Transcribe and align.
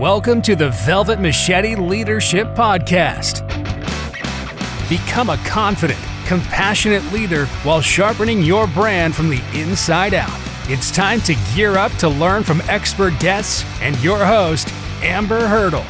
Welcome 0.00 0.40
to 0.42 0.56
the 0.56 0.70
Velvet 0.70 1.20
Machete 1.20 1.76
Leadership 1.76 2.46
Podcast. 2.54 3.46
Become 4.88 5.28
a 5.28 5.36
confident, 5.46 6.00
compassionate 6.24 7.04
leader 7.12 7.44
while 7.64 7.82
sharpening 7.82 8.40
your 8.40 8.66
brand 8.66 9.14
from 9.14 9.28
the 9.28 9.42
inside 9.52 10.14
out. 10.14 10.40
It's 10.70 10.90
time 10.90 11.20
to 11.20 11.36
gear 11.54 11.76
up 11.76 11.92
to 11.96 12.08
learn 12.08 12.44
from 12.44 12.62
expert 12.62 13.12
guests 13.20 13.62
and 13.82 13.94
your 14.02 14.24
host, 14.24 14.72
Amber 15.02 15.46
Hurdle. 15.46 15.84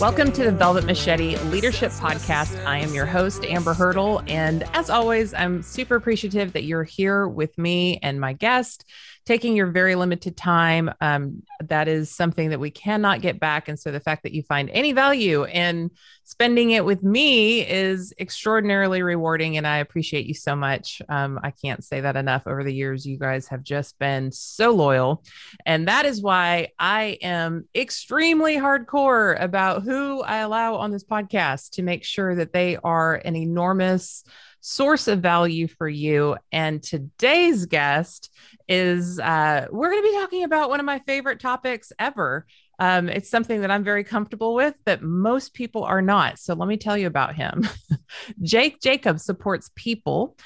Welcome 0.00 0.30
to 0.30 0.44
the 0.44 0.52
Velvet 0.52 0.84
Machete 0.84 1.36
Leadership 1.46 1.90
Podcast. 1.90 2.64
I 2.64 2.78
am 2.78 2.94
your 2.94 3.06
host, 3.06 3.44
Amber 3.44 3.74
Hurdle. 3.74 4.22
And 4.28 4.62
as 4.72 4.88
always, 4.88 5.34
I'm 5.34 5.62
super 5.62 5.96
appreciative 5.96 6.52
that 6.52 6.62
you're 6.62 6.84
here 6.84 7.26
with 7.26 7.58
me 7.58 7.98
and 8.04 8.20
my 8.20 8.34
guest 8.34 8.84
taking 9.26 9.54
your 9.54 9.66
very 9.66 9.94
limited 9.94 10.36
time. 10.36 10.90
Um, 11.00 11.42
that 11.60 11.88
is 11.88 12.10
something 12.10 12.50
that 12.50 12.60
we 12.60 12.70
cannot 12.70 13.20
get 13.20 13.38
back. 13.38 13.68
And 13.68 13.78
so 13.78 13.92
the 13.92 14.00
fact 14.00 14.22
that 14.22 14.32
you 14.32 14.42
find 14.42 14.70
any 14.70 14.92
value 14.92 15.46
in 15.46 15.90
spending 16.24 16.70
it 16.70 16.84
with 16.84 17.02
me 17.02 17.68
is 17.68 18.14
extraordinarily 18.18 19.02
rewarding. 19.02 19.56
And 19.56 19.66
I 19.66 19.78
appreciate 19.78 20.26
you 20.26 20.34
so 20.34 20.56
much. 20.56 21.02
Um, 21.08 21.38
I 21.42 21.50
can't 21.50 21.84
say 21.84 22.00
that 22.00 22.16
enough 22.16 22.46
over 22.46 22.64
the 22.64 22.72
years. 22.72 23.04
You 23.04 23.18
guys 23.18 23.48
have 23.48 23.62
just 23.62 23.98
been 23.98 24.32
so 24.32 24.70
loyal. 24.70 25.22
And 25.66 25.88
that 25.88 26.06
is 26.06 26.22
why 26.22 26.68
I 26.78 27.18
am 27.22 27.68
extremely 27.74 28.56
hardcore 28.56 29.40
about 29.40 29.82
who 29.82 30.22
I 30.22 30.38
allow 30.38 30.76
on 30.76 30.92
this 30.92 31.04
podcast 31.04 31.70
to 31.72 31.82
make 31.82 32.04
sure 32.04 32.34
that 32.36 32.52
they 32.52 32.76
are 32.76 33.16
an 33.16 33.36
enormous 33.36 34.24
source 34.60 35.08
of 35.08 35.20
value 35.20 35.68
for 35.68 35.88
you. 35.88 36.36
And 36.52 36.82
today's 36.82 37.66
guest 37.66 38.34
is 38.68 39.18
uh, 39.18 39.66
we're 39.70 39.90
going 39.90 40.02
to 40.02 40.08
be 40.10 40.16
talking 40.16 40.44
about 40.44 40.70
one 40.70 40.80
of 40.80 40.86
my 40.86 41.00
favorite 41.00 41.40
topics 41.40 41.92
ever. 41.98 42.46
Um, 42.78 43.08
it's 43.08 43.28
something 43.28 43.60
that 43.60 43.70
I'm 43.70 43.84
very 43.84 44.04
comfortable 44.04 44.54
with 44.54 44.74
that 44.86 45.02
most 45.02 45.52
people 45.52 45.84
are 45.84 46.00
not. 46.00 46.38
So 46.38 46.54
let 46.54 46.68
me 46.68 46.76
tell 46.76 46.96
you 46.96 47.06
about 47.06 47.34
him. 47.34 47.68
Jake 48.42 48.80
Jacobs 48.80 49.24
supports 49.24 49.70
people 49.74 50.36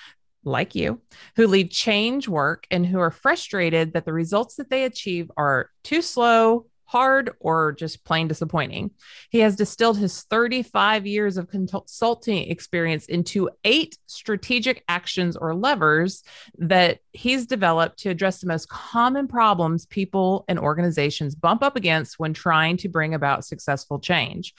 like 0.44 0.74
you 0.74 1.00
who 1.36 1.46
lead 1.46 1.70
change 1.70 2.28
work 2.28 2.66
and 2.70 2.86
who 2.86 2.98
are 2.98 3.10
frustrated 3.10 3.92
that 3.94 4.04
the 4.04 4.12
results 4.12 4.56
that 4.56 4.70
they 4.70 4.84
achieve 4.84 5.30
are 5.36 5.70
too 5.82 6.02
slow, 6.02 6.66
hard 6.86 7.30
or 7.40 7.72
just 7.72 8.04
plain 8.04 8.28
disappointing. 8.28 8.90
He 9.30 9.40
has 9.40 9.56
distilled 9.56 9.98
his 9.98 10.22
35 10.22 11.06
years 11.06 11.36
of 11.36 11.48
consulting 11.48 12.50
experience 12.50 13.06
into 13.06 13.50
eight 13.64 13.98
strategic 14.06 14.84
actions 14.88 15.36
or 15.36 15.54
levers 15.54 16.22
that 16.58 16.98
he's 17.12 17.46
developed 17.46 17.98
to 18.00 18.10
address 18.10 18.40
the 18.40 18.46
most 18.46 18.68
common 18.68 19.28
problems 19.28 19.86
people 19.86 20.44
and 20.48 20.58
organizations 20.58 21.34
bump 21.34 21.62
up 21.62 21.76
against 21.76 22.18
when 22.18 22.32
trying 22.32 22.76
to 22.76 22.88
bring 22.88 23.14
about 23.14 23.44
successful 23.44 23.98
change. 23.98 24.54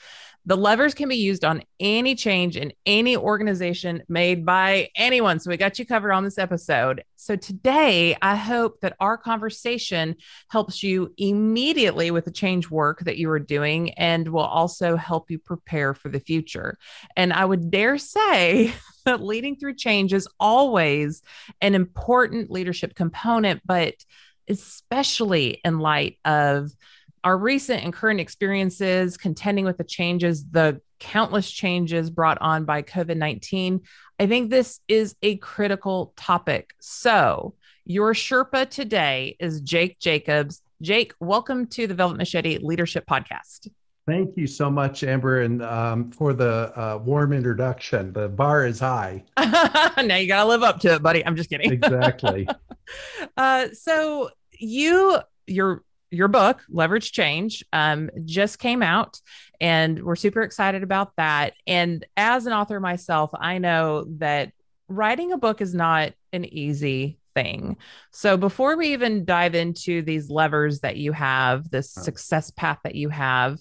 The 0.46 0.56
levers 0.56 0.94
can 0.94 1.08
be 1.08 1.16
used 1.16 1.44
on 1.44 1.62
any 1.80 2.14
change 2.14 2.56
in 2.56 2.72
any 2.86 3.16
organization 3.16 4.04
made 4.08 4.46
by 4.46 4.90
anyone. 4.94 5.40
So 5.40 5.50
we 5.50 5.56
got 5.56 5.78
you 5.78 5.84
covered 5.84 6.12
on 6.12 6.22
this 6.22 6.38
episode. 6.38 7.02
So 7.16 7.34
today, 7.34 8.16
I 8.22 8.36
hope 8.36 8.80
that 8.80 8.94
our 9.00 9.18
conversation 9.18 10.14
helps 10.48 10.84
you 10.84 11.12
immediately 11.18 12.12
with 12.12 12.26
the 12.26 12.30
change 12.30 12.70
work 12.70 13.00
that 13.00 13.18
you 13.18 13.28
are 13.30 13.40
doing 13.40 13.90
and 13.94 14.28
will 14.28 14.40
also 14.40 14.94
help 14.94 15.32
you 15.32 15.40
prepare 15.40 15.94
for 15.94 16.08
the 16.08 16.20
future. 16.20 16.78
And 17.16 17.32
I 17.32 17.44
would 17.44 17.68
dare 17.70 17.98
say, 17.98 18.72
that 19.04 19.22
leading 19.22 19.56
through 19.56 19.74
change 19.74 20.12
is 20.12 20.28
always 20.38 21.22
an 21.60 21.74
important 21.74 22.52
leadership 22.52 22.94
component, 22.94 23.62
but 23.64 23.94
especially 24.48 25.60
in 25.64 25.80
light 25.80 26.18
of 26.24 26.70
our 27.26 27.36
recent 27.36 27.82
and 27.82 27.92
current 27.92 28.20
experiences 28.20 29.16
contending 29.16 29.64
with 29.64 29.76
the 29.76 29.84
changes, 29.84 30.44
the 30.48 30.80
countless 31.00 31.50
changes 31.50 32.08
brought 32.08 32.38
on 32.40 32.64
by 32.64 32.82
COVID 32.82 33.16
19, 33.16 33.80
I 34.20 34.26
think 34.28 34.48
this 34.48 34.78
is 34.86 35.16
a 35.22 35.36
critical 35.38 36.12
topic. 36.16 36.72
So, 36.80 37.54
your 37.84 38.14
Sherpa 38.14 38.70
today 38.70 39.36
is 39.40 39.60
Jake 39.60 39.98
Jacobs. 39.98 40.62
Jake, 40.80 41.14
welcome 41.18 41.66
to 41.70 41.88
the 41.88 41.94
Velvet 41.94 42.16
Machete 42.16 42.58
Leadership 42.58 43.04
Podcast. 43.10 43.70
Thank 44.06 44.36
you 44.36 44.46
so 44.46 44.70
much, 44.70 45.02
Amber, 45.02 45.40
and 45.40 45.64
um, 45.64 46.12
for 46.12 46.32
the 46.32 46.72
uh, 46.76 46.98
warm 46.98 47.32
introduction. 47.32 48.12
The 48.12 48.28
bar 48.28 48.66
is 48.66 48.78
high. 48.78 49.24
now 49.36 50.14
you 50.14 50.28
got 50.28 50.44
to 50.44 50.48
live 50.48 50.62
up 50.62 50.78
to 50.82 50.94
it, 50.94 51.02
buddy. 51.02 51.26
I'm 51.26 51.34
just 51.34 51.50
kidding. 51.50 51.72
Exactly. 51.72 52.46
uh, 53.36 53.66
so 53.72 54.30
you, 54.52 55.18
your 55.48 55.82
your 56.10 56.28
book 56.28 56.62
leverage 56.68 57.12
change 57.12 57.64
um, 57.72 58.10
just 58.24 58.58
came 58.58 58.82
out 58.82 59.20
and 59.60 60.02
we're 60.02 60.16
super 60.16 60.42
excited 60.42 60.82
about 60.82 61.12
that. 61.16 61.54
And 61.66 62.04
as 62.16 62.46
an 62.46 62.52
author 62.52 62.78
myself 62.80 63.30
i 63.34 63.58
know 63.58 64.04
that 64.18 64.52
writing 64.88 65.32
a 65.32 65.38
book 65.38 65.60
is 65.60 65.74
not 65.74 66.12
an 66.32 66.44
easy 66.44 67.18
thing. 67.34 67.76
So 68.12 68.36
before 68.36 68.76
we 68.76 68.92
even 68.94 69.24
dive 69.24 69.54
into 69.54 70.00
these 70.02 70.30
levers 70.30 70.80
that 70.80 70.96
you 70.96 71.12
have 71.12 71.70
this 71.70 71.90
success 71.90 72.50
path 72.50 72.78
that 72.84 72.94
you 72.94 73.10
have 73.10 73.58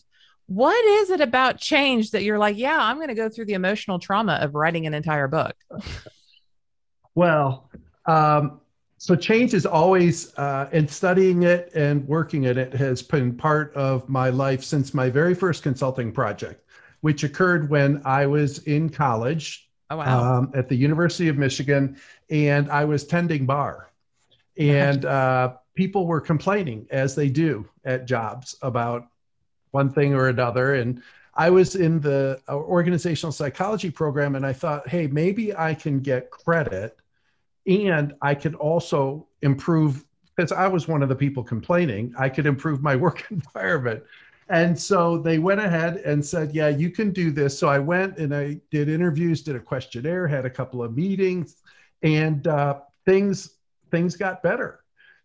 what 0.47 0.85
is 0.85 1.09
it 1.09 1.21
about 1.21 1.57
change 1.57 2.11
that 2.11 2.21
you're 2.21 2.37
like 2.37 2.55
yeah 2.55 2.77
i'm 2.79 2.97
going 2.97 3.07
to 3.07 3.15
go 3.15 3.27
through 3.27 3.45
the 3.45 3.53
emotional 3.53 3.97
trauma 3.97 4.33
of 4.33 4.55
writing 4.55 4.85
an 4.85 4.93
entire 4.93 5.27
book? 5.27 5.55
Well 7.17 7.69
um, 8.05 8.59
so 8.97 9.15
change 9.15 9.53
is 9.53 9.65
always 9.65 10.37
uh, 10.37 10.69
and 10.71 10.89
studying 10.89 11.43
it 11.43 11.71
and 11.75 12.07
working 12.07 12.45
at 12.45 12.57
it 12.57 12.73
has 12.73 13.01
been 13.01 13.35
part 13.35 13.73
of 13.73 14.07
my 14.09 14.29
life 14.29 14.63
since 14.63 14.93
my 14.93 15.09
very 15.09 15.35
first 15.35 15.63
consulting 15.63 16.11
project 16.11 16.63
which 17.01 17.23
occurred 17.23 17.69
when 17.69 18.01
i 18.05 18.25
was 18.25 18.59
in 18.59 18.89
college 18.89 19.69
oh, 19.89 19.97
wow. 19.97 20.37
um, 20.37 20.51
at 20.55 20.69
the 20.69 20.75
university 20.75 21.27
of 21.27 21.37
michigan 21.37 21.97
and 22.29 22.69
i 22.71 22.83
was 22.83 23.05
tending 23.05 23.45
bar. 23.45 23.91
And 24.57 25.03
uh, 25.03 25.55
people 25.75 26.07
were 26.07 26.21
complaining 26.21 26.87
as 26.89 27.13
they 27.13 27.27
do 27.27 27.67
at 27.83 28.05
jobs 28.05 28.55
about 28.61 29.07
one 29.71 29.91
thing 29.91 30.13
or 30.13 30.29
another. 30.29 30.75
And 30.75 31.01
i 31.33 31.49
was 31.49 31.75
in 31.75 31.99
the 31.99 32.41
uh, 32.47 32.55
organizational 32.55 33.33
psychology 33.33 33.91
program 33.91 34.35
and 34.35 34.45
i 34.45 34.53
thought 34.53 34.87
hey 34.87 35.05
maybe 35.07 35.53
i 35.53 35.73
can 35.73 35.99
get 35.99 36.29
credit 36.29 36.97
and 37.67 38.13
I 38.21 38.35
could 38.35 38.55
also 38.55 39.27
improve 39.41 40.05
because 40.35 40.51
I 40.51 40.67
was 40.67 40.87
one 40.87 41.01
of 41.01 41.09
the 41.09 41.15
people 41.15 41.43
complaining. 41.43 42.13
I 42.17 42.29
could 42.29 42.45
improve 42.45 42.81
my 42.81 42.95
work 43.05 43.25
environment. 43.31 44.03
And 44.49 44.79
so 44.79 45.17
they 45.17 45.39
went 45.39 45.59
ahead 45.59 45.97
and 45.97 46.23
said, 46.23 46.53
Yeah, 46.53 46.69
you 46.69 46.91
can 46.91 47.11
do 47.11 47.31
this. 47.31 47.57
So 47.57 47.67
I 47.67 47.79
went 47.79 48.17
and 48.17 48.35
I 48.35 48.59
did 48.69 48.89
interviews, 48.89 49.41
did 49.41 49.55
a 49.55 49.59
questionnaire, 49.59 50.27
had 50.27 50.45
a 50.45 50.49
couple 50.49 50.83
of 50.83 50.95
meetings, 50.95 51.57
and 52.03 52.45
uh, 52.47 52.79
things 53.05 53.55
things 53.89 54.15
got 54.15 54.43
better. 54.43 54.81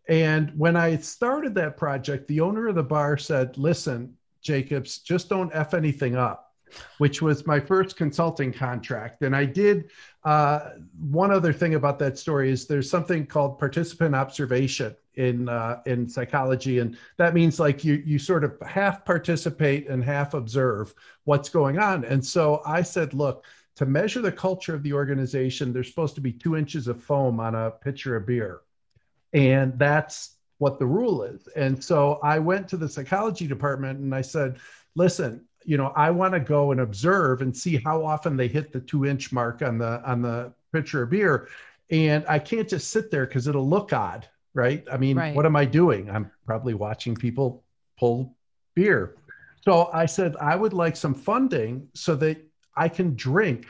And 0.09 0.53
when 0.59 0.77
I 0.77 0.97
started 0.97 1.55
that 1.57 1.77
project, 1.77 2.29
the 2.29 2.41
owner 2.41 2.69
of 2.69 2.75
the 2.77 2.83
bar 2.83 3.19
said, 3.19 3.59
Listen, 3.59 4.15
Jacobs, 4.41 4.99
just 4.99 5.29
don't 5.29 5.55
F 5.55 5.75
anything 5.75 6.17
up 6.17 6.50
which 6.99 7.23
was 7.23 7.47
my 7.47 7.61
first 7.61 7.97
consulting 7.97 8.53
contract. 8.53 9.23
And 9.23 9.35
I 9.35 9.45
did 9.45 9.91
uh, 10.25 10.71
one 10.99 11.31
other 11.31 11.53
thing 11.53 11.75
about 11.75 11.99
that 11.99 12.19
story 12.19 12.51
is 12.51 12.67
there's 12.67 12.91
something 12.91 13.27
called 13.27 13.59
participant 13.59 14.15
observation 14.15 14.95
in 15.15 15.49
uh, 15.49 15.81
in 15.87 16.09
psychology, 16.09 16.79
and 16.79 16.97
that 17.17 17.35
means 17.35 17.59
like 17.61 17.85
you 17.85 18.03
you 18.07 18.19
sort 18.19 18.45
of 18.45 18.57
half 18.67 19.05
participate 19.05 19.89
and 19.89 20.05
half 20.05 20.35
observe 20.35 20.95
what's 21.25 21.49
going 21.49 21.79
on. 21.79 22.05
And 22.05 22.25
so 22.25 22.63
I 22.67 22.83
said, 22.83 23.15
look. 23.15 23.45
To 23.77 23.87
measure 23.87 24.21
the 24.21 24.33
culture 24.33 24.75
of 24.75 24.83
the 24.83 24.93
organization, 24.93 25.73
there's 25.73 25.89
supposed 25.89 26.15
to 26.17 26.21
be 26.21 26.33
two 26.33 26.55
inches 26.55 26.87
of 26.87 27.03
foam 27.03 27.41
on 27.41 27.55
a 27.55 27.71
pitcher 27.71 28.15
of 28.15 28.27
beer. 28.27 28.61
And 29.33 29.79
that's 29.79 30.37
what 30.59 30.79
the 30.79 30.85
rule 30.85 31.23
is. 31.23 31.49
And 31.57 31.83
so 31.83 32.21
I 32.23 32.41
went 32.41 32.69
to 32.69 32.77
the 32.77 32.89
psychology 32.91 33.47
department 33.47 34.01
and 34.01 34.15
I 34.15 34.21
said, 34.21 34.59
listen, 34.95 35.47
you 35.65 35.77
know, 35.77 35.93
I 35.97 36.11
want 36.11 36.35
to 36.35 36.41
go 36.41 36.73
and 36.73 36.81
observe 36.81 37.43
and 37.43 37.57
see 37.57 37.77
how 37.77 38.05
often 38.05 38.37
they 38.37 38.49
hit 38.49 38.73
the 38.73 38.81
two 38.81 39.07
inch 39.07 39.33
mark 39.33 39.63
on 39.63 39.79
the 39.79 40.03
on 40.09 40.23
the 40.23 40.53
pitcher 40.73 41.03
of 41.03 41.11
beer. 41.11 41.49
And 41.91 42.25
I 42.29 42.39
can't 42.39 42.69
just 42.69 42.91
sit 42.91 43.11
there 43.11 43.27
because 43.27 43.47
it'll 43.47 43.69
look 43.69 43.93
odd, 43.93 44.29
right? 44.55 44.87
I 44.91 44.97
mean, 44.97 45.17
right. 45.17 45.35
what 45.35 45.47
am 45.47 45.57
I 45.57 45.65
doing? 45.65 46.09
I'm 46.09 46.31
probably 46.47 46.75
watching 46.75 47.15
people 47.15 47.65
pull 47.99 48.37
beer. 48.75 49.17
So 49.65 49.91
I 49.93 50.07
said, 50.07 50.37
I 50.41 50.57
would 50.57 50.73
like 50.73 50.97
some 50.97 51.15
funding 51.15 51.89
so 51.95 52.15
that 52.17 52.39
I 52.77 52.89
can 52.89 53.15
drink 53.17 53.67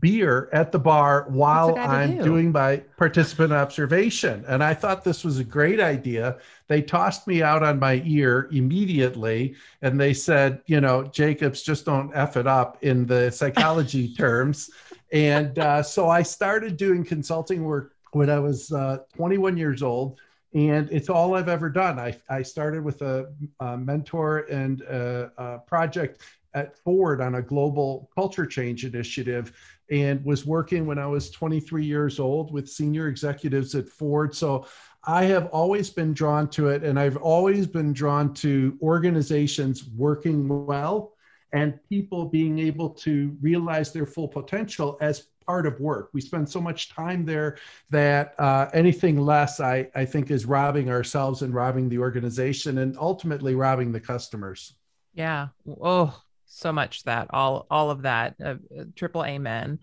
beer 0.00 0.48
at 0.52 0.72
the 0.72 0.78
bar 0.78 1.26
while 1.28 1.76
I'm 1.78 2.18
do. 2.18 2.22
doing 2.22 2.52
my 2.52 2.78
participant 2.96 3.52
observation. 3.52 4.44
And 4.48 4.62
I 4.62 4.74
thought 4.74 5.04
this 5.04 5.24
was 5.24 5.38
a 5.38 5.44
great 5.44 5.80
idea. 5.80 6.38
They 6.66 6.82
tossed 6.82 7.26
me 7.26 7.42
out 7.42 7.62
on 7.62 7.78
my 7.78 8.02
ear 8.04 8.48
immediately 8.52 9.56
and 9.82 9.98
they 10.00 10.14
said, 10.14 10.60
you 10.66 10.80
know, 10.80 11.04
Jacobs, 11.04 11.62
just 11.62 11.84
don't 11.84 12.14
F 12.14 12.36
it 12.36 12.46
up 12.46 12.82
in 12.82 13.06
the 13.06 13.30
psychology 13.30 14.14
terms. 14.16 14.70
And 15.12 15.58
uh, 15.58 15.82
so 15.82 16.08
I 16.08 16.22
started 16.22 16.76
doing 16.76 17.04
consulting 17.04 17.64
work 17.64 17.94
when 18.12 18.30
I 18.30 18.38
was 18.38 18.72
uh, 18.72 18.98
21 19.16 19.56
years 19.56 19.82
old. 19.82 20.20
and 20.54 20.88
it's 20.90 21.08
all 21.08 21.34
I've 21.34 21.48
ever 21.48 21.68
done. 21.68 21.98
I, 21.98 22.16
I 22.28 22.42
started 22.42 22.82
with 22.82 23.02
a, 23.02 23.32
a 23.60 23.76
mentor 23.76 24.40
and 24.50 24.80
a, 24.82 25.30
a 25.36 25.58
project 25.58 26.22
at 26.54 26.76
Ford 26.76 27.20
on 27.20 27.36
a 27.36 27.42
global 27.42 28.10
culture 28.14 28.46
change 28.46 28.84
initiative 28.84 29.52
and 29.90 30.24
was 30.24 30.44
working 30.44 30.86
when 30.86 30.98
I 30.98 31.06
was 31.06 31.30
23 31.30 31.84
years 31.84 32.18
old 32.18 32.52
with 32.52 32.68
senior 32.68 33.08
executives 33.08 33.74
at 33.74 33.88
Ford. 33.88 34.34
So 34.34 34.66
I 35.04 35.24
have 35.24 35.46
always 35.46 35.90
been 35.90 36.12
drawn 36.12 36.48
to 36.50 36.68
it, 36.68 36.84
and 36.84 36.98
I've 36.98 37.16
always 37.16 37.66
been 37.66 37.92
drawn 37.92 38.34
to 38.34 38.78
organizations 38.82 39.88
working 39.96 40.66
well 40.66 41.14
and 41.52 41.78
people 41.88 42.26
being 42.26 42.58
able 42.58 42.90
to 42.90 43.36
realize 43.40 43.92
their 43.92 44.06
full 44.06 44.28
potential 44.28 44.98
as 45.00 45.28
part 45.46 45.66
of 45.66 45.80
work. 45.80 46.10
We 46.12 46.20
spend 46.20 46.48
so 46.48 46.60
much 46.60 46.90
time 46.90 47.24
there 47.24 47.56
that 47.88 48.34
uh, 48.38 48.68
anything 48.74 49.18
less, 49.18 49.60
I, 49.60 49.88
I 49.94 50.04
think, 50.04 50.30
is 50.30 50.44
robbing 50.44 50.90
ourselves 50.90 51.40
and 51.40 51.54
robbing 51.54 51.88
the 51.88 51.98
organization 51.98 52.78
and 52.78 52.98
ultimately 52.98 53.54
robbing 53.54 53.92
the 53.92 54.00
customers. 54.00 54.74
Yeah. 55.14 55.48
Oh, 55.80 56.22
so 56.48 56.72
much 56.72 57.04
that 57.04 57.28
all 57.30 57.66
all 57.70 57.90
of 57.90 58.02
that. 58.02 58.34
Uh, 58.44 58.56
triple 58.96 59.24
amen. 59.24 59.78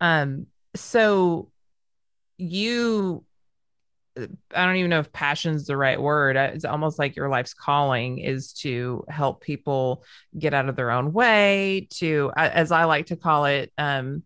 Um. 0.00 0.46
So 0.74 1.50
you 2.36 3.24
I 4.16 4.66
don't 4.66 4.76
even 4.76 4.90
know 4.90 4.98
if 4.98 5.12
passion's 5.12 5.66
the 5.66 5.76
right 5.76 6.00
word. 6.00 6.36
It's 6.36 6.64
almost 6.64 6.98
like 6.98 7.16
your 7.16 7.28
life's 7.28 7.54
calling 7.54 8.18
is 8.18 8.52
to 8.54 9.04
help 9.08 9.40
people 9.40 10.04
get 10.38 10.52
out 10.54 10.68
of 10.68 10.76
their 10.76 10.90
own 10.90 11.12
way, 11.12 11.88
to, 11.94 12.32
as 12.36 12.72
I 12.72 12.84
like 12.84 13.06
to 13.06 13.16
call 13.16 13.44
it, 13.44 13.72
um, 13.78 14.24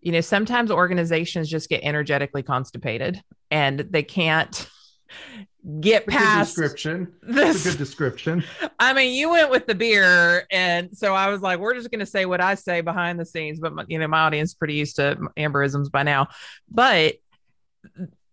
you 0.00 0.12
know, 0.12 0.20
sometimes 0.20 0.70
organizations 0.70 1.48
just 1.48 1.68
get 1.68 1.82
energetically 1.82 2.42
constipated 2.42 3.22
and 3.50 3.78
they 3.78 4.02
can't 4.02 4.68
get 5.80 6.06
past 6.06 6.54
description. 6.54 7.12
This 7.22 7.64
good 7.64 7.78
description. 7.78 8.44
I 8.78 8.92
mean, 8.92 9.14
you 9.14 9.30
went 9.30 9.50
with 9.50 9.66
the 9.66 9.74
beer, 9.74 10.46
and 10.50 10.96
so 10.96 11.14
I 11.14 11.28
was 11.28 11.40
like, 11.40 11.58
we're 11.58 11.74
just 11.74 11.90
going 11.90 12.00
to 12.00 12.06
say 12.06 12.26
what 12.26 12.40
I 12.40 12.54
say 12.54 12.80
behind 12.80 13.20
the 13.20 13.26
scenes. 13.26 13.60
But 13.60 13.74
my, 13.74 13.84
you 13.88 13.98
know, 13.98 14.08
my 14.08 14.20
audience 14.20 14.50
is 14.50 14.54
pretty 14.54 14.74
used 14.74 14.96
to 14.96 15.16
amberisms 15.36 15.90
by 15.90 16.02
now. 16.02 16.28
But 16.70 17.16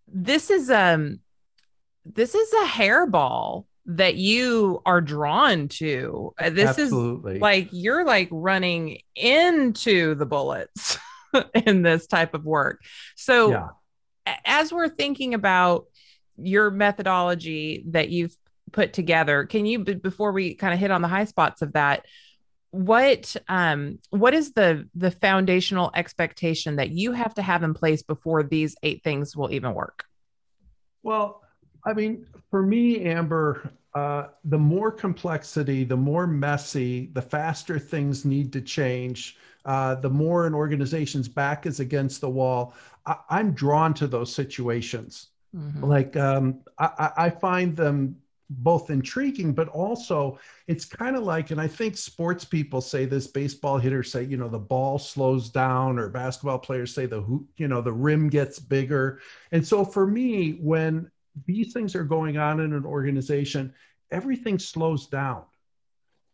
this 0.08 0.50
is 0.50 0.70
um 0.70 1.20
this 2.06 2.34
is 2.34 2.52
a 2.54 2.66
hairball 2.66 3.66
that 3.86 4.16
you 4.16 4.82
are 4.86 5.02
drawn 5.02 5.68
to. 5.68 6.34
Uh, 6.40 6.50
this 6.50 6.78
Absolutely. 6.78 7.36
is 7.36 7.42
like 7.42 7.70
you're 7.72 8.06
like 8.06 8.30
running 8.32 9.00
into 9.16 10.16
the 10.16 10.26
bullets 10.26 10.98
in 11.66 11.82
this 11.82 12.08
type 12.08 12.34
of 12.34 12.46
work. 12.46 12.82
So 13.16 13.52
yeah. 13.52 13.68
as 14.46 14.72
we're 14.72 14.90
thinking 14.90 15.34
about 15.34 15.86
your 16.42 16.72
methodology 16.72 17.84
that 17.88 18.10
you've 18.10 18.36
put 18.72 18.94
together, 18.94 19.46
can 19.46 19.66
you 19.66 19.80
before 19.80 20.32
we 20.32 20.56
kind 20.56 20.74
of 20.74 20.80
hit 20.80 20.92
on 20.92 21.02
the 21.02 21.08
high 21.08 21.26
spots 21.26 21.62
of 21.62 21.74
that, 21.74 22.06
what 22.72 23.36
um 23.48 23.98
what 24.12 24.34
is 24.34 24.54
the 24.54 24.88
the 24.94 25.10
foundational 25.10 25.92
expectation 25.96 26.76
that 26.76 26.92
you 26.92 27.12
have 27.14 27.34
to 27.34 27.42
have 27.42 27.64
in 27.64 27.74
place 27.74 28.04
before 28.04 28.44
these 28.44 28.76
eight 28.84 29.04
things 29.04 29.36
will 29.36 29.52
even 29.52 29.74
work? 29.74 30.06
Well 31.04 31.42
i 31.86 31.94
mean 31.94 32.26
for 32.52 32.62
me 32.62 33.06
amber 33.06 33.72
uh, 33.96 34.28
the 34.44 34.58
more 34.58 34.92
complexity 34.92 35.84
the 35.84 35.98
more 35.98 36.28
messy 36.28 37.10
the 37.14 37.22
faster 37.22 37.80
things 37.80 38.24
need 38.24 38.54
to 38.54 38.62
change 38.62 39.38
uh, 39.66 39.96
the 39.96 40.10
more 40.10 40.48
an 40.48 40.54
organization's 40.54 41.28
back 41.28 41.66
is 41.66 41.80
against 41.80 42.22
the 42.22 42.30
wall. 42.30 42.74
I, 43.06 43.40
am 43.40 43.52
drawn 43.52 43.94
to 43.96 44.08
those 44.08 44.34
situations 44.34 45.29
mm-hmm. 45.56 45.84
like 45.84 46.16
um, 46.16 46.62
I, 46.78 47.12
I 47.18 47.30
find 47.30 47.76
them 47.76 48.18
both 48.50 48.90
intriguing, 48.90 49.54
but 49.54 49.68
also 49.68 50.40
it's 50.68 50.84
kind 50.84 51.16
of 51.16 51.24
like, 51.24 51.52
and 51.52 51.62
I 51.62 51.68
think 51.68 51.96
sports 51.96 52.44
people 52.44 52.82
say 52.82 53.06
this, 53.06 53.28
baseball 53.28 53.78
hitters 53.78 54.12
say, 54.12 54.24
you 54.24 54.38
know, 54.38 54.50
the 54.50 54.58
ball 54.58 54.98
slows 54.98 55.50
down, 55.50 56.00
or 56.00 56.10
basketball 56.10 56.58
players 56.58 56.94
say 56.94 57.06
the 57.06 57.22
hoop, 57.22 57.48
you 57.58 57.68
know, 57.68 57.82
the 57.82 57.94
rim 57.94 58.28
gets 58.28 58.58
bigger. 58.58 59.22
And 59.52 59.66
so 59.66 59.86
for 59.86 60.08
me, 60.08 60.54
when 60.62 61.12
these 61.46 61.74
things 61.74 61.94
are 61.96 62.04
going 62.04 62.38
on 62.38 62.60
in 62.60 62.74
an 62.74 62.86
organization, 62.86 63.74
everything 64.10 64.58
slows 64.58 65.06
down. 65.06 65.44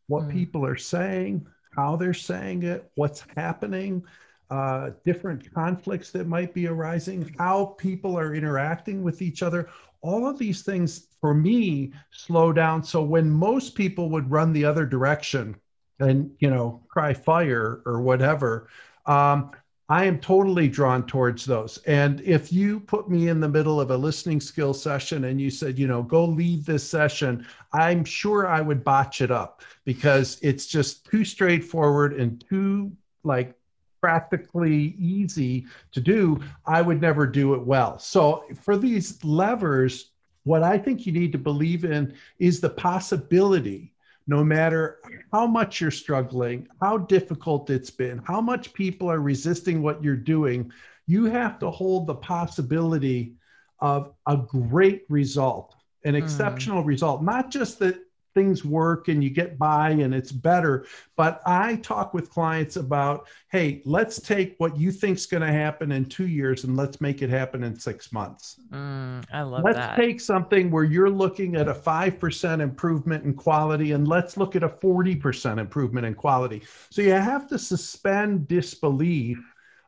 What 0.07 0.23
mm. 0.23 0.31
people 0.31 0.65
are 0.65 0.77
saying, 0.77 1.45
how 1.75 1.97
they're 1.97 2.13
saying 2.13 2.63
it, 2.63 2.89
what's 2.95 3.25
happening, 3.35 4.05
uh, 4.49 4.91
different 5.03 5.53
conflicts 5.53 6.11
that 6.11 6.27
might 6.27 6.53
be 6.53 6.67
arising, 6.67 7.33
how 7.37 7.75
people 7.77 8.17
are 8.17 8.35
interacting 8.35 9.03
with 9.03 9.21
each 9.21 9.41
other. 9.41 9.69
All 10.01 10.27
of 10.27 10.37
these 10.37 10.61
things 10.61 11.07
for 11.19 11.33
me 11.33 11.91
slow 12.11 12.53
down. 12.53 12.83
So 12.83 13.01
when 13.01 13.29
most 13.29 13.75
people 13.75 14.09
would 14.11 14.29
run 14.29 14.53
the 14.53 14.65
other 14.65 14.85
direction 14.85 15.55
and 15.99 16.31
you 16.39 16.49
know 16.49 16.83
cry 16.87 17.13
fire 17.13 17.81
or 17.85 18.01
whatever 18.01 18.67
um, 19.05 19.51
i 19.87 20.03
am 20.03 20.19
totally 20.19 20.67
drawn 20.67 21.05
towards 21.05 21.45
those. 21.45 21.77
And 21.85 22.19
if 22.21 22.51
you 22.51 22.79
put 22.79 23.09
me 23.09 23.29
in 23.29 23.39
the 23.39 23.47
middle 23.47 23.79
of 23.79 23.91
a 23.91 23.97
listening 23.97 24.41
skill 24.41 24.73
session 24.73 25.25
and 25.25 25.39
you 25.39 25.49
said 25.49 25.77
you 25.77 25.87
know 25.87 26.01
go 26.03 26.25
lead 26.25 26.65
this 26.65 26.87
session 26.89 27.45
i'm 27.71 28.03
sure 28.03 28.47
i 28.47 28.61
would 28.61 28.83
botch 28.83 29.21
it 29.21 29.31
up 29.31 29.61
because 29.85 30.39
it's 30.41 30.65
just 30.65 31.05
too 31.05 31.23
straightforward 31.23 32.13
and 32.13 32.43
too 32.49 32.91
like 33.23 33.55
practically 34.05 34.93
easy 34.99 35.65
to 35.91 35.99
do, 35.99 36.39
I 36.67 36.79
would 36.79 37.01
never 37.01 37.25
do 37.25 37.55
it 37.55 37.61
well. 37.65 37.97
So 37.97 38.45
for 38.61 38.77
these 38.77 39.23
levers, 39.25 40.11
what 40.43 40.61
I 40.61 40.77
think 40.77 41.07
you 41.07 41.11
need 41.11 41.31
to 41.31 41.39
believe 41.39 41.85
in 41.85 42.13
is 42.37 42.61
the 42.61 42.69
possibility, 42.69 43.95
no 44.27 44.43
matter 44.43 44.99
how 45.31 45.47
much 45.47 45.81
you're 45.81 45.89
struggling, 45.89 46.67
how 46.79 46.99
difficult 46.99 47.71
it's 47.71 47.89
been, 47.89 48.19
how 48.19 48.41
much 48.41 48.73
people 48.73 49.09
are 49.09 49.21
resisting 49.21 49.81
what 49.81 50.03
you're 50.03 50.15
doing, 50.15 50.71
you 51.07 51.25
have 51.25 51.57
to 51.57 51.71
hold 51.71 52.05
the 52.05 52.13
possibility 52.13 53.33
of 53.79 54.13
a 54.27 54.37
great 54.37 55.05
result, 55.09 55.73
an 56.03 56.13
mm. 56.13 56.21
exceptional 56.21 56.83
result, 56.83 57.23
not 57.23 57.49
just 57.49 57.79
that 57.79 57.97
things 58.35 58.63
work 58.63 59.07
and 59.07 59.23
you 59.23 59.31
get 59.31 59.57
by 59.57 59.89
and 59.89 60.13
it's 60.13 60.31
better. 60.31 60.85
But 61.15 61.41
I 61.47 61.77
talk 61.77 62.13
with 62.13 62.29
clients 62.29 62.75
about, 62.75 63.27
hey, 63.49 63.81
let's 63.85 64.19
take 64.19 64.55
what 64.59 64.77
you 64.77 64.91
think 64.91 65.17
is 65.17 65.25
going 65.25 65.41
to 65.41 65.51
happen 65.51 65.91
in 65.93 66.05
two 66.05 66.27
years 66.27 66.65
and 66.65 66.77
let's 66.77 67.01
make 67.01 67.21
it 67.23 67.29
happen 67.29 67.63
in 67.63 67.79
six 67.79 68.11
months. 68.11 68.59
Mm, 68.71 69.25
I 69.33 69.41
love 69.41 69.63
that. 69.63 69.75
let's 69.75 69.95
take 69.97 70.19
something 70.19 70.69
where 70.69 70.83
you're 70.83 71.09
looking 71.09 71.55
at 71.55 71.67
a 71.67 71.73
5% 71.73 72.61
improvement 72.61 73.23
in 73.23 73.33
quality 73.33 73.93
and 73.93 74.07
let's 74.07 74.37
look 74.37 74.55
at 74.55 74.63
a 74.63 74.69
40% 74.69 75.57
improvement 75.57 76.05
in 76.05 76.13
quality. 76.13 76.61
So 76.91 77.01
you 77.01 77.13
have 77.13 77.47
to 77.47 77.57
suspend 77.57 78.47
disbelief 78.47 79.39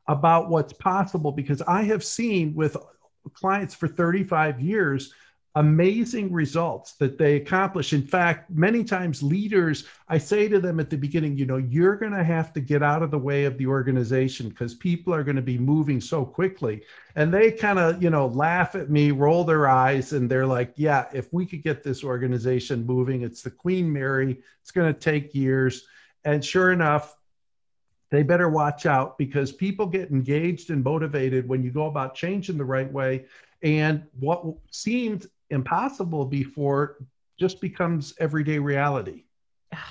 about 0.08 0.50
what's 0.50 0.74
possible 0.74 1.34
because 1.34 1.62
I 1.64 1.84
have 1.84 2.04
seen 2.04 2.56
with 2.56 2.78
clients 3.34 3.76
for 3.76 3.90
35 3.90 4.62
years 4.62 5.14
amazing 5.58 6.32
results 6.32 6.94
that 6.94 7.18
they 7.18 7.36
accomplish. 7.36 7.92
In 7.92 8.04
fact, 8.04 8.48
many 8.52 8.84
times 8.84 9.24
leaders, 9.24 9.86
I 10.08 10.20
say 10.20 10.48
to 10.48 10.60
them 10.60 10.80
at 10.80 10.92
the 10.92 10.98
beginning, 10.98 11.36
you 11.36 11.48
know, 11.48 11.58
you're 11.58 11.96
going 11.96 12.12
to 12.12 12.24
have 12.24 12.54
to 12.54 12.62
get 12.62 12.84
out 12.84 13.02
of 13.02 13.10
the 13.10 13.18
way 13.18 13.46
of 13.46 13.58
the 13.58 13.66
organization 13.66 14.50
because 14.50 14.76
people 14.76 15.16
are 15.16 15.24
going 15.24 15.36
to 15.36 15.42
be 15.42 15.58
moving 15.58 16.00
so 16.00 16.24
quickly. 16.24 16.84
And 17.16 17.34
they 17.34 17.52
kind 17.52 17.80
of, 17.80 18.04
you 18.04 18.12
know, 18.12 18.28
laugh 18.28 18.76
at 18.76 18.92
me, 18.92 19.10
roll 19.10 19.44
their 19.44 19.68
eyes, 19.68 20.14
and 20.14 20.30
they're 20.30 20.46
like, 20.46 20.74
yeah, 20.76 21.08
if 21.12 21.34
we 21.34 21.44
could 21.44 21.64
get 21.64 21.82
this 21.82 22.04
organization 22.04 22.86
moving, 22.86 23.24
it's 23.24 23.42
the 23.42 23.50
Queen 23.50 23.92
Mary, 23.92 24.38
it's 24.62 24.72
going 24.72 24.94
to 24.94 25.00
take 25.00 25.34
years. 25.34 25.88
And 26.24 26.46
sure 26.46 26.72
enough, 26.72 27.16
they 28.12 28.22
better 28.22 28.48
watch 28.48 28.86
out 28.86 29.18
because 29.18 29.52
people 29.52 29.88
get 29.88 30.12
engaged 30.12 30.70
and 30.70 30.84
motivated 30.84 31.50
when 31.50 31.64
you 31.64 31.72
go 31.72 31.88
about 31.88 32.14
change 32.14 32.50
in 32.50 32.60
the 32.60 32.64
right 32.64 32.92
way. 32.92 33.26
And 33.64 34.04
what 34.20 34.46
seemed 34.70 35.26
impossible 35.50 36.26
before 36.26 36.98
just 37.40 37.62
becomes 37.62 38.14
everyday 38.20 38.60
reality. 38.60 39.24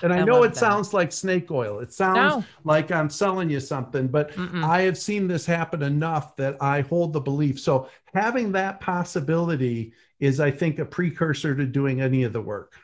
And 0.02 0.12
I, 0.12 0.20
I 0.20 0.24
know 0.24 0.42
it 0.42 0.54
that. 0.54 0.56
sounds 0.56 0.94
like 0.94 1.12
snake 1.12 1.50
oil. 1.50 1.80
It 1.80 1.92
sounds 1.92 2.36
no. 2.36 2.44
like 2.64 2.90
I'm 2.90 3.10
selling 3.10 3.50
you 3.50 3.60
something, 3.60 4.08
but 4.08 4.32
Mm-mm. 4.32 4.64
I 4.64 4.82
have 4.82 4.96
seen 4.96 5.28
this 5.28 5.44
happen 5.44 5.82
enough 5.82 6.34
that 6.36 6.56
I 6.62 6.80
hold 6.80 7.12
the 7.12 7.20
belief. 7.20 7.60
So 7.60 7.88
having 8.14 8.52
that 8.52 8.80
possibility 8.80 9.92
is, 10.18 10.40
I 10.40 10.50
think, 10.50 10.78
a 10.78 10.84
precursor 10.84 11.54
to 11.54 11.66
doing 11.66 12.00
any 12.00 12.22
of 12.22 12.32
the 12.32 12.40
work. 12.40 12.74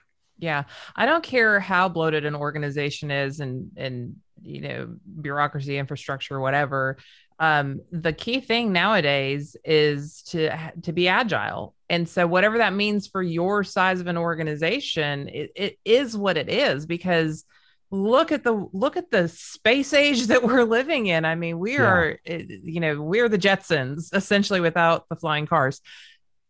Yeah. 0.42 0.64
I 0.94 1.06
don't 1.06 1.24
care 1.24 1.60
how 1.60 1.88
bloated 1.88 2.26
an 2.26 2.34
organization 2.34 3.10
is 3.10 3.40
and 3.40 3.70
and 3.76 4.16
you 4.44 4.60
know, 4.60 4.96
bureaucracy, 5.20 5.78
infrastructure, 5.78 6.40
whatever 6.40 6.98
um, 7.42 7.80
the 7.90 8.12
key 8.12 8.40
thing 8.40 8.72
nowadays 8.72 9.56
is 9.64 10.22
to 10.28 10.56
to 10.82 10.92
be 10.92 11.08
agile. 11.08 11.74
And 11.90 12.08
so 12.08 12.24
whatever 12.24 12.58
that 12.58 12.72
means 12.72 13.08
for 13.08 13.20
your 13.20 13.64
size 13.64 14.00
of 14.00 14.06
an 14.06 14.16
organization 14.16 15.28
it, 15.28 15.50
it 15.56 15.78
is 15.84 16.16
what 16.16 16.36
it 16.36 16.48
is 16.48 16.86
because 16.86 17.44
look 17.90 18.30
at 18.30 18.44
the 18.44 18.68
look 18.72 18.96
at 18.96 19.10
the 19.10 19.28
space 19.28 19.92
age 19.92 20.26
that 20.28 20.44
we're 20.44 20.62
living 20.62 21.06
in. 21.06 21.24
I 21.24 21.34
mean 21.34 21.58
we 21.58 21.78
are 21.78 22.16
you 22.24 22.78
know 22.78 23.02
we're 23.02 23.28
the 23.28 23.38
jetsons 23.38 24.14
essentially 24.14 24.60
without 24.60 25.08
the 25.08 25.16
flying 25.16 25.46
cars. 25.46 25.80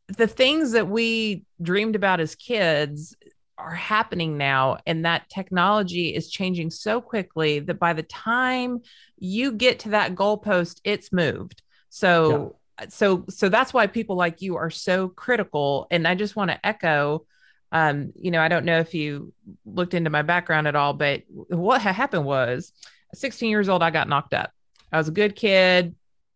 The 0.09 0.27
things 0.27 0.73
that 0.73 0.89
we 0.89 1.45
dreamed 1.63 1.97
about 1.97 2.21
as 2.21 2.35
kids 2.35 3.17
are 3.62 3.75
happening 3.75 4.37
now 4.37 4.78
and 4.87 5.04
that 5.04 5.28
technology 5.28 6.14
is 6.14 6.31
changing 6.31 6.71
so 6.71 7.00
quickly 7.00 7.61
that 7.61 7.78
by 7.78 7.92
the 7.92 8.02
time 8.02 8.81
you 9.19 9.52
get 9.52 9.81
to 9.81 9.90
that 9.90 10.14
goalpost 10.14 10.81
it's 10.85 11.12
moved. 11.12 11.62
So 11.88 12.57
yeah. 12.81 12.87
so 12.88 13.25
so 13.28 13.49
that's 13.49 13.73
why 13.73 13.87
people 13.87 14.16
like 14.16 14.42
you 14.42 14.57
are 14.57 14.71
so 14.71 15.09
critical. 15.09 15.87
And 15.90 16.07
i 16.07 16.14
just 16.14 16.37
want 16.37 16.50
to 16.50 16.66
echo 16.66 17.25
um, 17.71 18.12
you 18.14 18.31
know 18.31 18.40
i 18.40 18.49
don't 18.49 18.66
know 18.66 18.81
if 18.81 18.92
you 18.92 19.33
looked 19.64 19.95
into 19.95 20.11
my 20.11 20.21
background 20.21 20.69
at 20.69 20.76
all 20.76 20.92
but 20.92 21.23
what 21.28 21.81
happened 21.81 22.26
was 22.26 22.73
16 23.14 23.49
years 23.49 23.71
old 23.71 23.83
i 23.83 23.90
got 23.90 24.09
knocked 24.09 24.35
up. 24.35 24.50
I 24.92 24.99
was 24.99 25.09
a 25.09 25.12
good 25.12 25.37
kid 25.37 25.95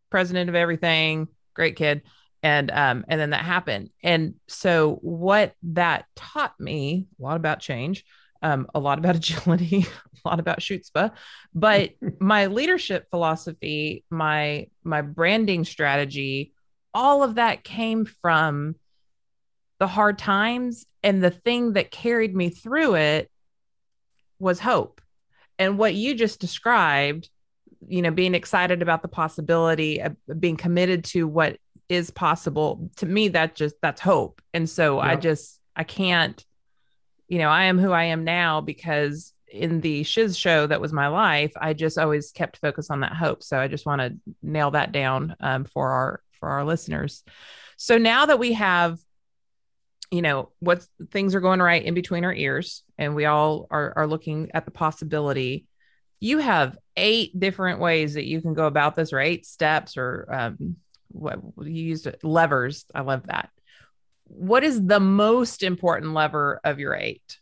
president 0.09 0.49
of 0.49 0.54
everything 0.54 1.28
great 1.54 1.76
kid 1.76 2.02
and 2.43 2.71
um 2.71 3.05
and 3.09 3.21
then 3.21 3.31
that 3.31 3.45
happened. 3.45 3.90
And 4.02 4.35
so 4.49 4.99
what 5.02 5.55
that 5.62 6.07
taught 6.14 6.59
me 6.59 7.07
a 7.19 7.23
lot 7.23 7.37
about 7.37 7.61
change 7.61 8.05
um 8.43 8.66
a 8.75 8.81
lot 8.81 8.99
about 8.99 9.16
agility 9.16 9.87
a 10.25 10.28
lot 10.28 10.38
about 10.38 10.61
chutzpah 10.61 11.11
but 11.55 11.93
my 12.21 12.47
leadership 12.47 13.07
philosophy 13.09 14.05
my 14.11 14.66
my 14.85 15.00
branding 15.00 15.64
strategy 15.64 16.52
all 16.93 17.23
of 17.23 17.37
that 17.37 17.64
came 17.64 18.05
from 18.05 18.75
the 19.78 19.87
hard 19.87 20.19
times. 20.19 20.87
And 21.02 21.23
the 21.23 21.31
thing 21.31 21.75
that 21.75 21.90
carried 21.90 22.35
me 22.35 22.49
through 22.49 22.95
it 22.97 23.31
was 24.38 24.59
hope. 24.59 25.00
And 25.59 25.78
what 25.78 25.95
you 25.95 26.14
just 26.14 26.40
described 26.40 27.28
you 27.88 28.00
know 28.00 28.11
being 28.11 28.35
excited 28.35 28.81
about 28.81 29.02
the 29.02 29.09
possibility 29.09 30.00
of 30.00 30.16
being 30.40 30.57
committed 30.57 31.05
to 31.05 31.28
what 31.28 31.59
is 31.88 32.11
possible. 32.11 32.90
To 32.97 33.07
me 33.07 33.28
that 33.28 33.55
just 33.55 33.76
that's 33.81 34.00
hope. 34.00 34.43
And 34.52 34.69
so 34.69 34.99
i 34.99 35.16
just 35.16 35.61
i 35.75 35.85
can't 35.85 36.45
you 37.28 37.38
know 37.38 37.50
i 37.50 37.64
am 37.64 37.78
who 37.78 37.93
i 37.93 38.05
am 38.05 38.25
now 38.25 38.61
because 38.61 39.33
in 39.49 39.81
the 39.81 40.02
shiz 40.02 40.37
show 40.37 40.66
that 40.66 40.81
was 40.81 40.93
my 40.93 41.07
life 41.07 41.52
i 41.61 41.73
just 41.73 41.99
always 41.99 42.33
kept 42.33 42.59
focus 42.59 42.90
on 42.90 43.00
that 43.00 43.12
hope. 43.12 43.43
So 43.43 43.59
i 43.59 43.69
just 43.69 43.87
want 43.87 44.00
to 44.00 44.16
nail 44.43 44.71
that 44.73 44.93
down 44.93 45.37
um, 45.40 45.64
for 45.64 45.90
our 45.90 46.23
for 46.40 46.49
our 46.49 46.64
listeners. 46.64 47.25
So 47.76 47.99
now 47.99 48.26
that 48.26 48.38
we 48.38 48.52
have 48.52 48.99
you 50.11 50.23
know 50.23 50.50
what 50.61 50.87
things 51.11 51.35
are 51.35 51.40
going 51.40 51.61
right 51.61 51.85
in 51.85 51.95
between 51.95 52.25
our 52.25 52.33
ears 52.33 52.85
and 52.97 53.14
we 53.14 53.25
all 53.25 53.66
are, 53.71 53.93
are 53.97 54.07
looking 54.07 54.50
at 54.55 54.64
the 54.64 54.71
possibility 54.71 55.66
you 56.21 56.38
have 56.38 56.78
eight 56.97 57.38
different 57.38 57.81
ways 57.81 58.14
that 58.14 58.25
you 58.25 58.40
can 58.40 58.55
go 58.55 58.66
about 58.66 58.95
this 58.95 59.12
or 59.12 59.21
eight 59.21 59.45
steps 59.45 59.97
or 59.97 60.26
um, 60.33 60.76
what 61.09 61.41
you 61.59 61.73
used 61.73 62.09
levers. 62.23 62.85
I 62.95 63.03
love 63.03 63.27
that. 63.27 63.51
What 64.25 64.65
is 64.65 64.85
the 64.85 65.01
most 65.01 65.63
important 65.63 66.13
lever 66.15 66.61
of 66.65 66.79
your 66.79 66.95
eight? 66.95 67.39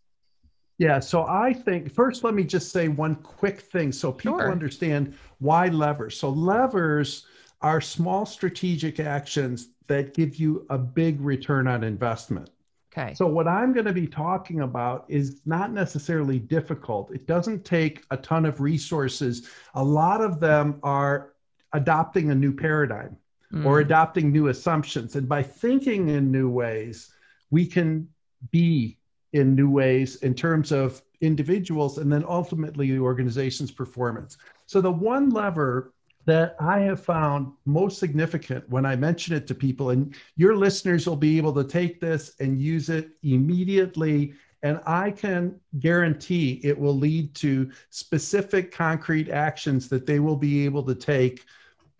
Yeah, 0.78 0.99
so 0.99 1.25
I 1.25 1.52
think 1.52 1.92
first 1.92 2.25
let 2.25 2.35
me 2.35 2.44
just 2.44 2.73
say 2.73 2.88
one 2.88 3.14
quick 3.16 3.61
thing 3.61 3.92
so 3.92 4.11
people 4.12 4.38
sure. 4.38 4.50
understand 4.50 5.14
why 5.38 5.68
levers. 5.68 6.18
So 6.18 6.30
levers 6.30 7.26
are 7.61 7.80
small 7.80 8.26
strategic 8.26 9.00
actions 9.00 9.68
that 9.87 10.14
give 10.14 10.37
you 10.37 10.66
a 10.71 10.78
big 10.78 11.21
return 11.21 11.68
on 11.68 11.85
investment. 11.85 12.50
Okay. 12.97 13.14
So 13.14 13.26
what 13.26 13.49
I'm 13.49 13.73
going 13.73 13.87
to 13.87 13.92
be 13.92 14.06
talking 14.06 14.61
about 14.61 15.04
is 15.09 15.40
not 15.47 15.73
necessarily 15.73 16.38
difficult. 16.38 17.12
It 17.12 17.26
doesn't 17.26 17.64
take 17.64 18.04
a 18.11 18.16
ton 18.16 18.44
of 18.44 18.61
resources. 18.61 19.49
A 19.75 19.83
lot 19.83 20.21
of 20.21 20.38
them 20.38 20.78
are 20.83 21.33
adopting 21.73 22.30
a 22.30 22.35
new 22.35 22.54
paradigm 22.54 23.16
mm. 23.54 23.64
or 23.64 23.80
adopting 23.80 24.32
new 24.32 24.49
assumptions. 24.49 25.16
And 25.16 25.28
by 25.28 25.42
thinking 25.42 26.08
in 26.08 26.30
new 26.30 26.50
ways, 26.50 27.12
we 27.50 27.66
can 27.66 28.08
be 28.50 28.99
in 29.32 29.54
new 29.54 29.70
ways 29.70 30.16
in 30.16 30.34
terms 30.34 30.73
of 30.73 31.02
individuals 31.20 31.99
and 31.99 32.12
then 32.12 32.25
ultimately 32.28 32.90
the 32.90 32.99
organization's 32.99 33.70
performance. 33.70 34.37
So 34.66 34.80
the 34.80 34.90
one 34.90 35.30
lever 35.30 35.92
that 36.26 36.56
I 36.58 36.80
have 36.80 37.02
found 37.02 37.52
most 37.66 37.99
significant 37.99 38.68
when 38.70 38.87
I 38.87 38.96
mention 38.96 39.34
it 39.34 39.46
to 39.49 39.54
people, 39.54 39.90
and 39.90 40.14
your 40.37 40.56
listeners 40.56 41.06
will 41.06 41.16
be 41.16 41.37
able 41.37 41.52
to 41.52 41.64
take 41.64 42.00
this 42.00 42.32
and 42.40 42.61
use 42.61 42.88
it 42.88 43.11
immediately. 43.23 44.32
And 44.62 44.80
I 44.87 45.11
can 45.11 45.61
guarantee 45.80 46.61
it 46.64 46.78
will 46.78 46.96
lead 46.96 47.34
to 47.37 47.70
specific 47.90 48.73
concrete 48.73 49.28
actions 49.28 49.88
that 49.90 50.06
they 50.06 50.18
will 50.18 50.37
be 50.37 50.64
able 50.64 50.82
to 50.84 50.94
take 50.94 51.44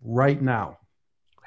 right 0.01 0.41
now. 0.41 0.79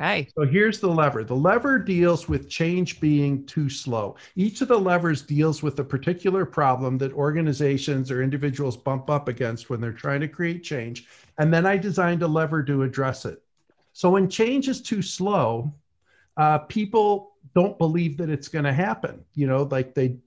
Okay. 0.00 0.28
So 0.37 0.45
here's 0.45 0.78
the 0.78 0.88
lever. 0.88 1.25
The 1.25 1.35
lever 1.35 1.76
deals 1.76 2.28
with 2.28 2.49
change 2.49 3.00
being 3.00 3.45
too 3.47 3.69
slow. 3.69 4.14
Each 4.37 4.61
of 4.61 4.69
the 4.69 4.78
levers 4.78 5.23
deals 5.23 5.61
with 5.61 5.81
a 5.81 5.85
particular 5.85 6.47
problem 6.47 6.99
that 6.99 7.12
organizations 7.12 8.11
or 8.11 8.23
individuals 8.23 8.76
bump 8.76 9.11
up 9.11 9.26
against 9.26 9.71
when 9.71 9.81
they're 9.81 9.93
trying 9.93 10.21
to 10.21 10.28
create 10.28 10.62
change. 10.62 11.09
And 11.38 11.52
then 11.52 11.67
I 11.67 11.76
designed 11.76 12.23
a 12.23 12.28
lever 12.28 12.62
to 12.62 12.85
address 12.85 13.25
it. 13.25 13.43
So 13.93 14.11
when 14.11 14.28
change 14.28 14.69
is 14.69 14.81
too 14.81 15.02
slow, 15.02 15.75
uh, 16.37 16.59
people 16.59 17.33
don't 17.57 17.76
believe 17.76 18.17
that 18.19 18.31
it's 18.31 18.47
going 18.47 18.67
to 18.67 18.73
happen. 18.73 19.25
You 19.35 19.49
know, 19.49 19.64
like 19.64 19.95
they 19.95 20.19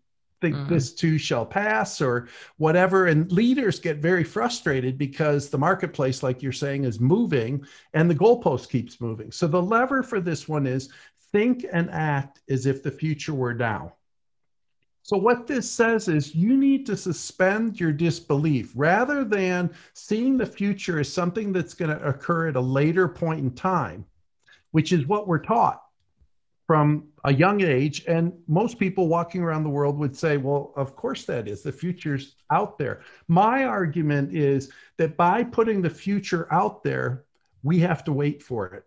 think 0.42 0.56
mm-hmm. 0.56 0.74
this 0.74 0.94
too 0.94 1.18
shall 1.18 1.46
pass 1.46 2.02
or 2.02 2.28
whatever. 2.58 3.08
And 3.08 3.32
leaders 3.32 3.80
get 3.80 3.98
very 3.98 4.24
frustrated 4.24 4.98
because 4.98 5.50
the 5.50 5.58
marketplace, 5.58 6.24
like 6.24 6.42
you're 6.42 6.52
saying, 6.52 6.84
is 6.84 7.00
moving 7.00 7.66
and 7.94 8.10
the 8.10 8.16
goalpost 8.16 8.70
keeps 8.70 9.00
moving. 9.00 9.32
So 9.32 9.48
the 9.48 9.62
lever 9.62 10.04
for 10.04 10.20
this 10.20 10.48
one 10.48 10.68
is 10.68 10.90
think 11.32 11.66
and 11.72 11.90
act 11.92 12.42
as 12.50 12.66
if 12.66 12.84
the 12.84 12.92
future 12.92 13.34
were 13.34 13.54
now. 13.54 13.94
So, 15.04 15.18
what 15.18 15.48
this 15.48 15.70
says 15.70 16.08
is 16.08 16.36
you 16.36 16.56
need 16.56 16.86
to 16.86 16.96
suspend 16.96 17.80
your 17.80 17.92
disbelief 17.92 18.72
rather 18.76 19.24
than 19.24 19.72
seeing 19.94 20.38
the 20.38 20.46
future 20.46 21.00
as 21.00 21.12
something 21.12 21.52
that's 21.52 21.74
going 21.74 21.90
to 21.90 22.08
occur 22.08 22.50
at 22.50 22.56
a 22.56 22.62
later 22.62 23.08
point 23.08 23.40
in 23.40 23.52
time, 23.52 24.06
which 24.72 24.94
is 24.94 25.08
what 25.08 25.28
we're 25.28 25.40
taught 25.40 25.82
from 26.72 27.04
a 27.26 27.34
young 27.34 27.60
age. 27.60 28.06
And 28.08 28.32
most 28.48 28.80
people 28.80 29.10
walking 29.10 29.42
around 29.42 29.64
the 29.64 29.70
world 29.70 29.98
would 29.98 30.16
say, 30.16 30.38
well, 30.38 30.72
of 30.78 30.96
course 30.96 31.26
that 31.26 31.50
is. 31.50 31.64
The 31.64 31.72
future's 31.74 32.38
out 32.50 32.78
there. 32.78 33.02
My 33.28 33.66
argument 33.66 34.34
is 34.34 34.72
that 34.96 35.18
by 35.18 35.44
putting 35.44 35.82
the 35.82 35.90
future 35.90 36.48
out 36.50 36.82
there, 36.82 37.26
we 37.62 37.80
have 37.80 38.06
to 38.06 38.14
wait 38.14 38.42
for 38.42 38.68
it. 38.68 38.86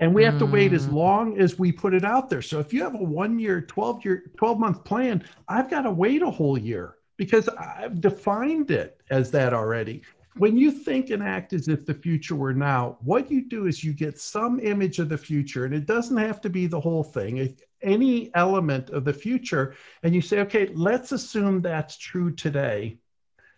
And 0.00 0.12
we 0.12 0.24
have 0.24 0.34
mm. 0.34 0.40
to 0.40 0.46
wait 0.46 0.72
as 0.72 0.88
mm. 0.88 0.94
long 0.94 1.38
as 1.38 1.60
we 1.60 1.70
put 1.70 1.94
it 1.94 2.04
out 2.04 2.28
there. 2.28 2.42
So 2.42 2.58
if 2.58 2.72
you 2.72 2.82
have 2.82 2.96
a 2.96 3.04
one 3.04 3.38
year, 3.38 3.60
12 3.60 4.04
year, 4.04 4.24
12 4.36 4.58
month 4.58 4.82
plan, 4.82 5.22
I've 5.46 5.70
got 5.70 5.82
to 5.82 5.92
wait 5.92 6.22
a 6.22 6.30
whole 6.30 6.58
year 6.58 6.96
because 7.16 7.48
I've 7.50 8.00
defined 8.00 8.72
it 8.72 9.00
as 9.10 9.30
that 9.30 9.54
already 9.54 10.02
when 10.38 10.56
you 10.56 10.70
think 10.70 11.10
and 11.10 11.22
act 11.22 11.52
as 11.52 11.68
if 11.68 11.84
the 11.84 11.94
future 11.94 12.36
were 12.36 12.54
now, 12.54 12.96
what 13.00 13.30
you 13.30 13.48
do 13.48 13.66
is 13.66 13.82
you 13.82 13.92
get 13.92 14.18
some 14.18 14.60
image 14.60 14.98
of 14.98 15.08
the 15.08 15.18
future, 15.18 15.64
and 15.64 15.74
it 15.74 15.86
doesn't 15.86 16.16
have 16.16 16.40
to 16.42 16.50
be 16.50 16.66
the 16.66 16.80
whole 16.80 17.02
thing, 17.02 17.56
any 17.82 18.30
element 18.34 18.90
of 18.90 19.04
the 19.04 19.12
future, 19.12 19.74
and 20.02 20.14
you 20.14 20.20
say, 20.20 20.40
okay, 20.40 20.70
let's 20.74 21.12
assume 21.12 21.60
that's 21.60 21.96
true 21.96 22.30
today. 22.30 22.98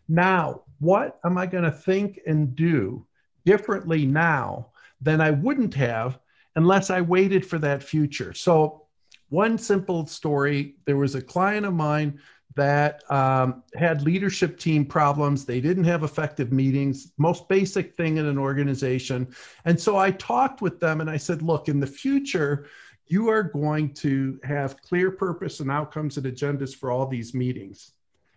Now, 0.08 0.62
what 0.78 1.20
am 1.25 1.38
I 1.38 1.46
going 1.46 1.64
to 1.64 1.70
think 1.70 2.20
and 2.26 2.56
do 2.56 3.06
differently 3.44 4.06
now 4.06 4.70
than 5.00 5.20
I 5.20 5.30
wouldn't 5.30 5.75
have 5.75 6.18
unless 6.56 6.90
I 6.90 7.00
waited 7.00 7.46
for 7.46 7.58
that 7.58 7.82
future? 7.82 8.34
So, 8.34 8.87
one 9.28 9.58
simple 9.58 10.06
story 10.06 10.76
there 10.87 10.96
was 10.96 11.14
a 11.14 11.22
client 11.22 11.64
of 11.64 11.72
mine 11.72 12.20
that 12.57 13.09
um, 13.11 13.62
had 13.75 14.02
leadership 14.02 14.59
team 14.59 14.85
problems. 14.85 15.45
They 15.45 15.61
didn't 15.61 15.85
have 15.85 16.02
effective 16.02 16.52
meetings, 16.52 17.12
most 17.16 17.49
basic 17.49 17.95
thing 17.95 18.16
in 18.16 18.26
an 18.26 18.38
organization. 18.38 19.35
And 19.64 19.78
so 19.78 19.97
I 19.97 20.11
talked 20.11 20.61
with 20.61 20.80
them 20.80 21.00
and 21.00 21.09
I 21.09 21.16
said, 21.16 21.42
look, 21.42 21.69
in 21.69 21.80
the 21.80 21.87
future, 21.87 22.66
you 23.07 23.28
are 23.28 23.42
going 23.42 23.92
to 23.95 24.38
have 24.45 24.80
clear 24.83 25.11
purpose 25.11 25.61
and 25.61 25.71
outcomes 25.71 26.16
and 26.16 26.26
agendas 26.26 26.75
for 26.75 26.90
all 26.90 27.07
these 27.07 27.35
meetings. 27.35 27.92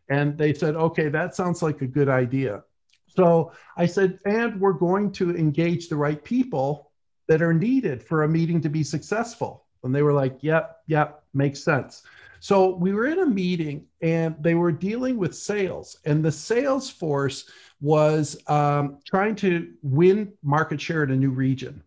And 0.10 0.38
they 0.38 0.54
said, 0.54 0.76
okay, 0.76 1.10
that 1.10 1.36
sounds 1.36 1.62
like 1.62 1.82
a 1.82 1.88
good 1.88 2.10
idea. 2.10 2.64
So 3.08 3.52
I 3.78 3.86
said, 3.86 4.20
and 4.26 4.60
we're 4.60 4.74
going 4.74 5.12
to 5.14 5.36
engage 5.36 5.90
the 5.90 5.96
right 5.96 6.24
people 6.24 6.92
that 7.28 7.42
are 7.42 7.54
needed 7.54 8.04
for 8.04 8.24
a 8.24 8.28
meeting 8.28 8.62
to 8.62 8.70
be 8.70 8.84
successful. 8.84 9.66
And 9.84 9.94
they 9.94 10.02
were 10.02 10.14
like, 10.14 10.38
yep, 10.42 10.78
yep, 10.88 11.24
makes 11.34 11.64
sense. 11.64 12.04
So 12.44 12.76
we 12.76 12.92
were 12.92 13.06
in 13.06 13.20
a 13.20 13.26
meeting 13.26 13.88
and 14.02 14.36
they 14.42 14.54
were 14.54 14.74
dealing 14.74 15.16
with 15.16 15.34
sales, 15.34 16.00
and 16.04 16.22
the 16.22 16.30
sales 16.30 16.90
force 16.90 17.50
was 17.80 18.38
um, 18.48 18.98
trying 19.06 19.36
to 19.36 19.72
win 19.82 20.34
market 20.44 20.82
share 20.82 21.04
in 21.04 21.12
a 21.12 21.16
new 21.16 21.30
region. 21.30 21.82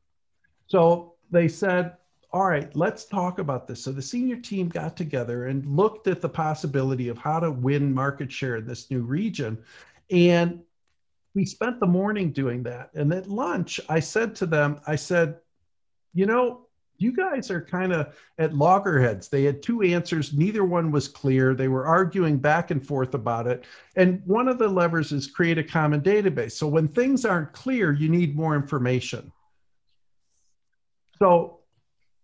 So 0.66 1.12
they 1.30 1.46
said, 1.46 1.98
all 2.32 2.46
right, 2.46 2.74
let's 2.74 3.04
talk 3.04 3.38
about 3.38 3.68
this. 3.68 3.84
So 3.84 3.92
the 3.92 4.00
senior 4.00 4.36
team 4.36 4.70
got 4.70 4.96
together 4.96 5.48
and 5.48 5.66
looked 5.66 6.06
at 6.06 6.22
the 6.22 6.28
possibility 6.30 7.08
of 7.10 7.18
how 7.18 7.38
to 7.38 7.50
win 7.50 7.92
market 7.92 8.32
share 8.32 8.56
in 8.56 8.66
this 8.66 8.90
new 8.90 9.02
region. 9.02 9.58
And 10.10 10.62
we 11.34 11.44
spent 11.44 11.80
the 11.80 11.86
morning 11.86 12.32
doing 12.32 12.62
that. 12.62 12.88
And 12.94 13.12
at 13.12 13.28
lunch, 13.28 13.78
I 13.90 14.00
said 14.00 14.34
to 14.36 14.46
them, 14.46 14.80
I 14.86 14.96
said, 14.96 15.36
you 16.14 16.24
know, 16.24 16.65
you 16.98 17.12
guys 17.12 17.50
are 17.50 17.60
kind 17.60 17.92
of 17.92 18.14
at 18.38 18.54
loggerheads. 18.54 19.28
They 19.28 19.44
had 19.44 19.62
two 19.62 19.82
answers, 19.82 20.32
neither 20.32 20.64
one 20.64 20.90
was 20.90 21.08
clear. 21.08 21.54
They 21.54 21.68
were 21.68 21.86
arguing 21.86 22.38
back 22.38 22.70
and 22.70 22.84
forth 22.84 23.14
about 23.14 23.46
it. 23.46 23.64
And 23.96 24.22
one 24.24 24.48
of 24.48 24.58
the 24.58 24.68
levers 24.68 25.12
is 25.12 25.26
create 25.26 25.58
a 25.58 25.64
common 25.64 26.00
database. 26.00 26.52
So 26.52 26.66
when 26.66 26.88
things 26.88 27.24
aren't 27.24 27.52
clear, 27.52 27.92
you 27.92 28.08
need 28.08 28.36
more 28.36 28.54
information. 28.54 29.32
So 31.18 31.60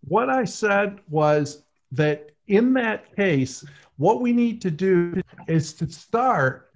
what 0.07 0.29
I 0.29 0.43
said 0.43 0.99
was 1.09 1.63
that 1.91 2.31
in 2.47 2.73
that 2.73 3.15
case, 3.15 3.63
what 3.97 4.21
we 4.21 4.33
need 4.33 4.61
to 4.61 4.71
do 4.71 5.21
is 5.47 5.73
to 5.73 5.89
start 5.89 6.72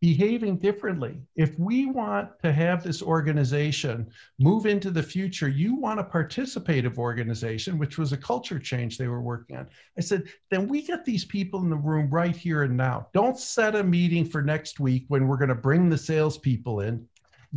behaving 0.00 0.56
differently. 0.56 1.20
If 1.36 1.58
we 1.58 1.86
want 1.86 2.30
to 2.42 2.52
have 2.52 2.82
this 2.82 3.02
organization 3.02 4.10
move 4.38 4.64
into 4.64 4.90
the 4.90 5.02
future, 5.02 5.48
you 5.48 5.74
want 5.74 6.00
a 6.00 6.04
participative 6.04 6.96
organization, 6.96 7.78
which 7.78 7.98
was 7.98 8.12
a 8.12 8.16
culture 8.16 8.58
change 8.58 8.96
they 8.96 9.08
were 9.08 9.20
working 9.20 9.56
on. 9.56 9.68
I 9.98 10.00
said, 10.00 10.24
then 10.50 10.68
we 10.68 10.82
get 10.82 11.04
these 11.04 11.26
people 11.26 11.60
in 11.60 11.68
the 11.68 11.76
room 11.76 12.08
right 12.08 12.34
here 12.34 12.62
and 12.62 12.76
now. 12.76 13.08
Don't 13.12 13.38
set 13.38 13.76
a 13.76 13.84
meeting 13.84 14.24
for 14.24 14.40
next 14.42 14.80
week 14.80 15.04
when 15.08 15.28
we're 15.28 15.36
going 15.36 15.50
to 15.50 15.54
bring 15.54 15.90
the 15.90 15.98
salespeople 15.98 16.80
in. 16.80 17.06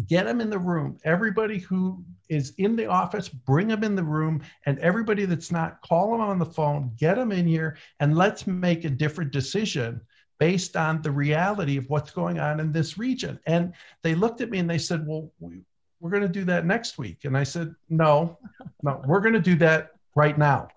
Get 0.09 0.25
them 0.25 0.41
in 0.41 0.49
the 0.49 0.59
room. 0.59 0.97
Everybody 1.05 1.59
who 1.59 2.03
is 2.27 2.53
in 2.57 2.75
the 2.75 2.87
office, 2.87 3.29
bring 3.29 3.67
them 3.67 3.83
in 3.83 3.95
the 3.95 4.03
room. 4.03 4.41
And 4.65 4.79
everybody 4.79 5.25
that's 5.25 5.51
not, 5.51 5.81
call 5.81 6.11
them 6.11 6.19
on 6.19 6.39
the 6.39 6.45
phone, 6.45 6.91
get 6.97 7.15
them 7.15 7.31
in 7.31 7.47
here, 7.47 7.77
and 7.99 8.17
let's 8.17 8.47
make 8.47 8.83
a 8.83 8.89
different 8.89 9.31
decision 9.31 10.01
based 10.43 10.75
on 10.75 11.01
the 11.01 11.09
reality 11.09 11.77
of 11.77 11.89
what's 11.89 12.11
going 12.11 12.37
on 12.37 12.59
in 12.59 12.73
this 12.73 12.97
region. 12.97 13.39
And 13.45 13.71
they 14.01 14.13
looked 14.13 14.41
at 14.41 14.49
me 14.49 14.59
and 14.59 14.69
they 14.69 14.77
said, 14.77 15.07
Well, 15.07 15.31
we, 15.39 15.61
we're 16.01 16.09
going 16.09 16.21
to 16.23 16.27
do 16.27 16.43
that 16.43 16.65
next 16.65 16.97
week. 16.97 17.23
And 17.23 17.37
I 17.37 17.43
said, 17.43 17.73
No, 17.89 18.37
no, 18.81 19.01
we're 19.07 19.21
going 19.21 19.35
to 19.35 19.39
do 19.39 19.55
that 19.59 19.91
right 20.15 20.37
now. 20.37 20.67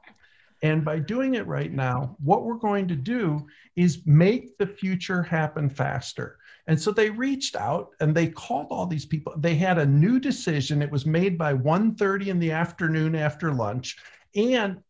And 0.62 0.84
by 0.84 1.00
doing 1.00 1.34
it 1.34 1.48
right 1.48 1.72
now, 1.72 2.16
what 2.22 2.44
we're 2.44 2.54
going 2.68 2.86
to 2.86 2.94
do 2.94 3.44
is 3.74 4.06
make 4.06 4.56
the 4.56 4.68
future 4.68 5.20
happen 5.20 5.68
faster. 5.68 6.38
And 6.68 6.80
so 6.80 6.92
they 6.92 7.10
reached 7.10 7.56
out 7.56 7.90
and 7.98 8.14
they 8.14 8.28
called 8.28 8.68
all 8.70 8.86
these 8.86 9.04
people. 9.04 9.34
They 9.36 9.56
had 9.56 9.78
a 9.78 9.86
new 10.04 10.20
decision. 10.20 10.80
It 10.80 10.92
was 10.92 11.06
made 11.06 11.36
by 11.36 11.54
1:30 11.54 12.28
in 12.28 12.38
the 12.38 12.52
afternoon 12.52 13.16
after 13.16 13.52
lunch. 13.52 13.96
And 14.36 14.80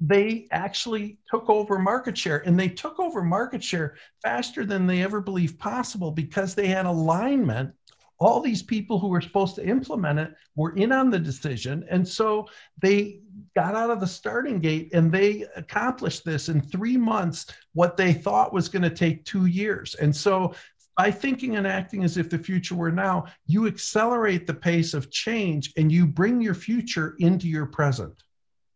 they 0.00 0.46
actually 0.50 1.18
took 1.30 1.48
over 1.48 1.78
market 1.78 2.16
share 2.18 2.46
and 2.46 2.58
they 2.58 2.68
took 2.68 3.00
over 3.00 3.22
market 3.22 3.64
share 3.64 3.96
faster 4.22 4.66
than 4.66 4.86
they 4.86 5.02
ever 5.02 5.20
believed 5.20 5.58
possible 5.58 6.10
because 6.10 6.54
they 6.54 6.66
had 6.66 6.86
alignment. 6.86 7.72
All 8.18 8.40
these 8.40 8.62
people 8.62 8.98
who 8.98 9.08
were 9.08 9.20
supposed 9.20 9.54
to 9.56 9.66
implement 9.66 10.18
it 10.18 10.34
were 10.54 10.74
in 10.76 10.92
on 10.92 11.10
the 11.10 11.18
decision 11.18 11.86
and 11.90 12.06
so 12.06 12.46
they 12.80 13.20
got 13.54 13.74
out 13.74 13.90
of 13.90 14.00
the 14.00 14.06
starting 14.06 14.58
gate 14.58 14.90
and 14.92 15.10
they 15.10 15.46
accomplished 15.56 16.24
this 16.24 16.48
in 16.48 16.60
3 16.60 16.96
months 16.96 17.46
what 17.72 17.96
they 17.96 18.12
thought 18.12 18.52
was 18.52 18.68
going 18.68 18.82
to 18.82 18.90
take 18.90 19.24
2 19.24 19.46
years. 19.46 19.94
And 19.96 20.14
so 20.14 20.54
by 20.96 21.10
thinking 21.10 21.56
and 21.56 21.66
acting 21.66 22.04
as 22.04 22.16
if 22.16 22.30
the 22.30 22.38
future 22.38 22.74
were 22.74 22.92
now 22.92 23.26
you 23.46 23.66
accelerate 23.66 24.46
the 24.46 24.54
pace 24.54 24.94
of 24.94 25.10
change 25.10 25.72
and 25.76 25.92
you 25.92 26.06
bring 26.06 26.40
your 26.40 26.54
future 26.54 27.16
into 27.18 27.48
your 27.48 27.66
present. 27.66 28.22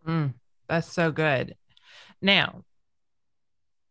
Mm. 0.07 0.35
That's 0.71 0.93
so 0.93 1.11
good. 1.11 1.57
Now, 2.23 2.62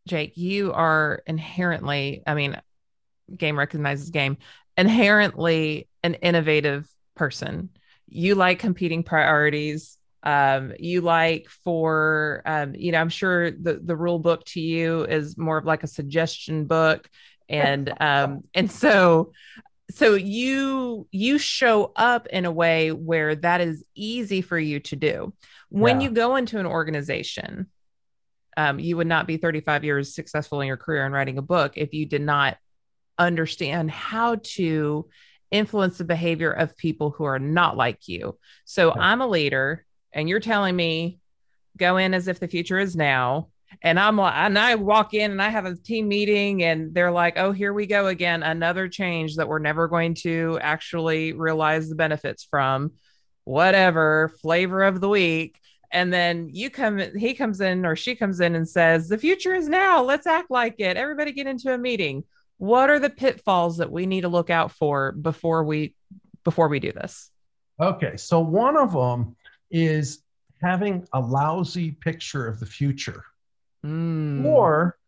Jake, 0.08 0.38
you 0.38 0.72
are 0.72 1.22
inherently, 1.28 2.24
I 2.26 2.36
mean, 2.36 2.60
game 3.36 3.60
recognizes 3.60 4.12
game, 4.12 4.38
inherently 4.78 5.90
an 6.04 6.14
innovative 6.16 6.88
person. 7.16 7.70
You 8.08 8.36
like 8.36 8.60
competing 8.60 9.04
priorities. 9.04 9.98
Um, 10.24 10.72
you 10.80 11.02
like 11.02 11.48
for, 11.66 12.42
um, 12.46 12.76
you 12.76 12.94
know, 12.94 13.00
I'm 13.00 13.10
sure 13.10 13.52
the, 13.52 13.82
the 13.84 13.96
rule 13.96 14.20
book 14.20 14.46
to 14.46 14.62
you 14.62 15.04
is 15.04 15.38
more 15.38 15.58
of 15.58 15.66
like 15.66 15.84
a 15.84 15.88
suggestion 15.88 16.66
book. 16.66 17.10
And, 17.50 17.94
um, 18.00 18.46
and 18.54 18.72
so, 18.72 19.34
so 19.92 20.14
you, 20.14 21.08
you 21.12 21.38
show 21.38 21.92
up 21.96 22.28
in 22.28 22.46
a 22.46 22.52
way 22.52 22.92
where 22.92 23.36
that 23.36 23.62
is 23.62 23.84
easy 23.96 24.42
for 24.42 24.58
you 24.58 24.80
to 24.82 24.96
do 24.96 25.34
when 25.70 26.00
yeah. 26.00 26.08
you 26.08 26.14
go 26.14 26.36
into 26.36 26.60
an 26.60 26.66
organization 26.66 27.68
um, 28.58 28.80
you 28.80 28.98
would 28.98 29.08
not 29.08 29.26
be 29.26 29.38
35 29.38 29.84
years 29.84 30.14
successful 30.14 30.60
in 30.62 30.68
your 30.68 30.78
career 30.78 31.06
in 31.06 31.12
writing 31.12 31.38
a 31.38 31.44
book 31.44 31.74
if 31.76 31.94
you 31.94 32.06
did 32.06 32.22
not 32.22 32.58
understand 33.18 33.90
how 33.90 34.36
to 34.44 35.08
influence 35.52 35.98
the 35.98 36.04
behavior 36.04 36.52
of 36.52 36.76
people 36.78 37.12
who 37.12 37.24
are 37.24 37.40
not 37.40 37.78
like 37.78 38.08
you 38.08 38.38
so 38.66 38.88
yeah. 38.88 39.02
i'm 39.02 39.22
a 39.22 39.28
leader 39.28 39.86
and 40.14 40.28
you're 40.28 40.40
telling 40.40 40.76
me 40.76 41.20
go 41.78 41.98
in 41.98 42.14
as 42.14 42.28
if 42.28 42.40
the 42.40 42.48
future 42.48 42.80
is 42.80 42.96
now 42.96 43.48
and 43.82 44.00
I'm 44.00 44.18
like, 44.18 44.34
and 44.36 44.58
I 44.58 44.76
walk 44.76 45.14
in 45.14 45.32
and 45.32 45.42
I 45.42 45.50
have 45.50 45.66
a 45.66 45.76
team 45.76 46.08
meeting, 46.08 46.64
and 46.64 46.94
they're 46.94 47.12
like, 47.12 47.38
oh, 47.38 47.52
here 47.52 47.74
we 47.74 47.86
go 47.86 48.08
again, 48.08 48.44
another 48.44 48.88
change 48.88 49.36
that 49.36 49.48
we're 49.48 49.60
never 49.60 49.88
going 49.88 50.16
to 50.16 50.60
actually 50.62 51.34
realize 51.34 51.90
the 51.90 51.96
benefits 51.96 52.44
from. 52.44 52.92
Whatever 53.46 54.32
flavor 54.42 54.84
of 54.84 55.02
the 55.02 55.10
week. 55.10 55.60
And 55.92 56.14
then 56.14 56.50
you 56.52 56.70
come 56.70 57.00
he 57.18 57.34
comes 57.34 57.62
in 57.62 57.84
or 57.84 57.96
she 57.96 58.16
comes 58.16 58.42
in 58.42 58.54
and 58.54 58.70
says 58.70 59.08
the 59.08 59.18
future 59.18 59.56
is 59.56 59.68
now. 59.68 60.04
Let's 60.04 60.28
act 60.28 60.52
like 60.52 60.76
it. 60.80 60.98
Everybody 60.98 61.32
get 61.32 61.48
into 61.48 61.74
a 61.74 61.78
meeting. 61.78 62.26
What 62.58 62.92
are 62.92 63.00
the 63.00 63.10
pitfalls 63.10 63.78
that 63.78 63.92
we 63.92 64.06
need 64.06 64.22
to 64.22 64.28
look 64.28 64.52
out 64.52 64.72
for 64.72 65.14
before 65.14 65.64
we 65.64 65.96
before 66.44 66.68
we 66.68 66.80
do 66.80 66.92
this? 66.92 67.32
Okay 67.80 68.18
so 68.18 68.40
one 68.40 68.78
of 68.78 68.92
them 68.92 69.36
is 69.72 70.22
having 70.62 71.08
a 71.14 71.20
lousy 71.20 71.92
picture 71.92 72.48
of 72.48 72.60
the 72.60 72.68
future 72.68 73.24
mm. 73.86 74.46
or 74.46 75.00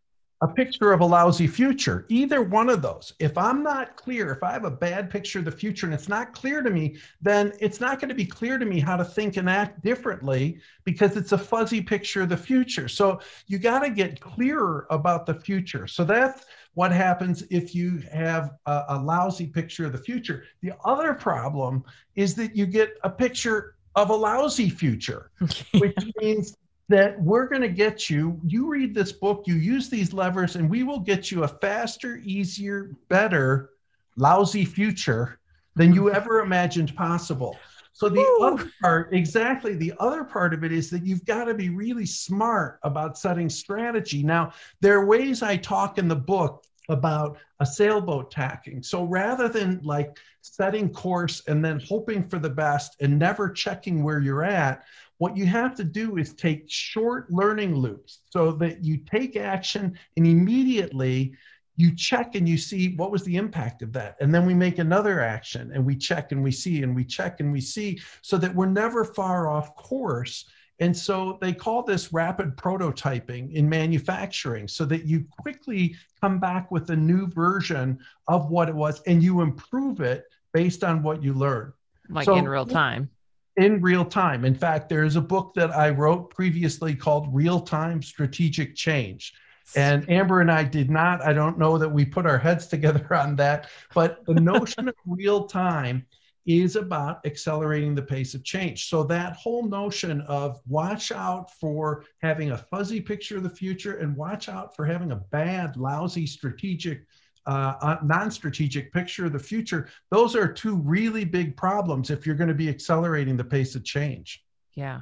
a 0.41 0.47
picture 0.47 0.91
of 0.91 1.01
a 1.01 1.05
lousy 1.05 1.45
future. 1.45 2.05
Either 2.09 2.41
one 2.41 2.67
of 2.67 2.81
those. 2.81 3.13
If 3.19 3.37
I'm 3.37 3.61
not 3.61 3.95
clear, 3.95 4.31
if 4.31 4.41
I 4.41 4.51
have 4.51 4.65
a 4.65 4.71
bad 4.71 5.09
picture 5.11 5.37
of 5.39 5.45
the 5.45 5.51
future 5.51 5.85
and 5.85 5.93
it's 5.93 6.09
not 6.09 6.33
clear 6.33 6.63
to 6.63 6.69
me, 6.71 6.97
then 7.21 7.53
it's 7.59 7.79
not 7.79 7.99
going 7.99 8.09
to 8.09 8.15
be 8.15 8.25
clear 8.25 8.57
to 8.57 8.65
me 8.65 8.79
how 8.79 8.97
to 8.97 9.05
think 9.05 9.37
and 9.37 9.47
act 9.47 9.83
differently 9.83 10.59
because 10.83 11.15
it's 11.15 11.31
a 11.31 11.37
fuzzy 11.37 11.79
picture 11.79 12.23
of 12.23 12.29
the 12.29 12.37
future. 12.37 12.87
So 12.87 13.21
you 13.45 13.59
got 13.59 13.79
to 13.79 13.91
get 13.91 14.19
clearer 14.19 14.87
about 14.89 15.27
the 15.27 15.35
future. 15.35 15.85
So 15.85 16.03
that's 16.03 16.43
what 16.73 16.91
happens 16.91 17.43
if 17.51 17.75
you 17.75 18.01
have 18.11 18.51
a, 18.65 18.83
a 18.89 18.97
lousy 18.97 19.45
picture 19.45 19.85
of 19.85 19.91
the 19.91 19.99
future. 19.99 20.43
The 20.61 20.73
other 20.83 21.13
problem 21.13 21.83
is 22.15 22.33
that 22.35 22.55
you 22.55 22.65
get 22.65 22.97
a 23.03 23.09
picture 23.11 23.75
of 23.95 24.09
a 24.09 24.15
lousy 24.15 24.69
future, 24.71 25.29
which 25.75 25.97
means 26.19 26.57
that 26.89 27.21
we're 27.21 27.47
going 27.47 27.61
to 27.61 27.69
get 27.69 28.09
you, 28.09 28.39
you 28.45 28.67
read 28.67 28.93
this 28.93 29.11
book, 29.11 29.43
you 29.45 29.55
use 29.55 29.89
these 29.89 30.13
levers, 30.13 30.55
and 30.55 30.69
we 30.69 30.83
will 30.83 30.99
get 30.99 31.31
you 31.31 31.43
a 31.43 31.47
faster, 31.47 32.19
easier, 32.23 32.91
better, 33.07 33.71
lousy 34.17 34.65
future 34.65 35.39
than 35.75 35.93
you 35.93 36.03
mm. 36.03 36.13
ever 36.13 36.41
imagined 36.41 36.95
possible. 36.95 37.57
So 37.93 38.09
the 38.09 38.19
Ooh. 38.19 38.43
other 38.43 38.71
part, 38.81 39.13
exactly, 39.13 39.75
the 39.75 39.93
other 39.99 40.23
part 40.23 40.53
of 40.53 40.63
it 40.63 40.71
is 40.71 40.89
that 40.89 41.05
you've 41.05 41.25
got 41.25 41.45
to 41.45 41.53
be 41.53 41.69
really 41.69 42.05
smart 42.05 42.79
about 42.83 43.17
setting 43.17 43.49
strategy. 43.49 44.23
Now, 44.23 44.53
there 44.79 44.97
are 44.97 45.05
ways 45.05 45.43
I 45.43 45.57
talk 45.57 45.97
in 45.97 46.07
the 46.07 46.15
book 46.15 46.65
about 46.89 47.37
a 47.59 47.65
sailboat 47.65 48.31
tacking. 48.31 48.81
So 48.83 49.03
rather 49.03 49.47
than 49.47 49.79
like 49.83 50.17
setting 50.41 50.89
course 50.89 51.43
and 51.47 51.63
then 51.63 51.81
hoping 51.87 52.27
for 52.27 52.39
the 52.39 52.49
best 52.49 52.95
and 52.99 53.19
never 53.19 53.49
checking 53.49 54.03
where 54.03 54.19
you're 54.19 54.43
at, 54.43 54.83
what 55.21 55.37
you 55.37 55.45
have 55.45 55.75
to 55.75 55.83
do 55.83 56.17
is 56.17 56.33
take 56.33 56.63
short 56.67 57.31
learning 57.31 57.75
loops 57.75 58.21
so 58.31 58.51
that 58.53 58.83
you 58.83 58.97
take 58.97 59.35
action 59.35 59.95
and 60.17 60.25
immediately 60.25 61.31
you 61.75 61.95
check 61.95 62.33
and 62.33 62.49
you 62.49 62.57
see 62.57 62.95
what 62.95 63.11
was 63.11 63.23
the 63.23 63.35
impact 63.35 63.83
of 63.83 63.93
that. 63.93 64.15
And 64.19 64.33
then 64.33 64.47
we 64.47 64.55
make 64.55 64.79
another 64.79 65.19
action 65.19 65.73
and 65.75 65.85
we 65.85 65.95
check 65.95 66.31
and 66.31 66.41
we 66.41 66.51
see 66.51 66.81
and 66.81 66.95
we 66.95 67.05
check 67.05 67.39
and 67.39 67.51
we 67.51 67.61
see 67.61 68.01
so 68.23 68.35
that 68.39 68.55
we're 68.55 68.65
never 68.65 69.05
far 69.05 69.47
off 69.47 69.75
course. 69.75 70.49
And 70.79 70.97
so 70.97 71.37
they 71.39 71.53
call 71.53 71.83
this 71.83 72.11
rapid 72.11 72.55
prototyping 72.55 73.53
in 73.53 73.69
manufacturing 73.69 74.67
so 74.67 74.85
that 74.85 75.05
you 75.05 75.23
quickly 75.39 75.95
come 76.19 76.39
back 76.39 76.71
with 76.71 76.89
a 76.89 76.95
new 76.95 77.27
version 77.27 77.99
of 78.27 78.49
what 78.49 78.69
it 78.69 78.75
was 78.75 79.03
and 79.05 79.21
you 79.21 79.41
improve 79.41 80.01
it 80.01 80.23
based 80.51 80.83
on 80.83 81.03
what 81.03 81.21
you 81.21 81.35
learn. 81.35 81.73
Like 82.09 82.25
so, 82.25 82.37
in 82.37 82.49
real 82.49 82.65
time 82.65 83.11
in 83.61 83.81
real 83.81 84.03
time. 84.03 84.43
In 84.43 84.55
fact, 84.55 84.89
there's 84.89 85.15
a 85.15 85.21
book 85.21 85.53
that 85.55 85.71
I 85.71 85.89
wrote 85.89 86.31
previously 86.31 86.95
called 86.95 87.33
Real 87.33 87.59
Time 87.59 88.01
Strategic 88.01 88.75
Change. 88.75 89.33
And 89.75 90.09
Amber 90.09 90.41
and 90.41 90.51
I 90.51 90.63
did 90.63 90.89
not, 90.89 91.21
I 91.21 91.31
don't 91.31 91.57
know 91.57 91.77
that 91.77 91.89
we 91.89 92.03
put 92.03 92.25
our 92.25 92.37
heads 92.37 92.67
together 92.67 93.13
on 93.13 93.35
that, 93.37 93.69
but 93.93 94.25
the 94.25 94.33
notion 94.33 94.89
of 94.89 94.95
real 95.05 95.45
time 95.45 96.05
is 96.47 96.75
about 96.75 97.23
accelerating 97.25 97.93
the 97.93 98.01
pace 98.01 98.33
of 98.33 98.43
change. 98.43 98.89
So 98.89 99.03
that 99.03 99.35
whole 99.35 99.67
notion 99.67 100.21
of 100.21 100.59
watch 100.67 101.11
out 101.11 101.51
for 101.59 102.03
having 102.23 102.51
a 102.51 102.57
fuzzy 102.57 102.99
picture 102.99 103.37
of 103.37 103.43
the 103.43 103.49
future 103.49 103.97
and 103.97 104.15
watch 104.17 104.49
out 104.49 104.75
for 104.75 104.85
having 104.85 105.11
a 105.11 105.17
bad, 105.31 105.77
lousy 105.77 106.25
strategic 106.25 107.05
uh, 107.47 107.97
non-strategic 108.03 108.93
picture 108.93 109.25
of 109.25 109.33
the 109.33 109.39
future 109.39 109.89
those 110.11 110.35
are 110.35 110.51
two 110.51 110.75
really 110.77 111.25
big 111.25 111.57
problems 111.57 112.11
if 112.11 112.25
you're 112.25 112.35
going 112.35 112.47
to 112.47 112.53
be 112.53 112.69
accelerating 112.69 113.35
the 113.35 113.43
pace 113.43 113.73
of 113.73 113.83
change 113.83 114.43
yeah 114.75 115.01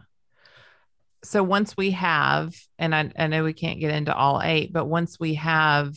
so 1.23 1.43
once 1.43 1.75
we 1.75 1.91
have, 1.91 2.55
and 2.77 2.95
I, 2.95 3.11
I 3.17 3.27
know 3.27 3.43
we 3.43 3.53
can't 3.53 3.79
get 3.79 3.91
into 3.91 4.15
all 4.15 4.41
eight, 4.41 4.71
but 4.71 4.85
once 4.85 5.19
we 5.19 5.35
have 5.35 5.95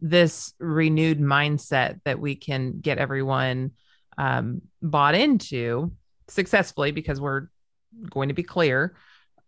this 0.00 0.52
renewed 0.58 1.20
mindset 1.20 2.00
that 2.04 2.18
we 2.18 2.34
can 2.34 2.80
get 2.80 2.98
everyone 2.98 3.72
um, 4.16 4.62
bought 4.82 5.14
into 5.14 5.92
successfully, 6.28 6.92
because 6.92 7.20
we're 7.20 7.48
going 8.08 8.28
to 8.28 8.34
be 8.34 8.42
clear, 8.42 8.96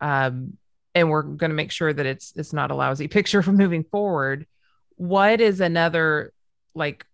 um, 0.00 0.56
and 0.94 1.10
we're 1.10 1.22
going 1.22 1.50
to 1.50 1.56
make 1.56 1.72
sure 1.72 1.92
that 1.92 2.06
it's 2.06 2.32
it's 2.36 2.52
not 2.52 2.70
a 2.70 2.74
lousy 2.74 3.08
picture 3.16 3.42
for 3.42 3.52
moving 3.52 3.84
forward. 3.84 4.46
What 4.96 5.40
is 5.40 5.60
another 5.60 6.32
like 6.74 7.06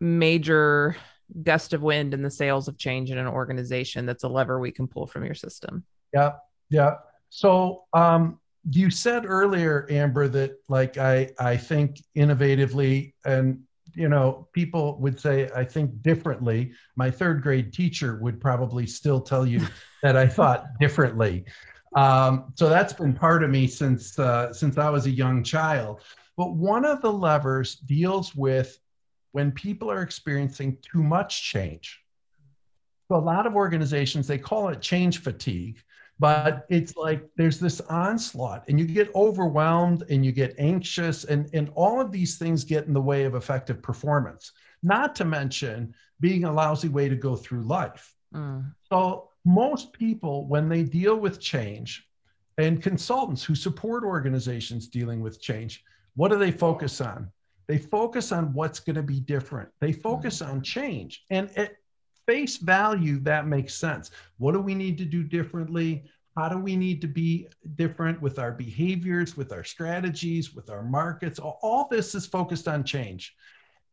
major 0.00 0.96
gust 1.42 1.72
of 1.72 1.82
wind 1.82 2.12
in 2.12 2.22
the 2.22 2.30
sails 2.30 2.68
of 2.68 2.76
change 2.76 3.10
in 3.10 3.18
an 3.18 3.26
organization 3.26 4.04
that's 4.04 4.24
a 4.24 4.28
lever 4.28 4.58
we 4.58 4.70
can 4.70 4.86
pull 4.86 5.06
from 5.06 5.24
your 5.24 5.34
system? 5.34 5.84
Yeah, 6.12 6.32
yeah. 6.68 6.96
So 7.30 7.84
um, 7.94 8.38
you 8.70 8.90
said 8.90 9.24
earlier, 9.26 9.86
Amber, 9.90 10.28
that 10.28 10.56
like 10.68 10.98
I 10.98 11.30
I 11.38 11.56
think 11.56 12.02
innovatively, 12.16 13.14
and 13.24 13.62
you 13.94 14.08
know 14.08 14.48
people 14.52 14.98
would 15.00 15.18
say 15.18 15.50
I 15.54 15.64
think 15.64 16.02
differently. 16.02 16.72
My 16.96 17.10
third 17.10 17.42
grade 17.42 17.72
teacher 17.72 18.18
would 18.20 18.40
probably 18.40 18.86
still 18.86 19.20
tell 19.20 19.46
you 19.46 19.66
that 20.02 20.16
I 20.16 20.26
thought 20.26 20.66
differently. 20.78 21.44
Um, 21.94 22.52
so 22.56 22.68
that's 22.68 22.92
been 22.92 23.12
part 23.12 23.42
of 23.42 23.50
me 23.50 23.66
since 23.66 24.18
uh, 24.18 24.52
since 24.52 24.78
I 24.78 24.90
was 24.90 25.06
a 25.06 25.10
young 25.10 25.42
child. 25.42 26.02
But 26.42 26.54
one 26.54 26.84
of 26.84 27.00
the 27.02 27.12
levers 27.12 27.76
deals 27.76 28.34
with 28.34 28.76
when 29.30 29.52
people 29.52 29.88
are 29.88 30.02
experiencing 30.02 30.76
too 30.82 31.00
much 31.00 31.44
change. 31.44 32.00
So 33.08 33.16
a 33.16 33.18
lot 33.18 33.46
of 33.46 33.54
organizations 33.54 34.26
they 34.26 34.38
call 34.38 34.68
it 34.70 34.80
change 34.80 35.18
fatigue 35.18 35.78
but 36.18 36.66
it's 36.68 36.96
like 36.96 37.28
there's 37.36 37.60
this 37.60 37.80
onslaught 37.82 38.64
and 38.68 38.78
you 38.78 38.86
get 38.86 39.14
overwhelmed 39.14 40.04
and 40.10 40.24
you 40.24 40.32
get 40.32 40.54
anxious 40.58 41.24
and, 41.24 41.48
and 41.52 41.70
all 41.74 42.00
of 42.00 42.10
these 42.10 42.38
things 42.38 42.64
get 42.64 42.86
in 42.86 42.92
the 42.92 43.00
way 43.00 43.24
of 43.24 43.36
effective 43.36 43.80
performance 43.80 44.52
not 44.82 45.14
to 45.14 45.24
mention 45.24 45.94
being 46.20 46.44
a 46.44 46.52
lousy 46.52 46.88
way 46.88 47.08
to 47.08 47.16
go 47.16 47.36
through 47.36 47.62
life 47.62 48.14
mm. 48.34 48.64
so 48.90 49.30
most 49.44 49.92
people 49.92 50.46
when 50.48 50.68
they 50.68 50.82
deal 50.82 51.16
with 51.16 51.40
change 51.40 52.08
and 52.58 52.82
consultants 52.82 53.42
who 53.42 53.54
support 53.54 54.04
organizations 54.04 54.88
dealing 54.88 55.20
with 55.20 55.40
change 55.40 55.84
what 56.14 56.30
do 56.30 56.38
they 56.38 56.52
focus 56.52 57.00
on 57.00 57.30
they 57.68 57.78
focus 57.78 58.32
on 58.32 58.52
what's 58.52 58.80
going 58.80 58.96
to 58.96 59.02
be 59.02 59.20
different 59.20 59.68
they 59.80 59.92
focus 59.92 60.40
mm. 60.40 60.48
on 60.48 60.62
change 60.62 61.24
and 61.30 61.50
at 61.56 61.76
face 62.26 62.56
value, 62.56 63.18
that 63.20 63.46
makes 63.46 63.74
sense. 63.74 64.10
What 64.38 64.52
do 64.52 64.60
we 64.60 64.74
need 64.74 64.98
to 64.98 65.04
do 65.04 65.22
differently? 65.22 66.04
How 66.36 66.48
do 66.48 66.58
we 66.58 66.76
need 66.76 67.00
to 67.02 67.06
be 67.06 67.48
different 67.74 68.20
with 68.22 68.38
our 68.38 68.52
behaviors, 68.52 69.36
with 69.36 69.52
our 69.52 69.64
strategies, 69.64 70.54
with 70.54 70.70
our 70.70 70.82
markets? 70.82 71.38
All 71.38 71.88
this 71.90 72.14
is 72.14 72.26
focused 72.26 72.68
on 72.68 72.84
change. 72.84 73.34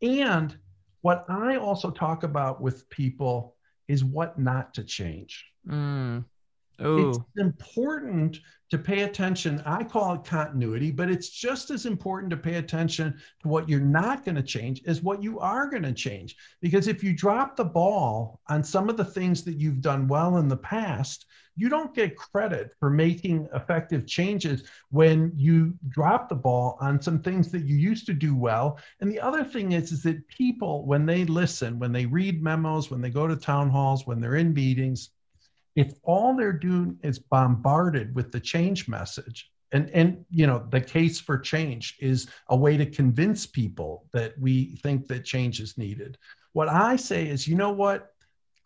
And 0.02 0.58
what 1.02 1.26
I 1.28 1.58
also 1.58 1.90
talk 1.90 2.24
about 2.24 2.62
with 2.62 2.90
people 2.90 3.56
is 3.88 4.04
what 4.04 4.40
not 4.40 4.74
to 4.76 4.84
change. 4.84 5.46
Mm. 5.68 6.24
It's 6.80 7.18
oh. 7.18 7.26
important 7.38 8.40
to 8.70 8.78
pay 8.78 9.02
attention. 9.02 9.62
I 9.66 9.84
call 9.84 10.14
it 10.14 10.24
continuity, 10.24 10.92
but 10.92 11.10
it's 11.10 11.30
just 11.30 11.72
as 11.72 11.86
important 11.86 12.30
to 12.30 12.38
pay 12.38 12.56
attention 12.56 13.20
to 13.42 13.48
what 13.48 13.68
you're 13.68 13.80
not 13.80 14.24
going 14.24 14.36
to 14.36 14.44
change 14.44 14.82
as 14.86 15.02
what 15.02 15.22
you 15.22 15.40
are 15.40 15.70
going 15.70 15.84
to 15.84 15.94
change. 15.94 16.36
Because 16.62 16.88
if 16.88 17.04
you 17.04 17.14
drop 17.14 17.58
the 17.58 17.66
ball 17.66 18.40
on 18.48 18.64
some 18.64 18.90
of 18.90 18.96
the 18.96 19.06
things 19.06 19.44
that 19.44 19.60
you've 19.60 19.82
done 19.82 20.08
well 20.08 20.38
in 20.38 20.48
the 20.48 20.58
past, 20.58 21.26
you 21.56 21.68
don't 21.68 21.94
get 21.94 22.16
credit 22.16 22.72
for 22.80 22.90
making 22.90 23.50
effective 23.54 24.08
changes 24.08 24.64
when 24.92 25.34
you 25.36 25.74
drop 25.90 26.30
the 26.30 26.36
ball 26.36 26.78
on 26.80 27.02
some 27.02 27.22
things 27.22 27.52
that 27.52 27.66
you 27.66 27.76
used 27.76 28.06
to 28.06 28.14
do 28.14 28.34
well. 28.34 28.80
And 29.02 29.12
the 29.12 29.20
other 29.20 29.44
thing 29.44 29.74
is, 29.74 29.92
is 29.92 30.04
that 30.04 30.26
people, 30.30 30.86
when 30.86 31.06
they 31.06 31.26
listen, 31.26 31.78
when 31.78 31.92
they 31.92 32.06
read 32.06 32.42
memos, 32.42 32.90
when 32.90 33.02
they 33.02 33.10
go 33.10 33.28
to 33.28 33.36
town 33.36 33.70
halls, 33.70 34.08
when 34.08 34.22
they're 34.22 34.36
in 34.36 34.54
meetings, 34.54 35.10
if 35.80 35.94
all 36.04 36.36
they're 36.36 36.52
doing 36.52 37.00
is 37.04 37.20
bombarded 37.20 38.14
with 38.14 38.34
the 38.34 38.40
change 38.40 38.90
message 38.90 39.50
and 39.72 39.90
and 39.92 40.26
you 40.30 40.46
know 40.46 40.66
the 40.72 40.82
case 40.82 41.22
for 41.22 41.38
change 41.38 41.96
is 42.02 42.28
a 42.50 42.58
way 42.58 42.76
to 42.76 42.86
convince 42.86 43.46
people 43.46 44.06
that 44.12 44.38
we 44.38 44.76
think 44.84 45.08
that 45.08 45.24
change 45.24 45.62
is 45.62 45.78
needed. 45.78 46.18
What 46.52 46.68
i 46.68 46.98
say 46.98 47.28
is 47.28 47.48
you 47.48 47.56
know 47.56 47.72
what 47.72 48.14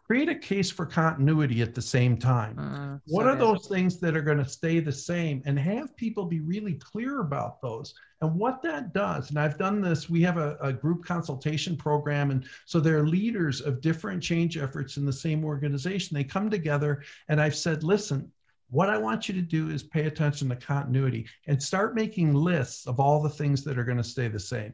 create 0.03 0.27
a 0.27 0.35
case 0.35 0.69
for 0.69 0.85
continuity 0.85 1.61
at 1.61 1.73
the 1.73 1.81
same 1.81 2.17
time. 2.17 2.59
Uh, 2.59 2.99
what 3.07 3.25
are 3.25 3.35
those 3.35 3.67
things 3.67 3.99
that 3.99 4.17
are 4.17 4.21
going 4.21 4.37
to 4.37 4.47
stay 4.47 4.79
the 4.79 4.91
same 4.91 5.41
and 5.45 5.57
have 5.57 5.95
people 5.95 6.25
be 6.25 6.41
really 6.41 6.73
clear 6.73 7.21
about 7.21 7.61
those? 7.61 7.93
And 8.21 8.35
what 8.35 8.61
that 8.63 8.93
does, 8.93 9.29
and 9.29 9.39
I've 9.39 9.57
done 9.57 9.81
this, 9.81 10.09
we 10.09 10.21
have 10.21 10.37
a, 10.37 10.57
a 10.61 10.73
group 10.73 11.05
consultation 11.05 11.75
program. 11.77 12.31
And 12.31 12.45
so 12.65 12.79
there 12.79 12.97
are 12.97 13.07
leaders 13.07 13.61
of 13.61 13.81
different 13.81 14.21
change 14.21 14.57
efforts 14.57 14.97
in 14.97 15.05
the 15.05 15.13
same 15.13 15.43
organization. 15.45 16.15
They 16.15 16.23
come 16.23 16.49
together, 16.49 17.03
and 17.29 17.41
I've 17.41 17.55
said, 17.55 17.83
listen, 17.83 18.31
what 18.69 18.89
I 18.89 18.97
want 18.97 19.27
you 19.27 19.35
to 19.35 19.41
do 19.41 19.69
is 19.69 19.83
pay 19.83 20.05
attention 20.05 20.49
to 20.49 20.55
continuity 20.55 21.27
and 21.47 21.61
start 21.61 21.95
making 21.95 22.33
lists 22.33 22.87
of 22.87 22.99
all 22.99 23.21
the 23.21 23.29
things 23.29 23.63
that 23.63 23.77
are 23.77 23.83
going 23.83 23.97
to 23.97 24.03
stay 24.03 24.27
the 24.27 24.39
same. 24.39 24.73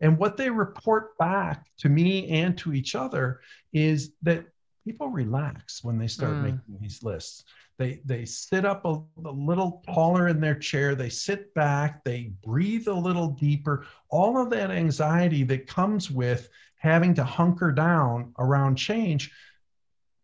And 0.00 0.18
what 0.18 0.36
they 0.36 0.50
report 0.50 1.16
back 1.18 1.66
to 1.78 1.88
me 1.88 2.28
and 2.28 2.56
to 2.58 2.72
each 2.72 2.94
other 2.94 3.40
is 3.72 4.12
that 4.22 4.44
people 4.86 5.08
relax 5.08 5.82
when 5.82 5.98
they 5.98 6.06
start 6.06 6.34
mm. 6.34 6.42
making 6.44 6.78
these 6.80 7.02
lists. 7.02 7.42
They 7.76 8.00
they 8.04 8.24
sit 8.24 8.64
up 8.64 8.84
a, 8.84 9.02
a, 9.24 9.30
little 9.30 9.82
taller 9.92 10.28
in 10.28 10.40
their 10.40 10.54
chair, 10.54 10.94
they 10.94 11.08
sit 11.08 11.52
back, 11.54 12.04
they 12.04 12.32
breathe 12.44 12.86
a 12.86 12.94
little 12.94 13.28
deeper. 13.28 13.84
All 14.08 14.40
of 14.40 14.48
that 14.50 14.70
anxiety 14.70 15.42
that 15.44 15.66
comes 15.66 16.10
with 16.10 16.48
having 16.76 17.14
to 17.14 17.24
hunker 17.24 17.72
down 17.72 18.32
around 18.38 18.76
change 18.76 19.32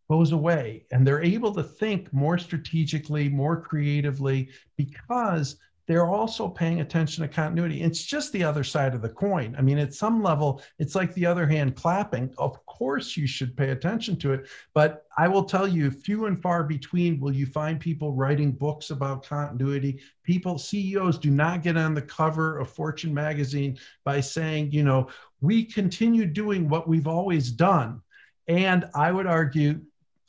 goes 0.09 0.33
away 0.33 0.87
and 0.93 1.07
they're 1.07 1.23
able 1.23 1.53
to 1.55 1.63
think 1.63 2.13
more 2.13 2.39
strategically, 2.39 3.29
more 3.29 3.61
creatively 3.61 4.49
because 4.77 5.57
they're 5.87 6.07
also 6.07 6.49
paying 6.49 6.81
attention 6.81 7.23
to 7.23 7.29
continuity. 7.29 7.83
It's 7.83 8.03
just 8.05 8.33
the 8.33 8.45
other 8.45 8.63
side 8.63 8.95
of 8.95 9.03
the 9.03 9.09
coin. 9.09 9.55
I 9.59 9.63
mean, 9.63 9.79
at 9.79 9.95
some 9.95 10.23
level, 10.23 10.63
it's 10.79 10.95
like 10.95 11.13
the 11.15 11.27
other 11.27 11.47
hand 11.47 11.75
clapping. 11.75 12.33
Of 12.39 12.65
course, 12.67 13.17
you 13.17 13.27
should 13.27 13.57
pay 13.57 13.71
attention 13.71 14.17
to 14.21 14.33
it. 14.33 14.49
But 14.75 15.05
I 15.19 15.29
will 15.29 15.45
tell 15.45 15.67
you, 15.67 15.91
few 15.91 16.27
and 16.27 16.41
far 16.41 16.63
between 16.65 17.21
will 17.21 17.35
you 17.35 17.47
find 17.47 17.81
people 17.81 18.13
writing 18.13 18.53
books 18.53 18.91
about 18.91 19.27
continuity. 19.27 20.01
People, 20.23 20.59
CEOs 20.59 21.19
do 21.19 21.31
not 21.31 21.63
get 21.63 21.77
on 21.77 21.95
the 21.95 22.03
cover 22.03 22.59
of 22.59 22.71
Fortune 22.71 23.13
magazine 23.13 23.77
by 24.05 24.21
saying, 24.21 24.71
you 24.71 24.85
know, 24.85 25.09
we 25.41 25.65
continue 25.65 26.27
doing 26.27 26.69
what 26.69 26.87
we've 26.89 27.09
always 27.09 27.51
done. 27.51 28.01
And 28.47 28.85
I 28.95 29.11
would 29.11 29.27
argue 29.27 29.81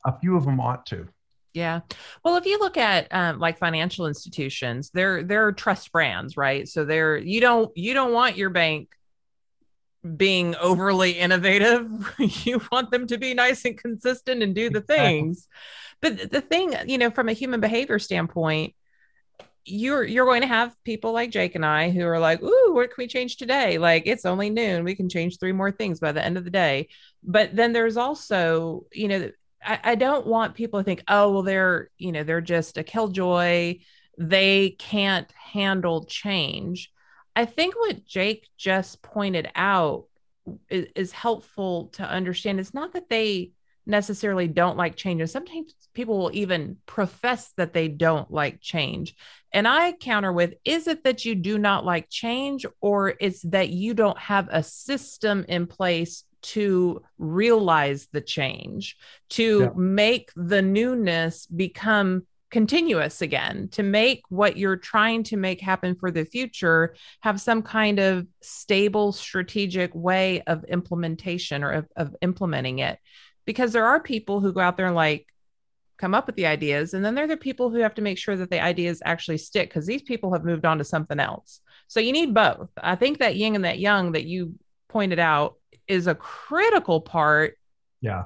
a 0.06 0.18
few 0.20 0.36
of 0.36 0.46
them 0.46 0.60
ought 0.60 0.86
to. 0.88 1.08
Yeah. 1.54 1.82
Well, 2.24 2.38
if 2.38 2.46
you 2.46 2.60
look 2.60 2.78
at 2.78 3.14
um, 3.14 3.40
like 3.40 3.60
financial 3.60 4.08
institutions, 4.08 4.90
they're 4.92 5.24
they're 5.24 5.52
trust 5.52 5.92
brands, 5.92 6.36
right? 6.36 6.68
So 6.68 6.84
they're 6.84 7.18
you 7.18 7.42
don't 7.42 7.76
you 7.78 7.94
don't 7.94 8.12
want 8.14 8.38
your 8.38 8.50
bank 8.50 8.90
being 10.18 10.56
overly 10.56 11.12
innovative. 11.12 12.14
you 12.20 12.62
want 12.72 12.92
them 12.92 13.08
to 13.08 13.18
be 13.18 13.34
nice 13.34 13.66
and 13.66 13.78
consistent 13.78 14.44
and 14.44 14.56
do 14.56 14.70
the 14.70 14.82
things. 14.82 15.48
But 16.02 16.32
the 16.32 16.42
thing, 16.42 16.76
you 16.88 16.98
know, 16.98 17.12
from 17.12 17.30
a 17.30 17.34
human 17.34 17.62
behavior 17.62 18.00
standpoint, 18.00 18.74
you're 19.66 20.04
you're 20.04 20.26
going 20.26 20.42
to 20.42 20.48
have 20.48 20.76
people 20.84 21.14
like 21.14 21.32
Jake 21.32 21.56
and 21.56 21.66
I 21.66 21.90
who 21.90 22.06
are 22.06 22.20
like, 22.20 22.42
"Ooh, 22.42 22.74
what 22.74 22.90
can 22.90 22.96
we 22.98 23.08
change 23.08 23.38
today? 23.38 23.78
Like 23.78 24.04
it's 24.06 24.26
only 24.26 24.50
noon. 24.50 24.84
We 24.84 24.96
can 24.96 25.08
change 25.08 25.40
three 25.40 25.54
more 25.54 25.72
things 25.72 26.00
by 26.00 26.12
the 26.12 26.24
end 26.24 26.38
of 26.38 26.44
the 26.44 26.50
day." 26.50 26.90
But 27.24 27.56
then 27.56 27.72
there's 27.72 27.96
also, 27.96 28.86
you 28.92 29.08
know, 29.08 29.32
I, 29.66 29.80
I 29.84 29.96
don't 29.96 30.28
want 30.28 30.56
people 30.56 30.80
to 30.80 30.84
think, 30.84 31.04
oh, 31.08 31.32
well, 31.32 31.44
they're, 31.44 31.90
you 31.98 32.12
know, 32.12 32.24
they're 32.24 32.42
just 32.42 32.78
a 32.78 32.84
killjoy. 32.84 33.80
They 34.18 34.76
can't 34.80 35.32
handle 35.32 36.06
change. 36.06 36.92
I 37.36 37.46
think 37.46 37.76
what 37.76 38.06
Jake 38.06 38.48
just 38.58 39.02
pointed 39.02 39.50
out 39.56 40.06
is, 40.70 40.88
is 40.96 41.12
helpful 41.12 41.88
to 41.94 42.04
understand. 42.04 42.60
It's 42.60 42.74
not 42.74 42.94
that 42.94 43.10
they 43.10 43.52
necessarily 43.86 44.48
don't 44.48 44.78
like 44.78 44.96
change. 44.96 45.20
And 45.20 45.30
sometimes 45.30 45.74
people 45.94 46.18
will 46.18 46.32
even 46.34 46.78
profess 46.86 47.52
that 47.58 47.74
they 47.74 47.88
don't 47.88 48.32
like 48.32 48.62
change. 48.62 49.16
And 49.52 49.68
I 49.68 49.92
counter 49.94 50.32
with 50.32 50.54
is 50.64 50.88
it 50.88 51.04
that 51.04 51.26
you 51.26 51.36
do 51.36 51.58
not 51.58 51.86
like 51.86 52.10
change, 52.10 52.66
or 52.82 53.14
it's 53.20 53.42
that 53.44 53.70
you 53.70 53.94
don't 53.94 54.18
have 54.18 54.48
a 54.52 54.64
system 54.64 55.46
in 55.48 55.68
place 55.68 56.24
to 56.44 57.02
realize 57.18 58.08
the 58.12 58.22
change, 58.22 58.98
to 59.30 59.62
yeah. 59.62 59.70
make 59.76 60.32
the 60.36 60.62
newness 60.62 61.46
become 61.48 62.28
continuous 62.52 63.22
again, 63.22 63.68
to 63.72 63.82
make 63.82 64.22
what 64.30 64.58
you're 64.58 64.78
trying 64.78 65.24
to 65.24 65.38
make 65.38 65.60
happen 65.60 65.96
for 65.96 66.12
the 66.12 66.24
future 66.24 66.96
have 67.22 67.42
some 67.42 67.64
kind 67.64 68.00
of 68.00 68.28
stable 68.42 69.12
strategic 69.12 69.94
way 69.96 70.42
of 70.44 70.64
implementation 70.66 71.64
or 71.64 71.72
of, 71.72 71.88
of 71.96 72.16
implementing 72.22 72.80
it. 72.80 73.00
Because 73.46 73.74
there 73.74 73.86
are 73.86 74.00
people 74.00 74.40
who 74.40 74.54
go 74.54 74.62
out 74.62 74.78
there 74.78 74.86
and 74.86 74.96
like, 74.96 75.28
come 75.98 76.14
up 76.14 76.28
with 76.28 76.36
the 76.36 76.46
ideas 76.46 76.94
and 76.94 77.06
then 77.06 77.16
there 77.16 77.24
are 77.24 77.28
the 77.28 77.38
people 77.38 77.70
who 77.70 77.78
have 77.78 77.94
to 77.94 78.02
make 78.02 78.18
sure 78.18 78.36
that 78.36 78.50
the 78.50 78.60
ideas 78.60 79.02
actually 79.06 79.38
stick 79.38 79.70
because 79.70 79.86
these 79.86 80.02
people 80.02 80.34
have 80.34 80.44
moved 80.44 80.66
on 80.66 80.78
to 80.80 80.84
something 80.84 81.20
else 81.20 81.62
so 81.88 82.00
you 82.00 82.12
need 82.12 82.34
both 82.34 82.68
i 82.78 82.96
think 82.96 83.20
that 83.20 83.36
yin 83.36 83.56
and 83.56 83.64
that 83.64 83.80
yang 83.80 84.12
that 84.12 84.26
you 84.26 84.56
pointed 84.90 85.20
out 85.20 85.56
is 85.88 86.08
a 86.08 86.16
critical 86.16 87.02
part 87.02 87.58
yeah. 88.02 88.26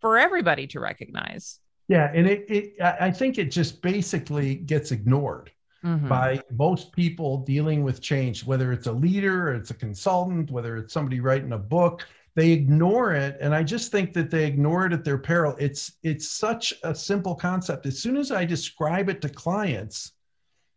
for 0.00 0.18
everybody 0.18 0.66
to 0.68 0.80
recognize. 0.80 1.60
Yeah 1.88 2.10
and 2.14 2.26
it, 2.26 2.46
it 2.48 2.80
i 2.80 3.10
think 3.10 3.36
it 3.36 3.50
just 3.50 3.82
basically 3.82 4.54
gets 4.54 4.90
ignored 4.90 5.50
mm-hmm. 5.84 6.08
by 6.08 6.40
most 6.50 6.92
people 6.92 7.44
dealing 7.44 7.84
with 7.84 8.00
change 8.00 8.42
whether 8.42 8.72
it's 8.72 8.86
a 8.86 8.92
leader 8.92 9.50
or 9.50 9.54
it's 9.54 9.70
a 9.70 9.74
consultant 9.74 10.50
whether 10.50 10.78
it's 10.78 10.94
somebody 10.94 11.20
writing 11.20 11.52
a 11.52 11.58
book 11.58 12.06
they 12.36 12.50
ignore 12.50 13.12
it. 13.12 13.36
And 13.40 13.54
i 13.54 13.62
just 13.62 13.92
think 13.92 14.14
that 14.14 14.30
they 14.30 14.46
ignore 14.46 14.86
it 14.86 14.92
at 14.94 15.04
their 15.04 15.18
peril. 15.18 15.54
It's 15.58 15.92
it's 16.02 16.30
such 16.30 16.72
a 16.82 16.94
simple 16.94 17.34
concept. 17.34 17.84
As 17.84 17.98
soon 17.98 18.16
as 18.16 18.32
i 18.32 18.46
describe 18.46 19.10
it 19.10 19.20
to 19.20 19.28
clients 19.28 20.14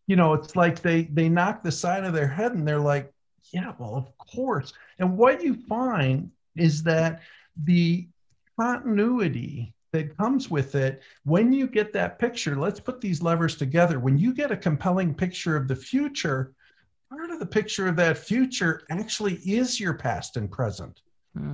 you 0.08 0.16
know 0.16 0.34
it's 0.34 0.56
like 0.56 0.82
they 0.82 1.04
they 1.04 1.30
knock 1.30 1.62
the 1.62 1.72
side 1.72 2.04
of 2.04 2.14
their 2.14 2.28
head 2.28 2.54
and 2.54 2.68
they're 2.68 2.80
like 2.80 3.14
yeah 3.54 3.74
well 3.78 3.96
of 3.96 4.18
course 4.18 4.74
and 5.00 5.18
what 5.18 5.44
you 5.44 5.56
find 5.68 6.32
is 6.56 6.84
that 6.84 7.22
the 7.64 8.08
continuity 8.60 9.74
that 9.94 10.18
comes 10.18 10.50
with 10.50 10.76
it 10.76 11.02
when 11.24 11.54
you 11.54 11.68
get 11.68 11.94
that 11.94 12.20
picture 12.20 12.56
let's 12.56 12.80
put 12.80 13.00
these 13.00 13.22
levers 13.22 13.56
together 13.56 14.00
when 14.00 14.18
you 14.18 14.34
get 14.34 14.52
a 14.52 14.58
compelling 14.58 15.14
picture 15.14 15.56
of 15.56 15.68
the 15.68 15.76
future 15.76 16.54
part 17.10 17.30
of 17.30 17.40
the 17.40 17.46
picture 17.46 17.88
of 17.88 17.96
that 17.96 18.18
future 18.18 18.84
actually 18.90 19.36
is 19.46 19.80
your 19.80 19.94
past 19.94 20.38
and 20.38 20.52
present 20.52 21.02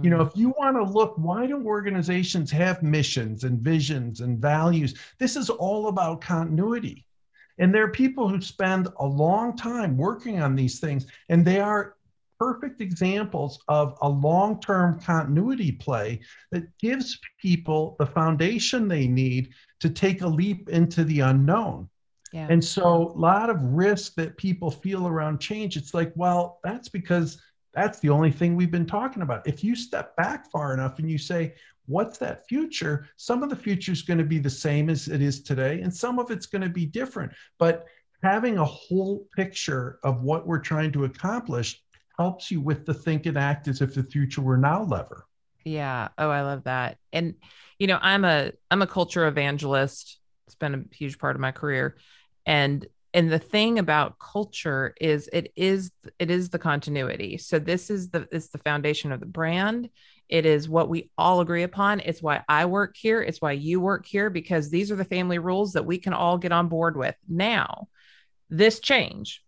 you 0.01 0.09
know, 0.09 0.19
mm. 0.19 0.27
if 0.27 0.37
you 0.37 0.49
want 0.57 0.77
to 0.77 0.83
look, 0.83 1.15
why 1.17 1.45
do 1.47 1.65
organizations 1.65 2.51
have 2.51 2.83
missions 2.83 3.43
and 3.43 3.59
visions 3.59 4.21
and 4.21 4.39
values? 4.39 4.95
This 5.19 5.35
is 5.35 5.49
all 5.49 5.87
about 5.87 6.21
continuity. 6.21 7.05
And 7.59 7.73
there 7.73 7.83
are 7.83 7.91
people 7.91 8.27
who 8.27 8.41
spend 8.41 8.87
a 8.99 9.05
long 9.05 9.55
time 9.55 9.97
working 9.97 10.41
on 10.41 10.55
these 10.55 10.79
things, 10.79 11.05
and 11.29 11.45
they 11.45 11.59
are 11.59 11.95
perfect 12.43 12.81
examples 12.81 13.59
of 13.69 13.97
a 14.01 14.09
long 14.09 14.59
term 14.59 14.99
continuity 14.99 15.71
play 15.71 16.19
that 16.51 16.65
gives 16.77 17.17
people 17.41 17.95
the 17.99 18.05
foundation 18.05 18.87
they 18.87 19.07
need 19.07 19.49
to 19.79 19.89
take 19.89 20.21
a 20.21 20.27
leap 20.27 20.69
into 20.69 21.05
the 21.05 21.21
unknown. 21.21 21.89
Yeah. 22.33 22.47
And 22.49 22.63
so, 22.63 23.13
a 23.15 23.19
lot 23.19 23.49
of 23.49 23.61
risk 23.61 24.15
that 24.15 24.37
people 24.37 24.71
feel 24.71 25.07
around 25.07 25.39
change, 25.39 25.77
it's 25.77 25.93
like, 25.93 26.11
well, 26.15 26.59
that's 26.63 26.89
because 26.89 27.41
that's 27.73 27.99
the 27.99 28.09
only 28.09 28.31
thing 28.31 28.55
we've 28.55 28.71
been 28.71 28.85
talking 28.85 29.21
about. 29.21 29.47
If 29.47 29.63
you 29.63 29.75
step 29.75 30.15
back 30.17 30.51
far 30.51 30.73
enough 30.73 30.99
and 30.99 31.09
you 31.09 31.17
say, 31.17 31.53
what's 31.85 32.17
that 32.17 32.47
future? 32.47 33.07
Some 33.15 33.43
of 33.43 33.49
the 33.49 33.55
future 33.55 33.91
is 33.91 34.01
going 34.01 34.17
to 34.17 34.23
be 34.25 34.39
the 34.39 34.49
same 34.49 34.89
as 34.89 35.07
it 35.07 35.21
is 35.21 35.43
today, 35.43 35.79
and 35.81 35.95
some 35.95 36.19
of 36.19 36.29
it's 36.29 36.47
going 36.47 36.63
to 36.63 36.69
be 36.69 36.85
different. 36.85 37.31
But 37.57 37.85
having 38.21 38.57
a 38.57 38.65
whole 38.65 39.27
picture 39.35 39.99
of 40.03 40.23
what 40.23 40.47
we're 40.47 40.59
trying 40.59 40.91
to 40.93 41.05
accomplish 41.05 41.83
helps 42.17 42.51
you 42.51 42.61
with 42.61 42.85
the 42.85 42.93
think 42.93 43.25
and 43.25 43.37
act 43.37 43.67
as 43.67 43.81
if 43.81 43.95
the 43.95 44.03
future 44.03 44.41
were 44.41 44.57
now 44.57 44.83
lever. 44.83 45.25
Yeah. 45.65 46.09
Oh, 46.17 46.29
I 46.29 46.41
love 46.41 46.65
that. 46.65 46.97
And 47.11 47.35
you 47.79 47.87
know, 47.87 47.99
I'm 48.01 48.25
a 48.25 48.51
I'm 48.69 48.81
a 48.81 48.87
culture 48.87 49.27
evangelist. 49.27 50.19
It's 50.45 50.55
been 50.55 50.73
a 50.73 50.95
huge 50.95 51.17
part 51.17 51.35
of 51.35 51.41
my 51.41 51.51
career. 51.51 51.97
And 52.45 52.85
and 53.13 53.31
the 53.31 53.39
thing 53.39 53.79
about 53.79 54.17
culture 54.17 54.93
is 54.99 55.29
it 55.31 55.51
is 55.55 55.91
it 56.19 56.31
is 56.31 56.49
the 56.49 56.59
continuity 56.59 57.37
so 57.37 57.59
this 57.59 57.89
is 57.89 58.09
the 58.09 58.27
it's 58.31 58.47
the 58.47 58.57
foundation 58.57 59.11
of 59.11 59.19
the 59.19 59.25
brand 59.25 59.89
it 60.29 60.45
is 60.45 60.67
what 60.67 60.89
we 60.89 61.11
all 61.17 61.41
agree 61.41 61.63
upon 61.63 61.99
it's 61.99 62.21
why 62.21 62.41
i 62.49 62.65
work 62.65 62.95
here 62.97 63.21
it's 63.21 63.41
why 63.41 63.51
you 63.51 63.79
work 63.79 64.05
here 64.05 64.29
because 64.29 64.69
these 64.69 64.91
are 64.91 64.95
the 64.95 65.05
family 65.05 65.37
rules 65.37 65.73
that 65.73 65.85
we 65.85 65.97
can 65.97 66.13
all 66.13 66.37
get 66.37 66.51
on 66.51 66.67
board 66.67 66.97
with 66.97 67.15
now 67.27 67.87
this 68.49 68.79
change 68.79 69.43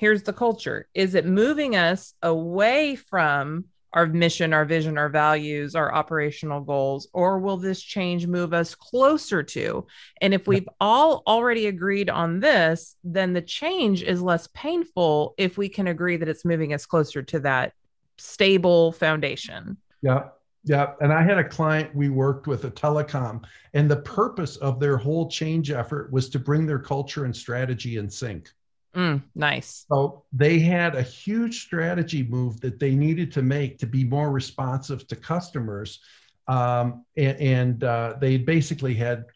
here's 0.00 0.22
the 0.22 0.32
culture 0.32 0.88
is 0.94 1.14
it 1.14 1.26
moving 1.26 1.76
us 1.76 2.14
away 2.22 2.96
from 2.96 3.66
our 3.92 4.06
mission, 4.06 4.54
our 4.54 4.64
vision, 4.64 4.96
our 4.96 5.10
values, 5.10 5.74
our 5.74 5.92
operational 5.92 6.60
goals, 6.60 7.08
or 7.12 7.38
will 7.38 7.56
this 7.56 7.82
change 7.82 8.26
move 8.26 8.54
us 8.54 8.74
closer 8.74 9.42
to? 9.42 9.86
And 10.20 10.32
if 10.32 10.46
we've 10.46 10.68
all 10.80 11.22
already 11.26 11.66
agreed 11.66 12.08
on 12.08 12.40
this, 12.40 12.96
then 13.02 13.32
the 13.32 13.42
change 13.42 14.02
is 14.02 14.22
less 14.22 14.48
painful 14.54 15.34
if 15.36 15.58
we 15.58 15.68
can 15.68 15.88
agree 15.88 16.16
that 16.16 16.28
it's 16.28 16.44
moving 16.44 16.72
us 16.72 16.86
closer 16.86 17.20
to 17.22 17.40
that 17.40 17.72
stable 18.16 18.92
foundation. 18.92 19.76
Yeah. 20.02 20.28
Yeah. 20.64 20.92
And 21.00 21.12
I 21.12 21.22
had 21.22 21.38
a 21.38 21.44
client 21.44 21.94
we 21.94 22.10
worked 22.10 22.46
with 22.46 22.64
a 22.64 22.70
telecom, 22.70 23.44
and 23.74 23.90
the 23.90 23.96
purpose 23.96 24.56
of 24.56 24.78
their 24.78 24.96
whole 24.96 25.28
change 25.28 25.70
effort 25.70 26.12
was 26.12 26.28
to 26.30 26.38
bring 26.38 26.64
their 26.64 26.78
culture 26.78 27.24
and 27.24 27.34
strategy 27.34 27.96
in 27.96 28.08
sync. 28.08 28.50
Mm, 28.94 29.22
nice. 29.34 29.86
So 29.88 30.24
they 30.32 30.58
had 30.58 30.96
a 30.96 31.02
huge 31.02 31.62
strategy 31.62 32.22
move 32.24 32.60
that 32.60 32.80
they 32.80 32.94
needed 32.94 33.32
to 33.32 33.42
make 33.42 33.78
to 33.78 33.86
be 33.86 34.04
more 34.04 34.30
responsive 34.30 35.06
to 35.08 35.16
customers. 35.16 36.00
Um, 36.48 37.04
and, 37.16 37.38
and 37.40 37.84
uh, 37.84 38.14
they 38.20 38.36
basically 38.36 38.94
had 38.94 39.26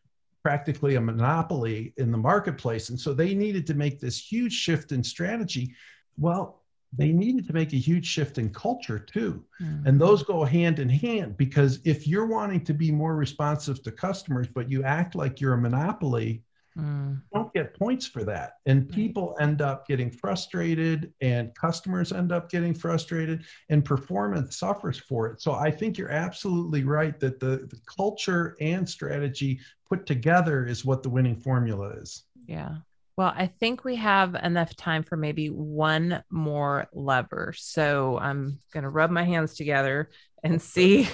practically 0.42 0.96
a 0.96 1.00
monopoly 1.00 1.94
in 1.96 2.10
the 2.10 2.18
marketplace. 2.18 2.90
And 2.90 2.98
so 2.98 3.14
they 3.14 3.34
needed 3.34 3.66
to 3.68 3.74
make 3.74 4.00
this 4.00 4.20
huge 4.20 4.52
shift 4.52 4.92
in 4.92 5.02
strategy. 5.02 5.74
Well, 6.18 6.62
they 6.96 7.12
needed 7.12 7.46
to 7.46 7.52
make 7.52 7.72
a 7.72 7.76
huge 7.76 8.06
shift 8.06 8.38
in 8.38 8.50
culture 8.50 8.98
too. 8.98 9.44
Mm-hmm. 9.60 9.86
And 9.86 10.00
those 10.00 10.22
go 10.22 10.44
hand 10.44 10.78
in 10.78 10.88
hand 10.88 11.36
because 11.36 11.80
if 11.84 12.06
you're 12.06 12.26
wanting 12.26 12.64
to 12.64 12.74
be 12.74 12.92
more 12.92 13.16
responsive 13.16 13.82
to 13.82 13.90
customers, 13.90 14.48
but 14.48 14.70
you 14.70 14.84
act 14.84 15.14
like 15.14 15.40
you're 15.40 15.54
a 15.54 15.60
monopoly, 15.60 16.42
Mm. 16.78 17.22
Don't 17.32 17.52
get 17.54 17.78
points 17.78 18.06
for 18.06 18.24
that. 18.24 18.54
And 18.66 18.88
people 18.88 19.36
end 19.40 19.62
up 19.62 19.86
getting 19.86 20.10
frustrated, 20.10 21.12
and 21.20 21.54
customers 21.54 22.12
end 22.12 22.32
up 22.32 22.50
getting 22.50 22.74
frustrated, 22.74 23.44
and 23.68 23.84
performance 23.84 24.56
suffers 24.56 24.98
for 24.98 25.28
it. 25.28 25.40
So 25.40 25.52
I 25.52 25.70
think 25.70 25.96
you're 25.96 26.10
absolutely 26.10 26.82
right 26.84 27.18
that 27.20 27.38
the, 27.38 27.68
the 27.68 27.78
culture 27.96 28.56
and 28.60 28.88
strategy 28.88 29.60
put 29.88 30.06
together 30.06 30.66
is 30.66 30.84
what 30.84 31.02
the 31.02 31.10
winning 31.10 31.36
formula 31.36 31.90
is. 31.90 32.24
Yeah. 32.46 32.76
Well, 33.16 33.32
I 33.36 33.46
think 33.46 33.84
we 33.84 33.94
have 33.96 34.34
enough 34.34 34.74
time 34.74 35.04
for 35.04 35.16
maybe 35.16 35.46
one 35.46 36.24
more 36.30 36.88
lever. 36.92 37.54
So 37.56 38.18
I'm 38.18 38.58
going 38.72 38.82
to 38.82 38.90
rub 38.90 39.10
my 39.10 39.22
hands 39.22 39.54
together 39.54 40.10
and 40.42 40.60
see 40.60 41.08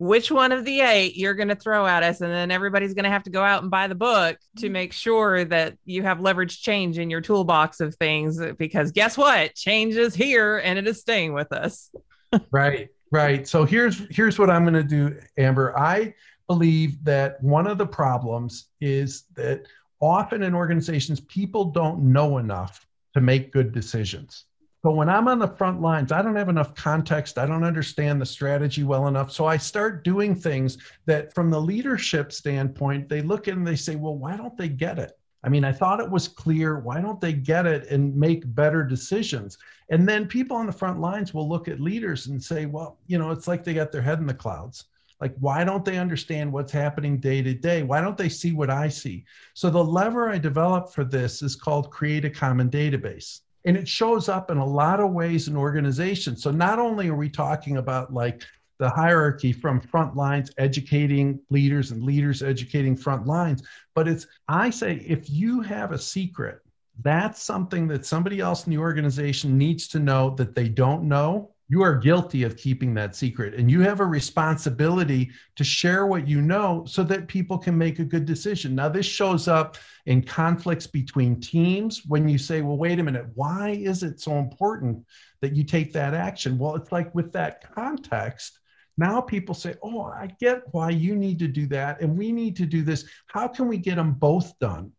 which 0.00 0.30
one 0.30 0.50
of 0.50 0.64
the 0.64 0.80
eight 0.80 1.14
you're 1.14 1.34
going 1.34 1.48
to 1.48 1.54
throw 1.54 1.86
at 1.86 2.02
us. 2.02 2.22
And 2.22 2.32
then 2.32 2.50
everybody's 2.50 2.94
going 2.94 3.04
to 3.04 3.10
have 3.10 3.24
to 3.24 3.30
go 3.30 3.42
out 3.42 3.60
and 3.60 3.70
buy 3.70 3.86
the 3.86 3.94
book 3.94 4.38
to 4.56 4.64
mm-hmm. 4.64 4.72
make 4.72 4.92
sure 4.94 5.44
that 5.44 5.76
you 5.84 6.02
have 6.02 6.22
leverage 6.22 6.62
change 6.62 6.98
in 6.98 7.10
your 7.10 7.20
toolbox 7.20 7.80
of 7.80 7.94
things. 7.96 8.40
Because 8.58 8.92
guess 8.92 9.18
what? 9.18 9.54
Change 9.54 9.96
is 9.96 10.14
here 10.14 10.56
and 10.56 10.78
it 10.78 10.88
is 10.88 11.00
staying 11.00 11.34
with 11.34 11.52
us. 11.52 11.90
right. 12.50 12.88
Right. 13.12 13.46
So 13.46 13.66
here's 13.66 14.06
here's 14.10 14.38
what 14.38 14.48
I'm 14.48 14.62
going 14.62 14.72
to 14.72 14.82
do, 14.82 15.20
Amber. 15.36 15.78
I 15.78 16.14
believe 16.46 17.04
that 17.04 17.42
one 17.42 17.66
of 17.66 17.76
the 17.76 17.86
problems 17.86 18.68
is 18.80 19.24
that 19.34 19.66
often 20.00 20.42
in 20.42 20.54
organizations 20.54 21.20
people 21.20 21.66
don't 21.66 22.10
know 22.10 22.38
enough 22.38 22.86
to 23.12 23.20
make 23.20 23.52
good 23.52 23.72
decisions. 23.72 24.46
But 24.82 24.92
when 24.92 25.10
I'm 25.10 25.28
on 25.28 25.38
the 25.38 25.46
front 25.46 25.82
lines, 25.82 26.10
I 26.10 26.22
don't 26.22 26.36
have 26.36 26.48
enough 26.48 26.74
context. 26.74 27.36
I 27.36 27.44
don't 27.44 27.64
understand 27.64 28.20
the 28.20 28.26
strategy 28.26 28.82
well 28.82 29.08
enough. 29.08 29.30
So 29.30 29.44
I 29.44 29.58
start 29.58 30.04
doing 30.04 30.34
things 30.34 30.78
that, 31.04 31.34
from 31.34 31.50
the 31.50 31.60
leadership 31.60 32.32
standpoint, 32.32 33.08
they 33.08 33.20
look 33.20 33.46
and 33.46 33.66
they 33.66 33.76
say, 33.76 33.96
well, 33.96 34.16
why 34.16 34.36
don't 34.36 34.56
they 34.56 34.68
get 34.68 34.98
it? 34.98 35.18
I 35.44 35.50
mean, 35.50 35.64
I 35.64 35.72
thought 35.72 36.00
it 36.00 36.10
was 36.10 36.28
clear. 36.28 36.78
Why 36.78 37.00
don't 37.00 37.20
they 37.20 37.32
get 37.34 37.66
it 37.66 37.88
and 37.88 38.16
make 38.16 38.54
better 38.54 38.82
decisions? 38.82 39.58
And 39.90 40.08
then 40.08 40.26
people 40.26 40.56
on 40.56 40.66
the 40.66 40.72
front 40.72 40.98
lines 40.98 41.34
will 41.34 41.48
look 41.48 41.68
at 41.68 41.80
leaders 41.80 42.28
and 42.28 42.42
say, 42.42 42.64
well, 42.64 42.98
you 43.06 43.18
know, 43.18 43.30
it's 43.30 43.48
like 43.48 43.64
they 43.64 43.74
got 43.74 43.92
their 43.92 44.02
head 44.02 44.18
in 44.18 44.26
the 44.26 44.34
clouds. 44.34 44.86
Like, 45.20 45.34
why 45.38 45.64
don't 45.64 45.84
they 45.84 45.98
understand 45.98 46.50
what's 46.50 46.72
happening 46.72 47.18
day 47.20 47.42
to 47.42 47.52
day? 47.52 47.82
Why 47.82 48.00
don't 48.00 48.16
they 48.16 48.30
see 48.30 48.52
what 48.52 48.70
I 48.70 48.88
see? 48.88 49.24
So, 49.52 49.68
the 49.68 49.84
lever 49.84 50.30
I 50.30 50.38
developed 50.38 50.94
for 50.94 51.04
this 51.04 51.42
is 51.42 51.54
called 51.54 51.90
Create 51.90 52.24
a 52.24 52.30
Common 52.30 52.70
Database 52.70 53.40
and 53.64 53.76
it 53.76 53.88
shows 53.88 54.28
up 54.28 54.50
in 54.50 54.58
a 54.58 54.64
lot 54.64 55.00
of 55.00 55.12
ways 55.12 55.48
in 55.48 55.56
organizations. 55.56 56.42
So 56.42 56.50
not 56.50 56.78
only 56.78 57.08
are 57.08 57.16
we 57.16 57.28
talking 57.28 57.76
about 57.76 58.12
like 58.12 58.42
the 58.80 58.88
hierarchy 58.88 59.52
from 59.52 59.78
front 59.78 60.16
lines 60.16 60.50
educating 60.56 61.38
leaders 61.50 61.90
and 61.90 62.02
leaders 62.02 62.42
educating 62.42 62.96
front 62.96 63.26
lines 63.26 63.62
but 63.94 64.08
it's 64.08 64.26
i 64.48 64.70
say 64.70 65.04
if 65.06 65.28
you 65.28 65.60
have 65.60 65.92
a 65.92 65.98
secret 65.98 66.60
that's 67.02 67.42
something 67.42 67.86
that 67.86 68.06
somebody 68.06 68.40
else 68.40 68.66
in 68.66 68.70
the 68.70 68.78
organization 68.78 69.58
needs 69.58 69.86
to 69.86 69.98
know 69.98 70.30
that 70.30 70.54
they 70.54 70.66
don't 70.66 71.04
know 71.04 71.50
you 71.70 71.82
are 71.82 71.94
guilty 71.94 72.42
of 72.42 72.56
keeping 72.56 72.92
that 72.92 73.14
secret 73.14 73.54
and 73.54 73.70
you 73.70 73.80
have 73.80 74.00
a 74.00 74.04
responsibility 74.04 75.30
to 75.56 75.64
share 75.64 76.06
what 76.06 76.28
you 76.28 76.42
know 76.42 76.84
so 76.86 77.02
that 77.04 77.28
people 77.28 77.56
can 77.56 77.78
make 77.78 77.98
a 77.98 78.04
good 78.04 78.26
decision 78.26 78.74
now 78.74 78.88
this 78.88 79.06
shows 79.06 79.48
up 79.48 79.78
in 80.06 80.22
conflicts 80.22 80.86
between 80.86 81.40
teams 81.40 82.02
when 82.06 82.28
you 82.28 82.36
say 82.36 82.60
well 82.60 82.76
wait 82.76 82.98
a 82.98 83.02
minute 83.02 83.26
why 83.34 83.70
is 83.70 84.02
it 84.02 84.20
so 84.20 84.38
important 84.38 85.02
that 85.40 85.54
you 85.54 85.64
take 85.64 85.92
that 85.92 86.12
action 86.12 86.58
well 86.58 86.74
it's 86.74 86.92
like 86.92 87.14
with 87.14 87.32
that 87.32 87.72
context 87.74 88.58
now 89.00 89.18
people 89.18 89.54
say, 89.54 89.76
Oh, 89.82 90.02
I 90.02 90.28
get 90.40 90.62
why 90.72 90.90
you 90.90 91.16
need 91.16 91.38
to 91.38 91.48
do 91.48 91.66
that. 91.68 92.02
And 92.02 92.18
we 92.18 92.32
need 92.32 92.54
to 92.56 92.66
do 92.66 92.82
this. 92.82 93.06
How 93.28 93.48
can 93.48 93.66
we 93.66 93.78
get 93.78 93.96
them 93.96 94.12
both 94.12 94.58
done? 94.58 94.92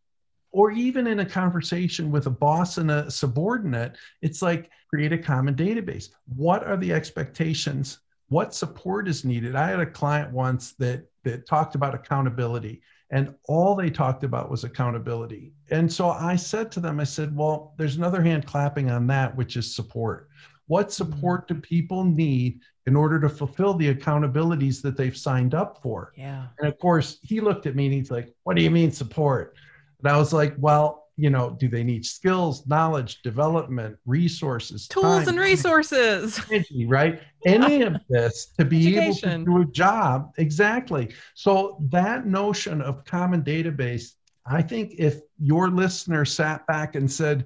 Or 0.51 0.71
even 0.71 1.07
in 1.07 1.19
a 1.19 1.25
conversation 1.25 2.11
with 2.11 2.27
a 2.27 2.31
boss 2.31 2.77
and 2.77 2.91
a 2.91 3.09
subordinate, 3.09 3.97
it's 4.21 4.41
like 4.41 4.69
create 4.89 5.13
a 5.13 5.17
common 5.17 5.55
database. 5.55 6.09
What 6.35 6.65
are 6.65 6.77
the 6.77 6.91
expectations? 6.91 7.99
What 8.29 8.53
support 8.53 9.07
is 9.07 9.23
needed? 9.23 9.55
I 9.55 9.69
had 9.69 9.79
a 9.79 9.85
client 9.85 10.31
once 10.31 10.73
that 10.73 11.05
that 11.23 11.47
talked 11.47 11.75
about 11.75 11.93
accountability 11.93 12.81
and 13.11 13.35
all 13.47 13.75
they 13.75 13.89
talked 13.89 14.23
about 14.23 14.49
was 14.49 14.63
accountability. 14.63 15.51
And 15.69 15.91
so 15.91 16.09
I 16.09 16.37
said 16.37 16.71
to 16.71 16.79
them, 16.79 16.99
I 16.99 17.03
said, 17.03 17.35
well, 17.35 17.73
there's 17.77 17.97
another 17.97 18.21
hand 18.21 18.45
clapping 18.45 18.89
on 18.89 19.05
that, 19.07 19.35
which 19.35 19.57
is 19.57 19.75
support. 19.75 20.29
What 20.67 20.87
mm-hmm. 20.87 21.11
support 21.11 21.47
do 21.49 21.55
people 21.55 22.05
need 22.05 22.61
in 22.87 22.95
order 22.95 23.19
to 23.19 23.29
fulfill 23.29 23.73
the 23.73 23.93
accountabilities 23.93 24.81
that 24.81 24.95
they've 24.95 25.15
signed 25.15 25.53
up 25.53 25.81
for? 25.83 26.13
Yeah. 26.17 26.47
And 26.59 26.69
of 26.69 26.79
course, 26.79 27.19
he 27.21 27.41
looked 27.41 27.65
at 27.65 27.75
me 27.75 27.85
and 27.85 27.93
he's 27.93 28.11
like, 28.11 28.33
what 28.43 28.55
do 28.55 28.63
you 28.63 28.71
mean 28.71 28.91
support? 28.91 29.55
And 30.03 30.11
I 30.11 30.17
was 30.17 30.33
like, 30.33 30.55
well, 30.57 31.01
you 31.17 31.29
know, 31.29 31.55
do 31.59 31.67
they 31.67 31.83
need 31.83 32.05
skills, 32.05 32.65
knowledge, 32.65 33.21
development, 33.21 33.97
resources, 34.05 34.87
tools, 34.87 35.25
time, 35.25 35.27
and 35.29 35.39
resources? 35.39 36.39
Energy, 36.51 36.85
right? 36.87 37.21
Any 37.45 37.83
of 37.83 37.97
this 38.09 38.53
to 38.57 38.65
be 38.65 38.97
Education. 38.97 39.29
able 39.29 39.45
to 39.45 39.51
do 39.63 39.69
a 39.69 39.71
job. 39.71 40.31
Exactly. 40.37 41.13
So 41.35 41.77
that 41.89 42.25
notion 42.25 42.81
of 42.81 43.05
common 43.05 43.43
database, 43.43 44.13
I 44.45 44.61
think 44.61 44.95
if 44.97 45.19
your 45.39 45.69
listener 45.69 46.25
sat 46.25 46.65
back 46.65 46.95
and 46.95 47.11
said, 47.11 47.45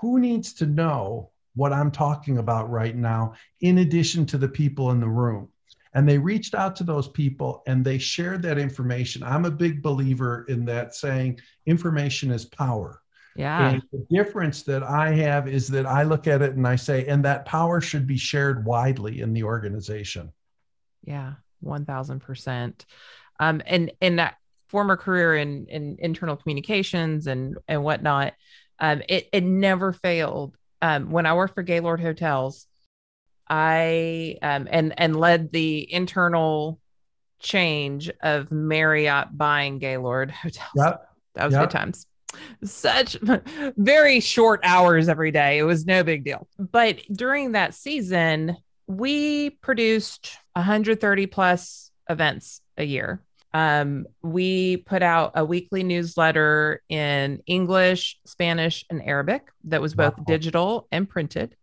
who 0.00 0.18
needs 0.18 0.54
to 0.54 0.66
know 0.66 1.30
what 1.54 1.72
I'm 1.72 1.90
talking 1.90 2.38
about 2.38 2.70
right 2.70 2.96
now, 2.96 3.34
in 3.60 3.78
addition 3.78 4.24
to 4.26 4.38
the 4.38 4.48
people 4.48 4.92
in 4.92 5.00
the 5.00 5.08
room? 5.08 5.48
And 5.94 6.08
they 6.08 6.18
reached 6.18 6.54
out 6.54 6.76
to 6.76 6.84
those 6.84 7.08
people 7.08 7.62
and 7.66 7.84
they 7.84 7.98
shared 7.98 8.42
that 8.42 8.58
information. 8.58 9.22
I'm 9.22 9.44
a 9.44 9.50
big 9.50 9.82
believer 9.82 10.44
in 10.48 10.64
that 10.66 10.94
saying 10.94 11.40
information 11.66 12.30
is 12.30 12.44
power. 12.44 13.02
Yeah. 13.36 13.70
And 13.70 13.82
the 13.92 14.06
difference 14.10 14.62
that 14.64 14.82
I 14.82 15.12
have 15.12 15.48
is 15.48 15.68
that 15.68 15.86
I 15.86 16.02
look 16.02 16.26
at 16.26 16.42
it 16.42 16.54
and 16.54 16.66
I 16.66 16.76
say, 16.76 17.06
and 17.06 17.24
that 17.24 17.44
power 17.44 17.80
should 17.80 18.06
be 18.06 18.16
shared 18.16 18.64
widely 18.64 19.20
in 19.20 19.32
the 19.32 19.44
organization. 19.44 20.32
Yeah, 21.04 21.34
1000%. 21.64 22.84
Um, 23.38 23.62
and, 23.66 23.90
in 24.00 24.16
that 24.16 24.36
former 24.68 24.96
career 24.96 25.36
in, 25.36 25.66
in 25.66 25.96
internal 25.98 26.36
communications 26.36 27.26
and, 27.26 27.56
and 27.66 27.82
whatnot, 27.82 28.34
um, 28.78 29.02
it, 29.08 29.28
it 29.32 29.44
never 29.44 29.92
failed. 29.92 30.56
Um, 30.82 31.10
when 31.10 31.26
I 31.26 31.34
worked 31.34 31.54
for 31.54 31.62
Gaylord 31.62 32.00
Hotels, 32.00 32.66
I 33.50 34.36
um, 34.40 34.68
and 34.70 34.94
and 34.96 35.16
led 35.16 35.52
the 35.52 35.92
internal 35.92 36.80
change 37.40 38.10
of 38.22 38.50
Marriott 38.50 39.36
buying 39.36 39.78
Gaylord 39.78 40.30
Hotels. 40.30 40.70
Yep. 40.76 41.08
That 41.34 41.44
was 41.44 41.54
yep. 41.54 41.64
good 41.64 41.70
times 41.70 42.06
such 42.64 43.16
very 43.76 44.20
short 44.20 44.60
hours 44.62 45.08
every 45.08 45.30
day. 45.30 45.58
It 45.58 45.64
was 45.64 45.86
no 45.86 46.02
big 46.04 46.24
deal. 46.24 46.46
But 46.58 47.00
during 47.12 47.52
that 47.52 47.74
season, 47.74 48.56
we 48.86 49.50
produced 49.50 50.36
130 50.54 51.26
plus 51.26 51.90
events 52.08 52.60
a 52.76 52.84
year. 52.84 53.22
Um, 53.52 54.06
we 54.22 54.78
put 54.78 55.02
out 55.02 55.32
a 55.34 55.44
weekly 55.44 55.82
newsletter 55.82 56.82
in 56.88 57.42
English, 57.46 58.18
Spanish, 58.24 58.84
and 58.90 59.02
Arabic 59.02 59.42
that 59.64 59.80
was 59.80 59.94
both 59.94 60.16
wow. 60.18 60.24
digital 60.26 60.88
and 60.92 61.08
printed. 61.08 61.56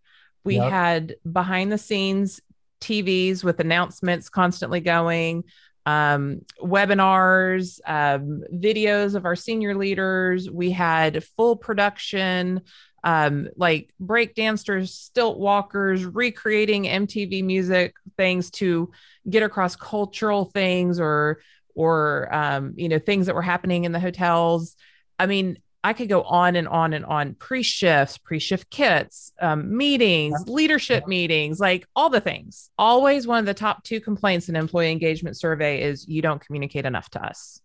We 0.48 0.56
yep. 0.56 0.72
had 0.72 1.16
behind 1.30 1.72
the 1.72 1.78
scenes 1.78 2.42
TVs 2.82 3.44
with 3.44 3.60
announcements 3.60 4.30
constantly 4.30 4.80
going 4.80 5.44
um, 5.86 6.42
webinars, 6.62 7.80
um, 7.86 8.44
videos 8.54 9.16
of 9.16 9.26
our 9.26 9.36
senior 9.36 9.76
leaders. 9.76 10.50
We 10.50 10.72
had 10.72 11.24
full 11.24 11.56
production, 11.56 12.62
um, 13.04 13.48
like 13.56 13.94
break 14.00 14.36
dancers, 14.36 14.94
stilt 14.94 15.38
walkers, 15.38 16.06
recreating 16.06 16.84
MTV 16.84 17.44
music 17.44 17.96
things 18.18 18.52
to 18.52 18.92
get 19.30 19.44
across 19.44 19.76
cultural 19.76 20.46
things 20.46 21.00
or 21.00 21.40
or 21.74 22.34
um, 22.34 22.74
you 22.76 22.90
know 22.90 23.00
things 23.00 23.28
that 23.28 23.36
were 23.36 23.42
happening 23.42 23.86
in 23.86 23.92
the 23.92 24.00
hotels. 24.00 24.76
I 25.20 25.26
mean, 25.26 25.58
I 25.88 25.94
could 25.94 26.10
go 26.10 26.24
on 26.24 26.58
and 26.58 26.68
on 26.68 26.92
and 26.92 27.06
on 27.06 27.36
pre 27.36 27.64
shifts, 27.64 28.18
pre 28.18 28.40
shift 28.40 28.70
kits, 28.70 29.32
um, 29.40 29.78
meetings, 29.78 30.38
leadership 30.46 31.08
meetings, 31.08 31.62
like 31.62 31.88
all 31.96 32.10
the 32.10 32.20
things. 32.20 32.70
Always 32.78 33.26
one 33.26 33.40
of 33.40 33.46
the 33.46 33.54
top 33.54 33.86
two 33.86 34.02
complaints 34.02 34.50
in 34.50 34.58
employee 34.58 34.92
engagement 34.92 35.38
survey 35.38 35.82
is 35.82 36.06
you 36.06 36.22
don't 36.22 36.46
communicate 36.46 36.86
enough 36.86 37.10
to 37.12 37.26
us. 37.26 37.62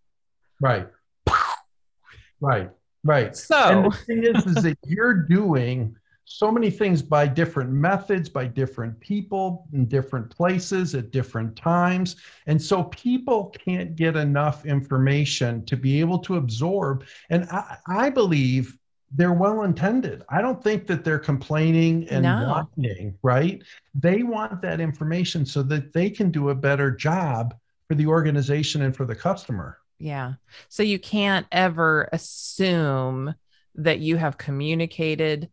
Right. 0.61 0.87
Right. 2.39 2.69
Right. 3.03 3.35
So 3.35 3.57
and 3.57 3.91
the 3.91 3.97
thing 3.97 4.23
is, 4.23 4.45
is 4.45 4.63
that 4.63 4.77
you're 4.85 5.13
doing 5.13 5.97
so 6.25 6.51
many 6.51 6.69
things 6.69 7.01
by 7.01 7.27
different 7.27 7.69
methods, 7.69 8.29
by 8.29 8.45
different 8.45 8.99
people 8.99 9.67
in 9.73 9.85
different 9.85 10.29
places 10.29 10.95
at 10.95 11.11
different 11.11 11.55
times. 11.55 12.15
And 12.47 12.61
so 12.61 12.85
people 12.85 13.53
can't 13.65 13.95
get 13.95 14.15
enough 14.15 14.65
information 14.65 15.65
to 15.65 15.75
be 15.75 15.99
able 15.99 16.19
to 16.19 16.37
absorb. 16.37 17.05
And 17.29 17.45
I, 17.51 17.77
I 17.87 18.09
believe 18.09 18.77
they're 19.15 19.33
well 19.33 19.63
intended. 19.63 20.23
I 20.29 20.41
don't 20.41 20.63
think 20.63 20.87
that 20.87 21.03
they're 21.03 21.19
complaining 21.19 22.07
and 22.09 22.23
no. 22.23 22.65
whining, 22.77 23.15
right? 23.21 23.61
They 23.93 24.23
want 24.23 24.61
that 24.63 24.79
information 24.79 25.45
so 25.45 25.61
that 25.63 25.93
they 25.93 26.09
can 26.09 26.31
do 26.31 26.49
a 26.49 26.55
better 26.55 26.89
job 26.89 27.53
for 27.87 27.95
the 27.95 28.07
organization 28.07 28.81
and 28.81 28.95
for 28.95 29.05
the 29.05 29.15
customer. 29.15 29.77
Yeah. 29.99 30.33
So 30.69 30.81
you 30.83 30.97
can't 30.97 31.45
ever 31.51 32.09
assume 32.11 33.35
that 33.75 33.99
you 33.99 34.17
have 34.17 34.37
communicated 34.37 35.49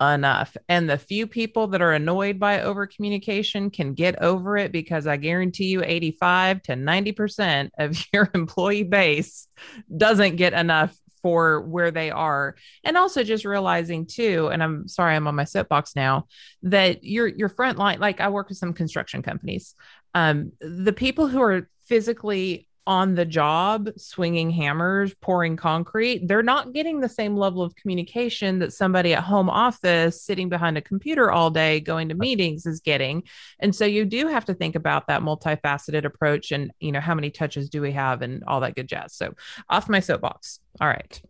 enough. 0.00 0.56
And 0.68 0.88
the 0.88 0.98
few 0.98 1.26
people 1.26 1.68
that 1.68 1.82
are 1.82 1.92
annoyed 1.92 2.38
by 2.38 2.62
over 2.62 2.86
communication 2.86 3.70
can 3.70 3.94
get 3.94 4.20
over 4.22 4.56
it 4.56 4.70
because 4.70 5.06
I 5.06 5.16
guarantee 5.16 5.66
you 5.66 5.82
85 5.84 6.62
to 6.62 6.72
90% 6.74 7.70
of 7.78 7.98
your 8.12 8.30
employee 8.34 8.84
base 8.84 9.48
doesn't 9.96 10.36
get 10.36 10.52
enough 10.52 10.96
for 11.20 11.62
where 11.62 11.90
they 11.90 12.10
are. 12.10 12.54
And 12.84 12.96
also 12.96 13.24
just 13.24 13.44
realizing 13.44 14.06
too, 14.06 14.48
and 14.52 14.62
I'm 14.62 14.86
sorry 14.86 15.16
I'm 15.16 15.26
on 15.26 15.34
my 15.34 15.44
soapbox 15.44 15.96
now, 15.96 16.26
that 16.62 17.02
your 17.02 17.26
your 17.26 17.48
front 17.48 17.76
line, 17.76 17.98
like 17.98 18.20
I 18.20 18.28
work 18.28 18.48
with 18.48 18.58
some 18.58 18.72
construction 18.72 19.22
companies. 19.22 19.74
Um, 20.14 20.52
the 20.60 20.92
people 20.92 21.26
who 21.26 21.42
are 21.42 21.68
physically 21.86 22.67
on 22.88 23.14
the 23.14 23.26
job 23.26 23.90
swinging 23.98 24.48
hammers, 24.48 25.14
pouring 25.20 25.56
concrete, 25.56 26.26
they're 26.26 26.42
not 26.42 26.72
getting 26.72 27.00
the 27.00 27.08
same 27.08 27.36
level 27.36 27.62
of 27.62 27.76
communication 27.76 28.58
that 28.60 28.72
somebody 28.72 29.12
at 29.12 29.22
home 29.22 29.50
office 29.50 30.24
sitting 30.24 30.48
behind 30.48 30.78
a 30.78 30.80
computer 30.80 31.30
all 31.30 31.50
day 31.50 31.80
going 31.80 32.08
to 32.08 32.14
meetings 32.14 32.64
is 32.64 32.80
getting. 32.80 33.22
And 33.60 33.74
so 33.74 33.84
you 33.84 34.06
do 34.06 34.26
have 34.28 34.46
to 34.46 34.54
think 34.54 34.74
about 34.74 35.06
that 35.08 35.20
multifaceted 35.20 36.06
approach 36.06 36.50
and, 36.50 36.72
you 36.80 36.90
know, 36.90 37.00
how 37.00 37.14
many 37.14 37.30
touches 37.30 37.68
do 37.68 37.82
we 37.82 37.92
have 37.92 38.22
and 38.22 38.42
all 38.48 38.60
that 38.60 38.74
good 38.74 38.88
jazz. 38.88 39.14
So 39.14 39.34
off 39.68 39.90
my 39.90 40.00
soapbox. 40.00 40.60
All 40.80 40.88
right. 40.88 41.20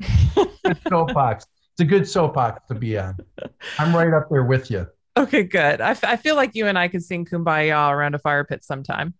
soapbox. 0.88 1.44
It's 1.72 1.80
a 1.80 1.84
good 1.84 2.08
soapbox 2.08 2.68
to 2.68 2.74
be 2.76 2.96
on. 2.96 3.16
I'm 3.80 3.94
right 3.94 4.14
up 4.14 4.28
there 4.30 4.44
with 4.44 4.70
you. 4.70 4.86
Okay, 5.16 5.42
good. 5.42 5.80
I, 5.80 5.90
f- 5.90 6.04
I 6.04 6.14
feel 6.14 6.36
like 6.36 6.54
you 6.54 6.68
and 6.68 6.78
I 6.78 6.86
could 6.86 7.02
sing 7.02 7.24
Kumbaya 7.24 7.90
around 7.90 8.14
a 8.14 8.20
fire 8.20 8.44
pit 8.44 8.62
sometime. 8.62 9.14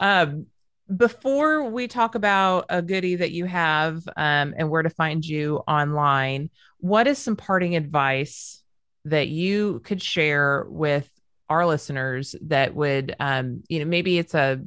Um, 0.00 0.46
before 0.94 1.68
we 1.68 1.88
talk 1.88 2.14
about 2.14 2.66
a 2.68 2.80
goodie 2.80 3.16
that 3.16 3.32
you 3.32 3.44
have 3.46 4.06
um, 4.16 4.54
and 4.56 4.70
where 4.70 4.82
to 4.82 4.90
find 4.90 5.24
you 5.24 5.56
online, 5.66 6.50
what 6.78 7.06
is 7.06 7.18
some 7.18 7.36
parting 7.36 7.74
advice 7.74 8.62
that 9.04 9.28
you 9.28 9.80
could 9.84 10.02
share 10.02 10.64
with 10.68 11.08
our 11.48 11.66
listeners 11.66 12.34
that 12.42 12.74
would, 12.74 13.14
um, 13.18 13.62
you 13.68 13.78
know, 13.78 13.84
maybe 13.84 14.18
it's 14.18 14.34
a 14.34 14.60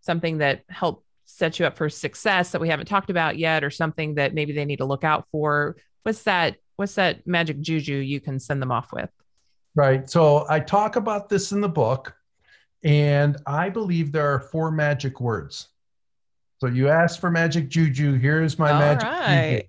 something 0.00 0.38
that 0.38 0.62
helped 0.68 1.04
set 1.26 1.58
you 1.58 1.66
up 1.66 1.76
for 1.76 1.88
success 1.88 2.50
that 2.50 2.60
we 2.60 2.68
haven't 2.68 2.86
talked 2.86 3.10
about 3.10 3.38
yet, 3.38 3.62
or 3.62 3.70
something 3.70 4.16
that 4.16 4.34
maybe 4.34 4.52
they 4.52 4.64
need 4.64 4.78
to 4.78 4.84
look 4.84 5.04
out 5.04 5.26
for. 5.30 5.76
What's 6.02 6.22
that? 6.24 6.56
What's 6.76 6.94
that 6.94 7.26
magic 7.26 7.60
juju 7.60 7.94
you 7.94 8.20
can 8.20 8.40
send 8.40 8.60
them 8.60 8.72
off 8.72 8.92
with? 8.92 9.10
Right. 9.74 10.08
So 10.08 10.46
I 10.48 10.60
talk 10.60 10.96
about 10.96 11.28
this 11.28 11.52
in 11.52 11.60
the 11.60 11.68
book. 11.68 12.14
And 12.82 13.36
I 13.46 13.68
believe 13.68 14.12
there 14.12 14.32
are 14.32 14.40
four 14.40 14.70
magic 14.70 15.20
words. 15.20 15.68
So 16.58 16.66
you 16.66 16.88
ask 16.88 17.20
for 17.20 17.30
magic 17.30 17.68
juju. 17.68 18.18
Here's 18.18 18.58
my 18.58 18.70
All 18.70 18.78
magic 18.78 19.08
right. 19.08 19.50
juju. 19.50 19.66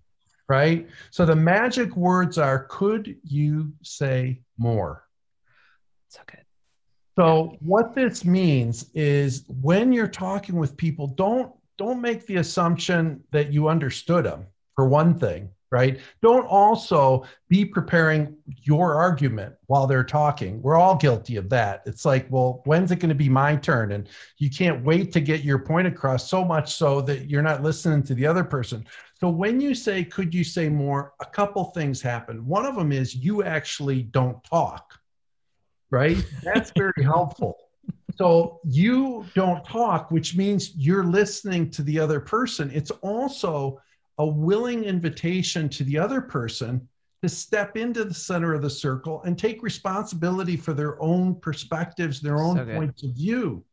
Right. 0.50 0.90
So 1.12 1.26
the 1.26 1.36
magic 1.36 1.96
words 1.96 2.38
are 2.38 2.66
could 2.70 3.16
you 3.24 3.72
say 3.84 4.42
more? 4.58 5.06
So 6.10 6.20
good. 6.26 6.44
So 7.18 7.56
what 7.60 7.96
this 7.96 8.26
means 8.26 8.90
is 8.94 9.46
when 9.48 9.94
you're 9.94 10.08
talking 10.08 10.56
with 10.56 10.76
people, 10.76 11.08
don't 11.08 11.54
don't 11.78 12.02
make 12.02 12.26
the 12.28 12.38
assumption 12.38 13.24
that 13.32 13.52
you 13.52 13.68
understood 13.70 14.26
them 14.26 14.46
for 14.76 14.88
one 14.88 15.18
thing. 15.18 15.50
Right? 15.72 16.02
Don't 16.22 16.46
also 16.46 17.24
be 17.48 17.64
preparing 17.64 18.36
your 18.64 18.96
argument 18.96 19.56
while 19.68 19.88
they're 19.88 20.04
talking. 20.04 20.62
We're 20.62 20.76
all 20.76 20.98
guilty 20.98 21.38
of 21.38 21.50
that. 21.50 21.82
It's 21.86 22.04
like, 22.04 22.28
well, 22.30 22.62
when's 22.66 22.92
it 22.92 22.98
going 22.98 23.10
to 23.10 23.16
be 23.16 23.30
my 23.30 23.56
turn? 23.56 23.94
And 23.94 24.10
you 24.38 24.50
can't 24.50 24.84
wait 24.84 25.14
to 25.14 25.22
get 25.22 25.44
your 25.44 25.60
point 25.60 25.88
across 25.88 26.30
so 26.30 26.44
much 26.44 26.76
so 26.76 27.00
that 27.02 27.30
you're 27.30 27.42
not 27.42 27.64
listening 27.64 28.04
to 28.04 28.14
the 28.14 28.28
other 28.28 28.44
person. 28.44 28.86
So 29.20 29.30
when 29.30 29.62
you 29.62 29.74
say, 29.74 30.04
could 30.04 30.34
you 30.34 30.44
say 30.44 30.68
more? 30.68 31.14
A 31.22 31.26
couple 31.26 31.64
things 31.66 32.02
happen. 32.02 32.46
One 32.46 32.66
of 32.66 32.76
them 32.76 32.92
is 32.92 33.16
you 33.16 33.44
actually 33.44 34.04
don't 34.04 34.44
talk, 34.44 35.00
right? 35.90 36.18
That's 36.44 36.72
very 36.76 37.04
helpful. 37.04 37.56
So 38.18 38.60
you 38.66 39.26
don't 39.36 39.64
talk, 39.64 40.12
which 40.12 40.36
means 40.36 40.76
you're 40.76 41.06
listening 41.06 41.70
to 41.72 41.82
the 41.82 41.98
other 41.98 42.20
person. 42.20 42.70
It's 42.74 42.92
also 42.92 43.80
a 44.22 44.26
willing 44.26 44.84
invitation 44.84 45.68
to 45.68 45.84
the 45.84 45.98
other 45.98 46.22
person 46.22 46.88
to 47.24 47.28
step 47.28 47.76
into 47.76 48.04
the 48.04 48.14
center 48.14 48.54
of 48.54 48.62
the 48.62 48.70
circle 48.70 49.24
and 49.24 49.38
take 49.38 49.64
responsibility 49.64 50.56
for 50.56 50.74
their 50.74 51.02
own 51.02 51.34
perspectives, 51.34 52.22
their 52.22 52.38
own 52.38 52.56
so 52.58 52.66
points 52.66 53.02
of 53.02 53.16
view. 53.16 53.64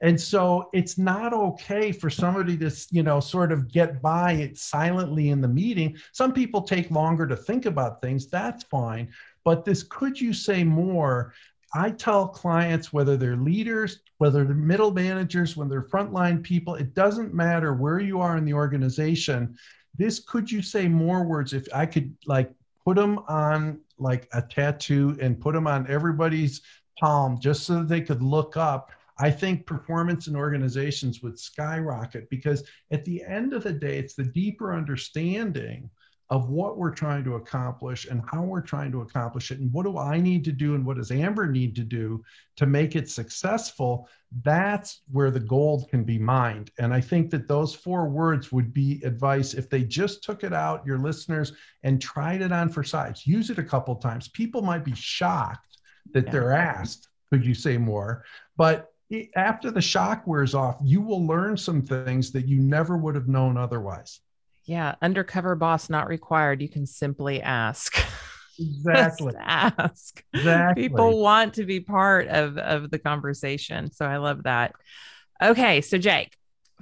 And 0.00 0.18
so 0.18 0.70
it's 0.72 0.96
not 0.96 1.34
okay 1.34 1.92
for 1.92 2.08
somebody 2.08 2.56
to, 2.56 2.74
you 2.90 3.02
know, 3.02 3.20
sort 3.20 3.52
of 3.52 3.70
get 3.70 4.00
by 4.00 4.32
it 4.32 4.56
silently 4.56 5.28
in 5.28 5.42
the 5.42 5.48
meeting. 5.48 5.94
Some 6.12 6.32
people 6.32 6.62
take 6.62 6.90
longer 6.90 7.26
to 7.26 7.36
think 7.36 7.66
about 7.66 8.00
things. 8.00 8.28
That's 8.28 8.64
fine. 8.64 9.12
But 9.44 9.66
this 9.66 9.82
could 9.82 10.18
you 10.18 10.32
say 10.32 10.64
more? 10.64 11.34
I 11.74 11.90
tell 11.90 12.28
clients 12.28 12.94
whether 12.94 13.18
they're 13.18 13.36
leaders, 13.36 14.00
whether 14.16 14.42
they're 14.44 14.54
middle 14.54 14.90
managers, 14.90 15.54
when 15.54 15.68
they're 15.68 15.82
frontline 15.82 16.42
people, 16.42 16.76
it 16.76 16.94
doesn't 16.94 17.34
matter 17.34 17.74
where 17.74 18.00
you 18.00 18.22
are 18.22 18.38
in 18.38 18.46
the 18.46 18.54
organization 18.54 19.58
this 19.98 20.20
could 20.20 20.50
you 20.50 20.62
say 20.62 20.88
more 20.88 21.24
words? 21.24 21.52
If 21.52 21.66
I 21.74 21.86
could 21.86 22.16
like 22.26 22.50
put 22.84 22.96
them 22.96 23.18
on 23.28 23.80
like 23.98 24.28
a 24.32 24.40
tattoo 24.40 25.16
and 25.20 25.40
put 25.40 25.54
them 25.54 25.66
on 25.66 25.90
everybody's 25.90 26.62
palm 26.98 27.38
just 27.40 27.64
so 27.64 27.82
they 27.82 28.00
could 28.00 28.22
look 28.22 28.56
up 28.56 28.90
I 29.18 29.30
think 29.30 29.66
performance 29.66 30.28
in 30.28 30.36
organizations 30.36 31.22
would 31.22 31.38
skyrocket 31.38 32.30
because 32.30 32.62
at 32.92 33.04
the 33.04 33.22
end 33.24 33.52
of 33.52 33.64
the 33.64 33.72
day, 33.72 33.98
it's 33.98 34.14
the 34.14 34.24
deeper 34.24 34.72
understanding 34.74 35.90
of 36.30 36.50
what 36.50 36.76
we're 36.76 36.90
trying 36.90 37.24
to 37.24 37.36
accomplish 37.36 38.06
and 38.06 38.22
how 38.30 38.42
we're 38.42 38.60
trying 38.60 38.92
to 38.92 39.00
accomplish 39.00 39.50
it 39.50 39.60
and 39.60 39.72
what 39.72 39.84
do 39.84 39.96
i 39.98 40.20
need 40.20 40.44
to 40.44 40.52
do 40.52 40.74
and 40.74 40.84
what 40.84 40.96
does 40.96 41.10
amber 41.10 41.46
need 41.46 41.74
to 41.74 41.82
do 41.82 42.22
to 42.56 42.66
make 42.66 42.96
it 42.96 43.08
successful 43.08 44.08
that's 44.42 45.00
where 45.10 45.30
the 45.30 45.40
gold 45.40 45.88
can 45.88 46.04
be 46.04 46.18
mined. 46.18 46.70
And 46.78 46.92
i 46.92 47.00
think 47.00 47.30
that 47.30 47.48
those 47.48 47.74
four 47.74 48.08
words 48.08 48.52
would 48.52 48.74
be 48.74 49.00
advice. 49.04 49.54
If 49.54 49.70
they 49.70 49.82
just 49.82 50.22
took 50.22 50.44
it 50.44 50.52
out 50.52 50.86
your 50.86 50.98
listeners 50.98 51.52
and 51.82 52.00
tried 52.00 52.42
it 52.42 52.52
on 52.52 52.68
for 52.68 52.84
size 52.84 53.26
use 53.26 53.50
it 53.50 53.58
a 53.58 53.64
couple 53.64 53.94
times. 53.96 54.28
People 54.28 54.62
might 54.62 54.84
be 54.84 54.94
shocked 54.94 55.78
that 56.12 56.26
yeah. 56.26 56.32
they're 56.32 56.52
asked 56.52 57.08
could 57.30 57.44
you 57.44 57.54
say 57.54 57.76
more? 57.76 58.24
But 58.56 58.90
after 59.36 59.70
the 59.70 59.80
shock 59.80 60.26
wears 60.26 60.54
off 60.54 60.78
you 60.84 61.00
will 61.00 61.26
learn 61.26 61.56
some 61.56 61.82
things 61.82 62.30
that 62.32 62.46
you 62.46 62.60
never 62.60 62.98
would 62.98 63.14
have 63.14 63.28
known 63.28 63.56
otherwise 63.56 64.20
yeah, 64.68 64.96
undercover 65.00 65.54
boss 65.54 65.88
not 65.88 66.08
required. 66.08 66.60
You 66.60 66.68
can 66.68 66.86
simply 66.86 67.42
ask. 67.42 67.96
Exactly. 68.60 69.34
ask. 69.38 70.20
Exactly. 70.34 70.88
People 70.88 71.22
want 71.22 71.54
to 71.54 71.64
be 71.64 71.78
part 71.78 72.26
of 72.26 72.58
of 72.58 72.90
the 72.90 72.98
conversation. 72.98 73.92
So 73.92 74.04
I 74.04 74.16
love 74.16 74.42
that. 74.42 74.74
Okay, 75.40 75.80
so 75.80 75.96
Jake, 75.96 76.36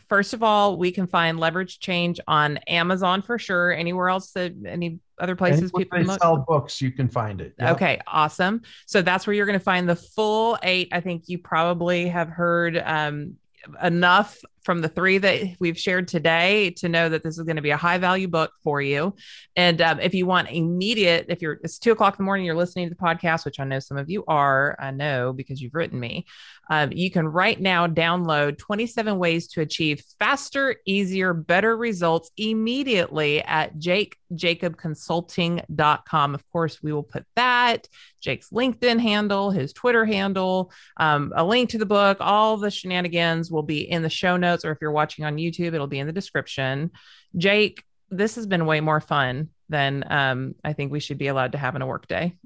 first 0.09 0.33
of 0.33 0.43
all, 0.43 0.79
we 0.79 0.91
can 0.91 1.07
find 1.07 1.39
leverage 1.39 1.79
change 1.79 2.19
on 2.27 2.57
Amazon 2.67 3.21
for 3.21 3.39
sure. 3.39 3.73
Anywhere 3.73 4.09
else 4.09 4.33
that 4.33 4.55
any 4.67 5.01
other 5.19 5.37
places 5.37 5.65
Anywhere 5.65 5.85
people 5.85 6.15
they 6.15 6.19
sell 6.19 6.39
books, 6.49 6.81
you 6.81 6.91
can 6.91 7.11
find 7.11 7.43
it. 7.43 7.53
Yep. 7.59 7.75
Okay, 7.75 8.01
awesome. 8.07 8.63
So 8.87 9.03
that's 9.03 9.27
where 9.27 9.35
you're 9.35 9.45
going 9.45 9.59
to 9.59 9.63
find 9.63 9.87
the 9.87 9.97
full 9.97 10.59
eight. 10.63 10.89
I 10.93 11.03
think 11.03 11.25
you 11.27 11.37
probably 11.39 12.09
have 12.09 12.31
heard 12.31 12.79
um, 12.79 13.37
enough 13.83 14.39
from 14.67 14.81
the 14.81 14.89
three 14.89 15.19
that 15.19 15.43
we've 15.61 15.79
shared 15.79 16.09
today 16.09 16.71
to 16.71 16.89
know 16.89 17.09
that 17.09 17.23
this 17.23 17.39
is 17.39 17.45
going 17.45 17.55
to 17.55 17.63
be 17.63 17.71
a 17.71 17.77
high 17.77 17.99
value 17.99 18.27
book 18.27 18.51
for 18.65 18.83
you. 18.83 19.15
And 19.55 19.81
um, 19.81 20.01
if 20.01 20.13
you 20.13 20.27
want 20.27 20.51
immediate, 20.51 21.27
if 21.29 21.41
you're 21.41 21.61
it's 21.63 21.79
two 21.79 21.93
o'clock 21.93 22.15
in 22.15 22.17
the 22.19 22.25
morning, 22.25 22.45
you're 22.45 22.57
listening 22.57 22.89
to 22.89 22.95
the 22.95 23.01
podcast, 23.01 23.45
which 23.45 23.61
I 23.61 23.65
know 23.65 23.79
some 23.79 23.97
of 23.97 24.11
you 24.11 24.25
are, 24.27 24.75
I 24.81 24.91
know 24.91 25.33
because 25.33 25.63
you've 25.63 25.77
written 25.77 26.01
me. 26.01 26.27
Um, 26.69 26.91
you 26.93 27.13
can 27.13 27.29
right 27.29 27.61
now 27.61 27.87
download 27.87 28.59
27 28.59 29.19
ways 29.19 29.47
to 29.49 29.61
achieve 29.61 30.03
faster, 30.19 30.75
easier, 30.85 31.33
better 31.33 31.77
results 31.77 32.33
immediately 32.37 33.41
at 33.45 33.79
jakejacobconsulting.com. 33.79 36.35
Of 36.35 36.51
course, 36.51 36.83
we 36.83 36.93
will 36.93 37.05
put 37.05 37.25
that, 37.37 37.87
Jake's 38.21 38.51
LinkedIn 38.51 38.99
handle, 38.99 39.53
his 39.53 39.73
Twitter 39.73 40.05
handle, 40.05 40.73
um, 40.97 41.33
a 41.37 41.45
link 41.45 41.71
to 41.71 41.79
the 41.79 41.87
book, 41.87 42.17
all 42.21 42.57
the 42.57 42.73
shenanigans 42.73 43.53
will 43.53 43.63
be 43.63 43.89
in 43.89 44.03
the 44.03 44.11
show 44.11 44.37
notes. 44.57 44.65
Or 44.65 44.73
if 44.73 44.79
you're 44.81 44.91
watching 44.91 45.25
on 45.25 45.37
YouTube, 45.37 45.75
it'll 45.75 45.87
be 45.87 45.99
in 45.99 46.07
the 46.07 46.13
description. 46.13 46.91
Jake, 47.37 47.83
this 48.11 48.37
has 48.37 48.47
been 48.47 48.67
way 48.67 48.81
more 48.81 49.01
fun 49.01 49.51
than 49.69 50.05
um, 50.11 50.55
I 50.65 50.73
think 50.73 50.93
we 50.93 51.01
should 51.01 51.19
be 51.19 51.27
allowed 51.27 51.53
to 51.53 51.59
have 51.59 51.77
in 51.77 51.83
a 51.83 51.87
workday. 51.87 52.37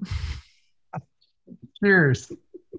Cheers. 1.83 2.31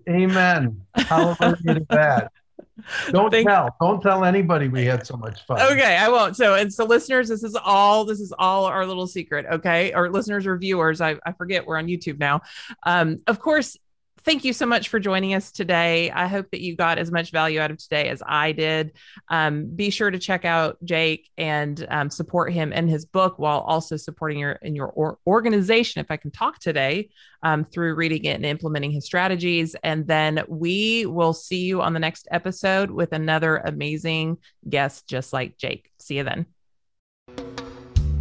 Amen. 0.09 0.83
Hallelujah 0.95 1.57
to 1.81 1.87
that. 1.91 2.33
Don't 3.11 3.31
Thank- 3.31 3.47
tell. 3.47 3.77
Don't 3.81 4.01
tell 4.01 4.25
anybody 4.25 4.69
we 4.69 4.85
had 4.85 5.07
so 5.07 5.17
much 5.17 5.45
fun. 5.47 5.61
Okay, 5.73 5.97
I 5.97 6.09
won't. 6.09 6.37
So, 6.37 6.55
and 6.55 6.73
so, 6.73 6.85
listeners, 6.85 7.29
this 7.29 7.45
is 7.45 7.55
all. 7.55 8.05
This 8.05 8.19
is 8.19 8.33
all 8.37 8.65
our 8.65 8.87
little 8.87 9.07
secret. 9.07 9.47
Okay, 9.53 9.93
or 9.93 10.11
listeners 10.11 10.47
or 10.47 10.57
viewers. 10.57 11.01
I, 11.01 11.17
I 11.25 11.33
forget 11.33 11.67
we're 11.67 11.77
on 11.77 11.87
YouTube 11.87 12.19
now. 12.19 12.41
Um, 12.85 13.21
of 13.27 13.39
course, 13.39 13.77
thank 14.25 14.45
you 14.45 14.53
so 14.53 14.67
much 14.67 14.89
for 14.89 14.99
joining 14.99 15.35
us 15.35 15.51
today. 15.51 16.11
I 16.11 16.27
hope 16.27 16.51
that 16.51 16.61
you 16.61 16.77
got 16.77 16.99
as 16.99 17.11
much 17.11 17.31
value 17.31 17.61
out 17.61 17.71
of 17.71 17.79
today 17.79 18.09
as 18.09 18.23
I 18.27 18.53
did. 18.53 18.93
Um, 19.29 19.67
be 19.67 19.91
sure 19.91 20.11
to 20.11 20.19
check 20.19 20.45
out 20.45 20.79
Jake 20.85 21.31
and 21.37 21.87
um, 21.91 22.11
support 22.11 22.53
him 22.53 22.73
and 22.73 22.89
his 22.89 23.05
book 23.05 23.39
while 23.39 23.61
also 23.61 23.97
supporting 23.97 24.39
your 24.39 24.53
in 24.63 24.75
your 24.75 24.89
or- 24.89 25.19
organization. 25.27 26.01
If 26.01 26.11
I 26.11 26.17
can 26.17 26.31
talk 26.31 26.59
today 26.59 27.11
um, 27.43 27.65
through 27.65 27.95
reading 27.95 28.25
it 28.25 28.37
and 28.37 28.47
implementing 28.47 28.93
his 28.93 29.05
strategies, 29.05 29.75
and 29.83 30.07
then 30.07 30.43
we 30.49 31.07
will 31.07 31.33
see 31.33 31.65
you 31.65 31.83
on 31.83 31.93
the 31.93 32.01
next 32.01 32.29
episode 32.31 32.91
with 32.91 33.13
another 33.13 33.57
amazing 33.59 34.39
guest 34.69 35.09
just 35.09 35.33
like 35.33 35.59
Jake. 35.59 35.91
See 35.99 36.17
you 36.17 36.25
then. 36.25 36.47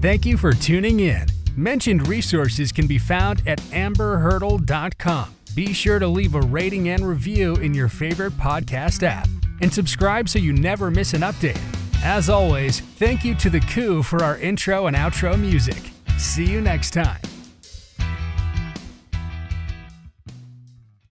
Thank 0.02 0.26
you 0.26 0.38
for 0.38 0.54
tuning 0.54 1.02
in. 1.02 1.28
Mentioned 1.56 2.08
resources 2.08 2.72
can 2.72 2.88
be 2.88 2.98
found 2.98 3.44
at 3.46 3.60
amberhurdle.com. 3.60 5.36
Be 5.56 5.74
sure 5.74 6.00
to 6.00 6.08
leave 6.08 6.36
a 6.36 6.42
rating 6.42 6.90
and 6.90 7.06
review 7.06 7.56
in 7.56 7.74
your 7.74 7.90
favorite 7.90 8.34
podcast 8.34 9.04
app 9.04 9.28
and 9.60 9.74
subscribe 9.74 10.30
so 10.30 10.40
you 10.40 10.54
never 10.54 10.90
miss 10.90 11.14
an 11.14 11.22
update. 11.22 11.60
As 12.04 12.30
always, 12.30 12.80
thank 12.80 13.26
you 13.26 13.36
to 13.36 13.50
The 13.50 13.60
Coup 13.60 14.02
for 14.02 14.24
our 14.24 14.38
intro 14.38 14.88
and 14.88 14.96
outro 14.96 15.38
music. 15.38 15.92
See 16.18 16.46
you 16.46 16.62
next 16.62 16.92
time. 16.92 17.20